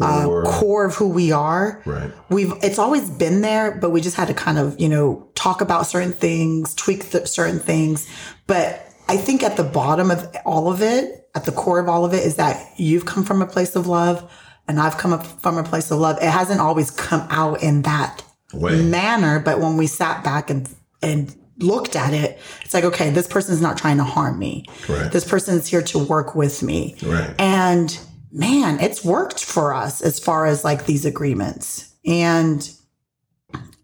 uh, 0.00 0.24
Core. 0.24 0.42
core 0.44 0.84
of 0.86 0.94
who 0.94 1.08
we 1.08 1.32
are, 1.32 1.82
right. 1.84 2.10
we've 2.28 2.52
it's 2.62 2.78
always 2.78 3.08
been 3.10 3.40
there, 3.40 3.72
but 3.72 3.90
we 3.90 4.00
just 4.00 4.16
had 4.16 4.28
to 4.28 4.34
kind 4.34 4.58
of 4.58 4.80
you 4.80 4.88
know 4.88 5.28
talk 5.34 5.60
about 5.60 5.86
certain 5.86 6.12
things, 6.12 6.74
tweak 6.74 7.10
the, 7.10 7.26
certain 7.26 7.58
things. 7.58 8.08
But 8.46 8.86
I 9.08 9.16
think 9.16 9.42
at 9.42 9.56
the 9.56 9.64
bottom 9.64 10.10
of 10.10 10.34
all 10.44 10.70
of 10.70 10.82
it, 10.82 11.28
at 11.34 11.44
the 11.44 11.52
core 11.52 11.78
of 11.78 11.88
all 11.88 12.04
of 12.04 12.12
it, 12.14 12.24
is 12.24 12.36
that 12.36 12.64
you've 12.76 13.06
come 13.06 13.24
from 13.24 13.42
a 13.42 13.46
place 13.46 13.76
of 13.76 13.86
love, 13.86 14.30
and 14.68 14.80
I've 14.80 14.98
come 14.98 15.12
up 15.12 15.24
from 15.42 15.58
a 15.58 15.62
place 15.62 15.90
of 15.90 15.98
love. 15.98 16.18
It 16.18 16.30
hasn't 16.30 16.60
always 16.60 16.90
come 16.90 17.26
out 17.30 17.62
in 17.62 17.82
that 17.82 18.22
Way. 18.52 18.82
manner, 18.82 19.40
but 19.40 19.60
when 19.60 19.76
we 19.76 19.86
sat 19.86 20.24
back 20.24 20.50
and 20.50 20.68
and 21.02 21.34
looked 21.58 21.96
at 21.96 22.12
it, 22.12 22.38
it's 22.62 22.74
like, 22.74 22.84
okay, 22.84 23.10
this 23.10 23.26
person's 23.26 23.62
not 23.62 23.78
trying 23.78 23.96
to 23.96 24.04
harm 24.04 24.38
me. 24.38 24.64
Right. 24.88 25.10
This 25.10 25.24
person's 25.24 25.66
here 25.66 25.82
to 25.82 25.98
work 25.98 26.34
with 26.34 26.62
me. 26.62 26.96
Right. 27.02 27.34
And 27.38 27.98
man, 28.36 28.78
it's 28.80 29.02
worked 29.02 29.42
for 29.42 29.72
us 29.72 30.02
as 30.02 30.20
far 30.20 30.44
as 30.44 30.62
like 30.62 30.84
these 30.84 31.06
agreements. 31.06 31.94
And 32.04 32.68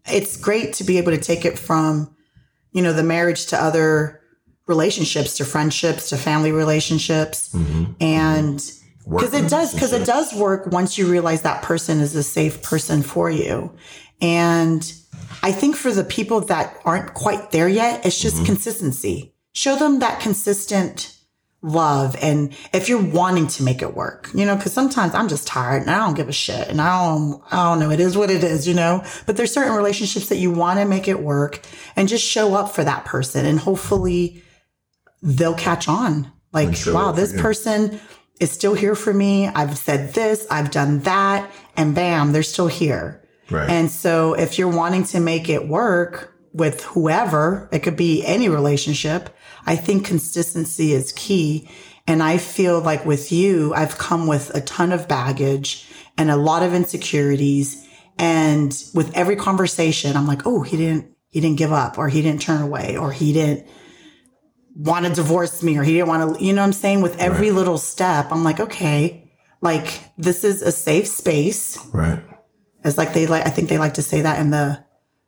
it's 0.05 0.37
great 0.37 0.73
to 0.73 0.83
be 0.83 0.99
able 0.99 1.11
to 1.11 1.17
take 1.17 1.43
it 1.43 1.57
from, 1.57 2.15
you 2.71 2.81
know, 2.81 2.93
the 2.93 3.03
marriage 3.03 3.47
to 3.47 3.61
other 3.61 4.21
relationships, 4.67 5.37
to 5.37 5.45
friendships, 5.45 6.09
to 6.09 6.17
family 6.17 6.51
relationships. 6.51 7.49
Mm-hmm. 7.49 7.93
And 7.99 8.59
mm-hmm. 8.59 8.79
Work 9.05 9.23
because 9.23 9.43
it 9.43 9.49
does, 9.49 9.73
because 9.73 9.91
it 9.91 10.05
does 10.05 10.33
work 10.33 10.67
once 10.67 10.97
you 10.97 11.11
realize 11.11 11.41
that 11.41 11.61
person 11.61 11.99
is 11.99 12.15
a 12.15 12.23
safe 12.23 12.61
person 12.61 13.01
for 13.01 13.29
you. 13.29 13.75
And 14.21 14.93
I 15.41 15.51
think 15.51 15.75
for 15.75 15.91
the 15.91 16.05
people 16.05 16.39
that 16.41 16.79
aren't 16.85 17.13
quite 17.13 17.51
there 17.51 17.67
yet, 17.67 18.05
it's 18.05 18.17
just 18.17 18.37
mm-hmm. 18.37 18.45
consistency. 18.45 19.35
Show 19.53 19.75
them 19.75 19.99
that 19.99 20.21
consistent 20.21 21.17
love. 21.63 22.15
And 22.21 22.53
if 22.73 22.89
you're 22.89 23.01
wanting 23.01 23.47
to 23.47 23.63
make 23.63 23.81
it 23.81 23.95
work, 23.95 24.29
you 24.35 24.45
know, 24.45 24.55
cause 24.57 24.73
sometimes 24.73 25.15
I'm 25.15 25.29
just 25.29 25.47
tired 25.47 25.81
and 25.81 25.89
I 25.91 25.97
don't 25.97 26.13
give 26.13 26.29
a 26.29 26.33
shit 26.33 26.67
and 26.67 26.79
I 26.81 27.07
don't, 27.07 27.41
I 27.51 27.63
don't 27.63 27.79
know. 27.79 27.89
It 27.89 28.01
is 28.01 28.17
what 28.17 28.29
it 28.29 28.43
is, 28.43 28.67
you 28.67 28.73
know, 28.73 29.03
but 29.25 29.37
there's 29.37 29.53
certain 29.53 29.73
relationships 29.73 30.27
that 30.29 30.37
you 30.37 30.51
want 30.51 30.79
to 30.79 30.85
make 30.85 31.07
it 31.07 31.21
work 31.21 31.61
and 31.95 32.07
just 32.07 32.25
show 32.25 32.53
up 32.53 32.75
for 32.75 32.83
that 32.83 33.05
person 33.05 33.45
and 33.45 33.59
hopefully 33.59 34.43
they'll 35.21 35.55
catch 35.55 35.87
on. 35.87 36.31
Like, 36.51 36.75
wow, 36.85 37.13
this 37.13 37.33
person 37.41 37.99
is 38.39 38.51
still 38.51 38.75
here 38.75 38.93
for 38.93 39.13
me. 39.13 39.47
I've 39.47 39.77
said 39.77 40.13
this, 40.13 40.45
I've 40.51 40.69
done 40.69 40.99
that, 40.99 41.49
and 41.75 41.95
bam, 41.95 42.31
they're 42.31 42.43
still 42.43 42.67
here. 42.67 43.27
Right. 43.49 43.69
And 43.69 43.89
so 43.89 44.33
if 44.33 44.59
you're 44.59 44.69
wanting 44.69 45.05
to 45.05 45.19
make 45.19 45.49
it 45.49 45.67
work 45.67 46.35
with 46.53 46.83
whoever, 46.83 47.69
it 47.71 47.79
could 47.79 47.95
be 47.95 48.23
any 48.23 48.49
relationship. 48.49 49.35
I 49.65 49.75
think 49.75 50.05
consistency 50.05 50.93
is 50.93 51.11
key. 51.13 51.69
And 52.05 52.21
I 52.21 52.37
feel 52.37 52.81
like 52.81 53.05
with 53.05 53.31
you, 53.31 53.73
I've 53.73 53.97
come 53.97 54.27
with 54.27 54.53
a 54.55 54.61
ton 54.61 54.91
of 54.91 55.07
baggage 55.07 55.87
and 56.17 56.29
a 56.29 56.35
lot 56.35 56.63
of 56.63 56.73
insecurities. 56.73 57.87
And 58.17 58.71
with 58.93 59.15
every 59.15 59.35
conversation, 59.35 60.17
I'm 60.17 60.27
like, 60.27 60.45
oh, 60.45 60.61
he 60.63 60.77
didn't, 60.77 61.11
he 61.29 61.39
didn't 61.39 61.57
give 61.57 61.71
up 61.71 61.97
or 61.97 62.09
he 62.09 62.21
didn't 62.21 62.41
turn 62.41 62.61
away 62.61 62.97
or 62.97 63.11
he 63.11 63.31
didn't 63.33 63.65
want 64.75 65.05
to 65.05 65.13
divorce 65.13 65.63
me 65.63 65.77
or 65.77 65.83
he 65.83 65.93
didn't 65.93 66.07
want 66.09 66.37
to, 66.37 66.43
you 66.43 66.51
know 66.53 66.61
what 66.61 66.67
I'm 66.67 66.73
saying? 66.73 67.01
With 67.01 67.17
every 67.19 67.49
Right. 67.49 67.55
little 67.55 67.77
step, 67.77 68.31
I'm 68.31 68.43
like, 68.43 68.59
okay, 68.59 69.31
like 69.61 70.01
this 70.17 70.43
is 70.43 70.61
a 70.61 70.71
safe 70.71 71.07
space. 71.07 71.77
right. 71.93 72.21
It's 72.83 72.97
like 72.97 73.13
they 73.13 73.27
like, 73.27 73.45
I 73.45 73.49
think 73.49 73.69
they 73.69 73.77
like 73.77 73.93
to 73.93 74.01
say 74.01 74.21
that 74.21 74.39
in 74.41 74.49
the 74.49 74.83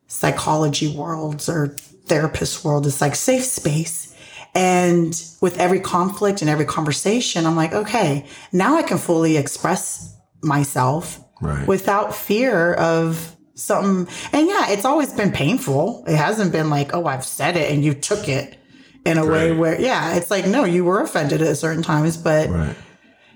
psychology 0.07 0.93
worlds 0.95 1.47
or 1.49 1.69
therapist 2.07 2.63
world. 2.65 2.85
It's 2.85 3.01
like 3.01 3.15
safe 3.15 3.45
space. 3.45 4.14
And 4.55 5.21
with 5.41 5.59
every 5.59 5.81
conflict 5.81 6.41
and 6.41 6.49
every 6.49 6.65
conversation, 6.65 7.45
I'm 7.45 7.57
like, 7.57 7.73
okay, 7.73 8.25
now 8.53 8.77
I 8.77 8.83
can 8.83 8.97
fully 8.97 9.35
express 9.37 10.15
myself 10.41 11.19
Right. 11.41 11.67
without 11.67 12.15
fear 12.15 12.73
of 12.75 13.35
something. 13.55 14.07
And 14.31 14.47
yeah, 14.47 14.69
it's 14.69 14.85
always 14.85 15.11
been 15.11 15.31
painful. 15.33 16.05
It 16.07 16.15
hasn't 16.15 16.53
been 16.53 16.69
like, 16.69 16.95
oh, 16.95 17.05
I've 17.05 17.25
said 17.25 17.57
it 17.57 17.69
and 17.71 17.83
you 17.83 17.93
took 17.93 18.29
it 18.29 18.57
in 19.05 19.17
a 19.17 19.25
way 19.25 19.51
where, 19.51 19.79
yeah, 19.79 20.15
it's 20.15 20.31
like, 20.31 20.47
no, 20.47 20.63
you 20.63 20.85
were 20.85 21.01
offended 21.01 21.41
at 21.41 21.57
certain 21.57 21.83
times. 21.83 22.15
But 22.15 22.49
Right. 22.49 22.75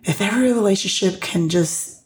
if 0.05 0.21
every 0.21 0.53
relationship 0.53 1.19
can 1.21 1.49
just, 1.49 1.97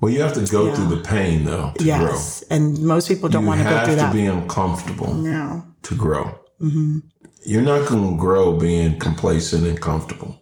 Well, 0.00 0.12
you 0.12 0.22
have 0.22 0.32
to 0.34 0.46
go 0.46 0.72
through 0.74 0.88
the 0.96 1.02
pain 1.02 1.44
though 1.44 1.72
to 1.78 1.84
yes. 1.84 2.42
And 2.48 2.78
most 2.78 3.08
people 3.08 3.28
don't 3.28 3.42
grow. 3.42 3.48
want 3.50 3.60
to 3.62 3.64
go 3.68 3.76
have 3.76 3.86
through 3.86 3.96
to 3.96 4.10
be 4.12 4.26
uncomfortable 4.26 5.12
no. 5.14 5.64
to 5.82 5.94
grow. 5.96 6.38
Mm-hmm. 6.62 6.98
You're 7.44 7.62
not 7.62 7.88
going 7.88 8.10
to 8.10 8.16
grow 8.20 8.58
being 8.58 8.98
complacent 8.98 9.66
and 9.66 9.80
comfortable. 9.80 10.40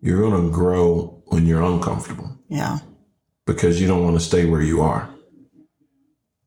You're 0.00 0.20
going 0.28 0.44
to 0.44 0.50
grow 0.50 1.22
when 1.26 1.46
you're 1.46 1.62
uncomfortable 1.62 2.38
Yeah. 2.48 2.78
because 3.46 3.80
you 3.80 3.86
don't 3.86 4.02
want 4.04 4.16
to 4.16 4.24
stay 4.24 4.44
where 4.44 4.60
you 4.62 4.82
are. 4.82 5.08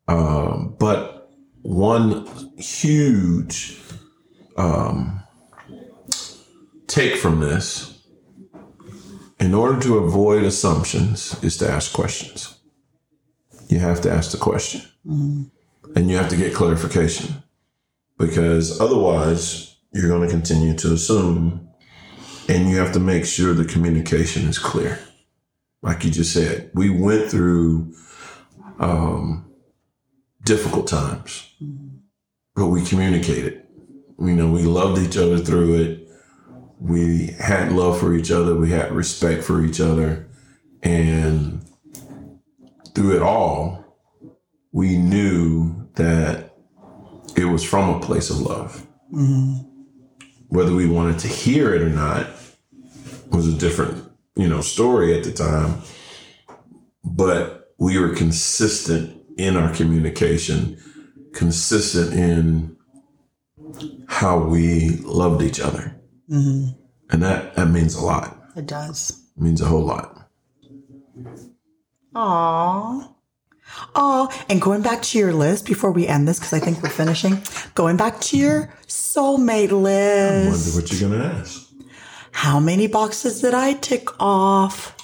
Um, 0.07 0.75
but 0.79 1.31
one 1.61 2.27
huge 2.57 3.79
um, 4.57 5.21
take 6.87 7.15
from 7.15 7.39
this, 7.39 7.93
in 9.39 9.53
order 9.53 9.79
to 9.81 9.97
avoid 9.99 10.43
assumptions 10.43 11.41
is 11.43 11.57
to 11.57 11.69
ask 11.69 11.93
questions. 11.93 12.59
You 13.69 13.79
have 13.79 14.01
to 14.01 14.11
ask 14.11 14.31
the 14.31 14.37
question. 14.37 14.81
And 15.05 16.09
you 16.09 16.17
have 16.17 16.29
to 16.29 16.35
get 16.35 16.53
clarification 16.53 17.43
because 18.17 18.79
otherwise 18.81 19.66
you're 19.97 20.09
going 20.09 20.27
to 20.27 20.33
continue 20.33 20.75
to 20.75 20.93
assume 20.93 21.67
and 22.47 22.69
you 22.69 22.77
have 22.77 22.93
to 22.93 22.99
make 22.99 23.25
sure 23.25 23.53
the 23.53 23.65
communication 23.65 24.47
is 24.47 24.59
clear. 24.59 24.99
Like 25.81 26.03
you 26.03 26.11
just 26.11 26.33
said, 26.33 26.71
we 26.73 26.89
went 26.89 27.29
through 27.29 27.93
um, 28.79 29.51
difficult 30.43 30.87
times, 30.87 31.51
but 32.55 32.67
we 32.67 32.83
communicated. 32.85 33.63
You 34.19 34.35
know, 34.35 34.51
we 34.51 34.63
loved 34.63 35.01
each 35.01 35.17
other 35.17 35.37
through 35.39 35.75
it. 35.81 36.09
We 36.79 37.27
had 37.39 37.71
love 37.71 37.99
for 37.99 38.13
each 38.15 38.31
other. 38.31 38.55
We 38.55 38.69
had 38.69 38.91
respect 38.91 39.43
for 39.43 39.63
each 39.63 39.81
other. 39.81 40.27
And 40.83 41.65
through 42.95 43.15
it 43.15 43.21
all, 43.21 43.85
we 44.71 44.97
knew 44.97 45.89
that 45.95 46.53
it 47.35 47.45
was 47.45 47.63
from 47.63 47.89
a 47.89 47.99
place 47.99 48.29
of 48.29 48.39
love. 48.39 48.85
Whether 50.49 50.73
we 50.73 50.87
wanted 50.87 51.19
to 51.19 51.27
hear 51.27 51.73
it 51.73 51.81
or 51.81 51.89
not 51.89 52.27
was 53.29 53.47
a 53.47 53.57
different, 53.57 54.09
you 54.35 54.47
know, 54.47 54.61
story 54.61 55.17
at 55.17 55.23
the 55.23 55.31
time. 55.31 55.81
But 57.03 57.73
we 57.77 57.99
were 57.99 58.15
consistent 58.15 59.21
in 59.37 59.55
our 59.55 59.73
communication, 59.73 60.77
consistent 61.33 62.13
in 62.13 62.77
how 64.07 64.39
we 64.39 64.97
loved 65.03 65.41
each 65.41 65.59
other. 65.59 65.99
Mm-hmm. 66.29 66.79
And 67.09 67.23
that, 67.23 67.55
that 67.55 67.67
means 67.69 67.95
a 67.95 68.03
lot. 68.03 68.37
It 68.55 68.65
does. 68.65 69.23
It 69.35 69.41
means 69.41 69.61
a 69.61 69.65
whole 69.65 69.85
lot. 69.85 70.29
Aww. 72.15 73.13
Oh, 73.95 74.29
and 74.49 74.61
going 74.61 74.81
back 74.81 75.01
to 75.03 75.17
your 75.17 75.33
list 75.33 75.65
before 75.65 75.91
we 75.91 76.07
end 76.07 76.27
this, 76.27 76.39
because 76.39 76.53
I 76.53 76.59
think 76.59 76.81
we're 76.81 76.89
finishing, 76.89 77.41
going 77.75 77.97
back 77.97 78.19
to 78.21 78.37
your 78.37 78.73
soulmate 78.87 79.71
list. 79.71 80.75
I 80.75 80.75
wonder 80.75 80.81
what 80.81 80.91
you're 80.91 81.09
going 81.09 81.21
to 81.21 81.39
ask. 81.39 81.67
How 82.31 82.59
many 82.59 82.87
boxes 82.87 83.41
did 83.41 83.53
I 83.53 83.73
tick 83.73 84.09
off? 84.19 84.95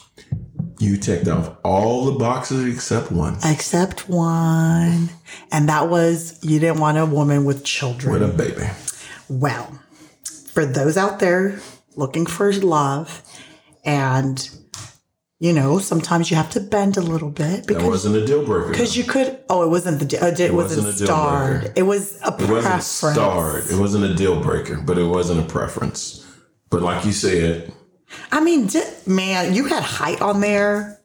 You 0.80 0.98
ticked 0.98 1.28
off 1.28 1.56
all 1.64 2.06
the 2.06 2.12
boxes 2.12 2.66
except 2.74 3.12
one. 3.12 3.38
Except 3.44 4.10
one. 4.10 5.10
And 5.52 5.70
that 5.70 5.90
was 5.90 6.40
you 6.44 6.60
didn't 6.60 6.80
want 6.80 6.98
a 6.98 7.06
woman 7.06 7.46
with 7.46 7.64
children. 7.64 8.14
With 8.14 8.24
a 8.24 8.28
baby. 8.28 8.70
Well, 9.30 9.80
for 10.52 10.66
those 10.66 10.98
out 10.98 11.20
there 11.20 11.60
looking 11.96 12.26
for 12.26 12.52
love, 12.54 13.24
and 13.86 14.50
you 15.44 15.52
know, 15.52 15.78
sometimes 15.78 16.32
you 16.32 16.38
have 16.38 16.50
to 16.52 16.62
bend 16.62 16.96
a 16.96 17.02
little 17.02 17.30
bit 17.30 17.58
That 17.58 17.68
because 17.68 17.84
wasn't 17.84 18.16
a 18.16 18.26
deal 18.26 18.46
breaker. 18.46 18.72
because 18.72 18.96
you 18.96 19.04
could. 19.04 19.38
Oh, 19.50 19.62
it 19.64 19.68
wasn't 19.68 20.00
the. 20.00 20.06
Uh, 20.18 20.28
it, 20.28 20.54
wasn't, 20.54 20.86
wasn't 20.86 21.06
starred. 21.06 21.74
It 21.76 21.84
was 21.84 22.18
a 22.22 22.28
It 22.28 22.32
wasn't 22.32 22.48
preference. 22.48 22.88
starred. 22.88 23.64
It 23.70 23.78
wasn't 23.78 24.06
a 24.06 24.14
deal 24.16 24.42
breaker, 24.42 24.78
but 24.78 24.98
it 24.98 25.04
wasn't 25.04 25.42
a 25.42 25.44
preference. 25.44 26.26
But 26.70 26.82
like 26.82 27.04
you 27.04 27.12
said, 27.12 27.74
I 28.32 28.40
mean, 28.42 28.70
man, 29.06 29.54
you 29.54 29.66
had 29.66 29.84
height 29.84 30.22
on 30.22 30.40
there. 30.40 31.02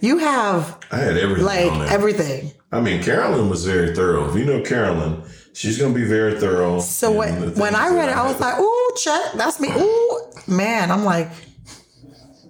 You 0.00 0.18
have 0.18 0.80
I 0.90 0.96
had 0.96 1.16
everything 1.16 1.44
like 1.44 1.92
everything. 1.92 2.50
I 2.72 2.80
mean, 2.80 3.00
Carolyn 3.04 3.48
was 3.48 3.64
very 3.64 3.94
thorough. 3.94 4.28
If 4.28 4.34
you 4.34 4.46
know 4.46 4.62
Carolyn, 4.62 5.22
she's 5.54 5.78
going 5.78 5.94
to 5.94 5.98
be 5.98 6.04
very 6.08 6.40
thorough. 6.40 6.80
So 6.80 7.12
when 7.12 7.54
when 7.54 7.76
I 7.76 7.90
read 7.90 8.08
it, 8.08 8.16
I 8.16 8.26
was 8.26 8.40
like, 8.40 8.58
"Ooh, 8.58 8.90
check, 9.00 9.34
that's 9.36 9.60
me." 9.60 9.68
Ooh, 9.70 10.20
man, 10.48 10.90
I'm 10.90 11.04
like, 11.04 11.30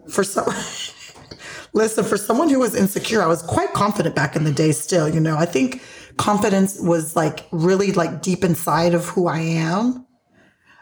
for 0.08 0.24
some. 0.24 0.48
Listen, 1.76 2.04
for 2.04 2.16
someone 2.16 2.48
who 2.48 2.58
was 2.58 2.74
insecure, 2.74 3.22
I 3.22 3.26
was 3.26 3.42
quite 3.42 3.72
confident 3.74 4.14
back 4.14 4.34
in 4.34 4.44
the 4.44 4.50
day. 4.52 4.72
Still, 4.72 5.08
you 5.08 5.20
know, 5.20 5.36
I 5.36 5.44
think 5.44 5.82
confidence 6.16 6.80
was 6.80 7.14
like 7.14 7.46
really 7.52 7.92
like 7.92 8.22
deep 8.22 8.42
inside 8.42 8.94
of 8.94 9.04
who 9.06 9.26
I 9.28 9.40
am, 9.40 10.06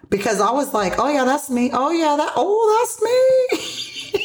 because 0.08 0.40
I 0.40 0.52
was 0.52 0.72
like, 0.72 0.94
"Oh 0.98 1.08
yeah, 1.08 1.24
that's 1.24 1.50
me. 1.50 1.70
Oh 1.72 1.90
yeah, 1.90 2.14
that. 2.16 2.32
Oh, 2.36 2.62
that's 2.78 3.02
me." 3.02 4.20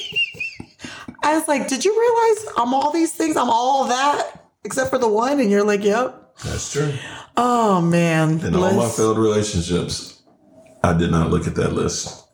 I 1.23 1.33
was 1.37 1.47
like, 1.47 1.67
"Did 1.67 1.83
you 1.83 1.91
realize 1.99 2.53
I'm 2.57 2.73
all 2.73 2.91
these 2.91 3.13
things? 3.13 3.35
I'm 3.35 3.49
all 3.49 3.87
that 3.87 4.45
except 4.63 4.91
for 4.91 4.99
the 4.99 5.09
one." 5.09 5.39
And 5.39 5.49
you're 5.49 5.63
like, 5.65 5.83
"Yep." 5.83 6.35
That's 6.45 6.71
true. 6.71 6.93
Oh 7.35 7.81
man, 7.81 8.39
In 8.45 8.55
all 8.55 8.73
my 8.73 8.87
failed 8.89 9.17
relationships, 9.17 10.21
I 10.83 10.93
did 10.93 11.09
not 11.09 11.31
look 11.31 11.47
at 11.47 11.55
that 11.55 11.73
list. 11.73 12.25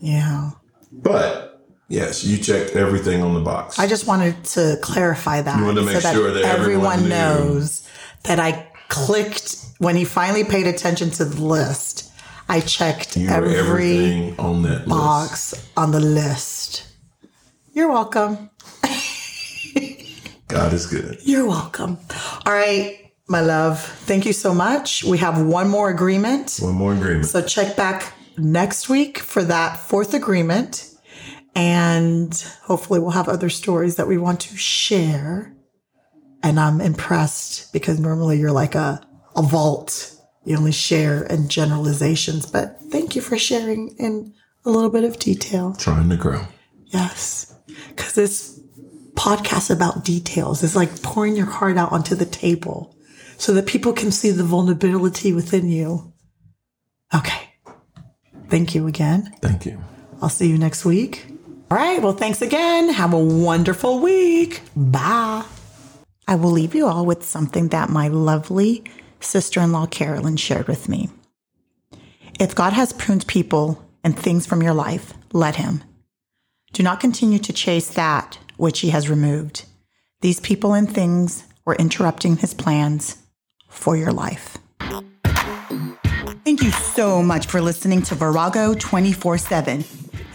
yeah. 0.00 0.50
But 0.92 1.53
yes, 1.88 2.24
you 2.24 2.38
checked 2.38 2.76
everything 2.76 3.22
on 3.22 3.34
the 3.34 3.40
box. 3.40 3.78
I 3.78 3.86
just 3.86 4.06
wanted 4.06 4.44
to 4.44 4.78
clarify 4.82 5.42
that. 5.42 5.58
You 5.58 5.64
wanted 5.64 5.80
to 5.80 5.86
make 5.86 6.02
sure 6.02 6.30
that 6.32 6.44
everyone 6.44 7.02
knew. 7.02 7.08
knows 7.08 7.88
that 8.24 8.38
I 8.38 8.68
clicked 8.88 9.64
when 9.78 9.96
he 9.96 10.04
finally 10.04 10.44
paid 10.44 10.66
attention 10.66 11.10
to 11.10 11.24
the 11.24 11.42
list. 11.42 12.12
I 12.48 12.60
checked 12.60 13.16
you 13.16 13.28
every 13.28 13.56
everything 13.56 14.38
on 14.38 14.62
that 14.62 14.86
list. 14.86 14.88
box 14.88 15.68
on 15.76 15.92
the 15.92 16.00
list. 16.00 16.86
You're 17.72 17.88
welcome. 17.88 18.50
God 20.48 20.72
is 20.72 20.86
good. 20.86 21.18
You're 21.22 21.46
welcome. 21.46 21.98
All 22.46 22.52
right, 22.52 23.12
my 23.28 23.40
love. 23.40 23.80
Thank 23.80 24.26
you 24.26 24.32
so 24.32 24.54
much. 24.54 25.02
We 25.04 25.18
have 25.18 25.40
one 25.42 25.68
more 25.68 25.88
agreement. 25.90 26.58
One 26.60 26.74
more 26.74 26.92
agreement. 26.92 27.26
So 27.26 27.42
check 27.42 27.76
back 27.76 28.12
next 28.36 28.88
week 28.88 29.18
for 29.18 29.42
that 29.44 29.78
fourth 29.78 30.14
agreement. 30.14 30.93
And 31.54 32.34
hopefully 32.62 33.00
we'll 33.00 33.10
have 33.10 33.28
other 33.28 33.48
stories 33.48 33.96
that 33.96 34.08
we 34.08 34.18
want 34.18 34.40
to 34.40 34.56
share. 34.56 35.54
And 36.42 36.58
I'm 36.58 36.80
impressed 36.80 37.72
because 37.72 38.00
normally 38.00 38.38
you're 38.38 38.52
like 38.52 38.74
a, 38.74 39.06
a 39.36 39.42
vault. 39.42 40.16
You 40.44 40.56
only 40.56 40.72
share 40.72 41.24
in 41.24 41.48
generalizations, 41.48 42.44
but 42.44 42.80
thank 42.90 43.16
you 43.16 43.22
for 43.22 43.38
sharing 43.38 43.94
in 43.98 44.34
a 44.64 44.70
little 44.70 44.90
bit 44.90 45.04
of 45.04 45.18
detail. 45.18 45.74
Trying 45.78 46.10
to 46.10 46.16
grow. 46.16 46.44
Yes. 46.86 47.54
Cause 47.96 48.14
this 48.14 48.60
podcast 49.14 49.70
about 49.70 50.04
details 50.04 50.62
is 50.62 50.76
like 50.76 51.02
pouring 51.02 51.36
your 51.36 51.46
heart 51.46 51.76
out 51.78 51.92
onto 51.92 52.14
the 52.14 52.26
table 52.26 52.94
so 53.38 53.52
that 53.54 53.66
people 53.66 53.92
can 53.92 54.10
see 54.10 54.30
the 54.30 54.44
vulnerability 54.44 55.32
within 55.32 55.68
you. 55.68 56.12
Okay. 57.14 57.50
Thank 58.48 58.74
you 58.74 58.86
again. 58.86 59.34
Thank 59.40 59.66
you. 59.66 59.82
I'll 60.20 60.28
see 60.28 60.48
you 60.48 60.58
next 60.58 60.84
week. 60.84 61.26
All 61.70 61.78
right. 61.78 62.00
Well, 62.02 62.12
thanks 62.12 62.42
again. 62.42 62.90
Have 62.90 63.12
a 63.12 63.18
wonderful 63.18 64.00
week. 64.00 64.62
Bye. 64.76 65.44
I 66.26 66.36
will 66.36 66.50
leave 66.50 66.74
you 66.74 66.86
all 66.86 67.04
with 67.04 67.22
something 67.22 67.68
that 67.68 67.90
my 67.90 68.08
lovely 68.08 68.84
sister 69.20 69.60
in 69.60 69.72
law, 69.72 69.86
Carolyn, 69.86 70.36
shared 70.36 70.68
with 70.68 70.88
me. 70.88 71.10
If 72.38 72.54
God 72.54 72.72
has 72.72 72.92
pruned 72.92 73.26
people 73.26 73.84
and 74.02 74.18
things 74.18 74.46
from 74.46 74.62
your 74.62 74.74
life, 74.74 75.12
let 75.32 75.56
Him. 75.56 75.82
Do 76.72 76.82
not 76.82 77.00
continue 77.00 77.38
to 77.38 77.52
chase 77.52 77.88
that 77.90 78.38
which 78.56 78.80
He 78.80 78.90
has 78.90 79.08
removed. 79.08 79.64
These 80.20 80.40
people 80.40 80.74
and 80.74 80.92
things 80.92 81.44
were 81.64 81.76
interrupting 81.76 82.38
His 82.38 82.54
plans 82.54 83.18
for 83.68 83.96
your 83.96 84.12
life. 84.12 84.58
Thank 86.44 86.62
you 86.62 86.70
so 86.70 87.22
much 87.22 87.46
for 87.46 87.60
listening 87.60 88.02
to 88.02 88.14
Virago 88.14 88.74
24 88.74 89.38
7. 89.38 89.84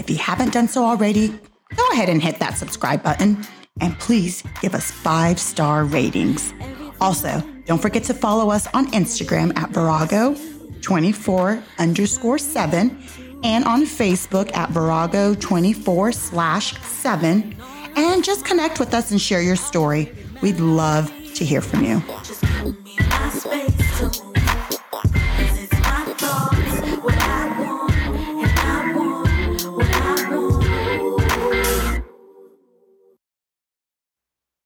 If 0.10 0.14
you 0.14 0.24
haven't 0.24 0.54
done 0.54 0.68
so 0.68 0.86
already, 0.86 1.28
go 1.76 1.88
ahead 1.92 2.10
and 2.10 2.20
hit 2.20 2.40
that 2.40 2.58
subscribe 2.58 3.04
button 3.04 3.46
and 3.80 3.94
please 4.00 4.42
give 4.60 4.74
us 4.74 4.90
five 4.90 5.40
star 5.40 5.86
ratings. 5.86 6.52
Also, 7.00 7.44
don't 7.68 7.80
forget 7.80 8.06
to 8.06 8.16
follow 8.16 8.50
us 8.50 8.66
on 8.74 8.88
Instagram 8.88 9.56
at 9.56 9.70
Virago 9.70 10.36
24 10.82 11.64
underscore 11.78 12.40
7 12.40 13.04
and 13.44 13.66
on 13.66 13.84
Facebook 13.84 14.52
at 14.56 14.72
Virago 14.72 15.36
24 15.36 16.12
slash 16.12 16.82
7 16.82 17.56
and 17.96 18.24
just 18.24 18.46
connect 18.46 18.80
with 18.80 18.96
us 18.96 19.12
and 19.12 19.22
share 19.22 19.44
your 19.44 19.56
story. 19.56 20.12
We'd 20.42 20.60
love 20.60 21.14
to 21.36 21.46
hear 21.46 21.62
from 21.62 21.84
you. 21.84 22.02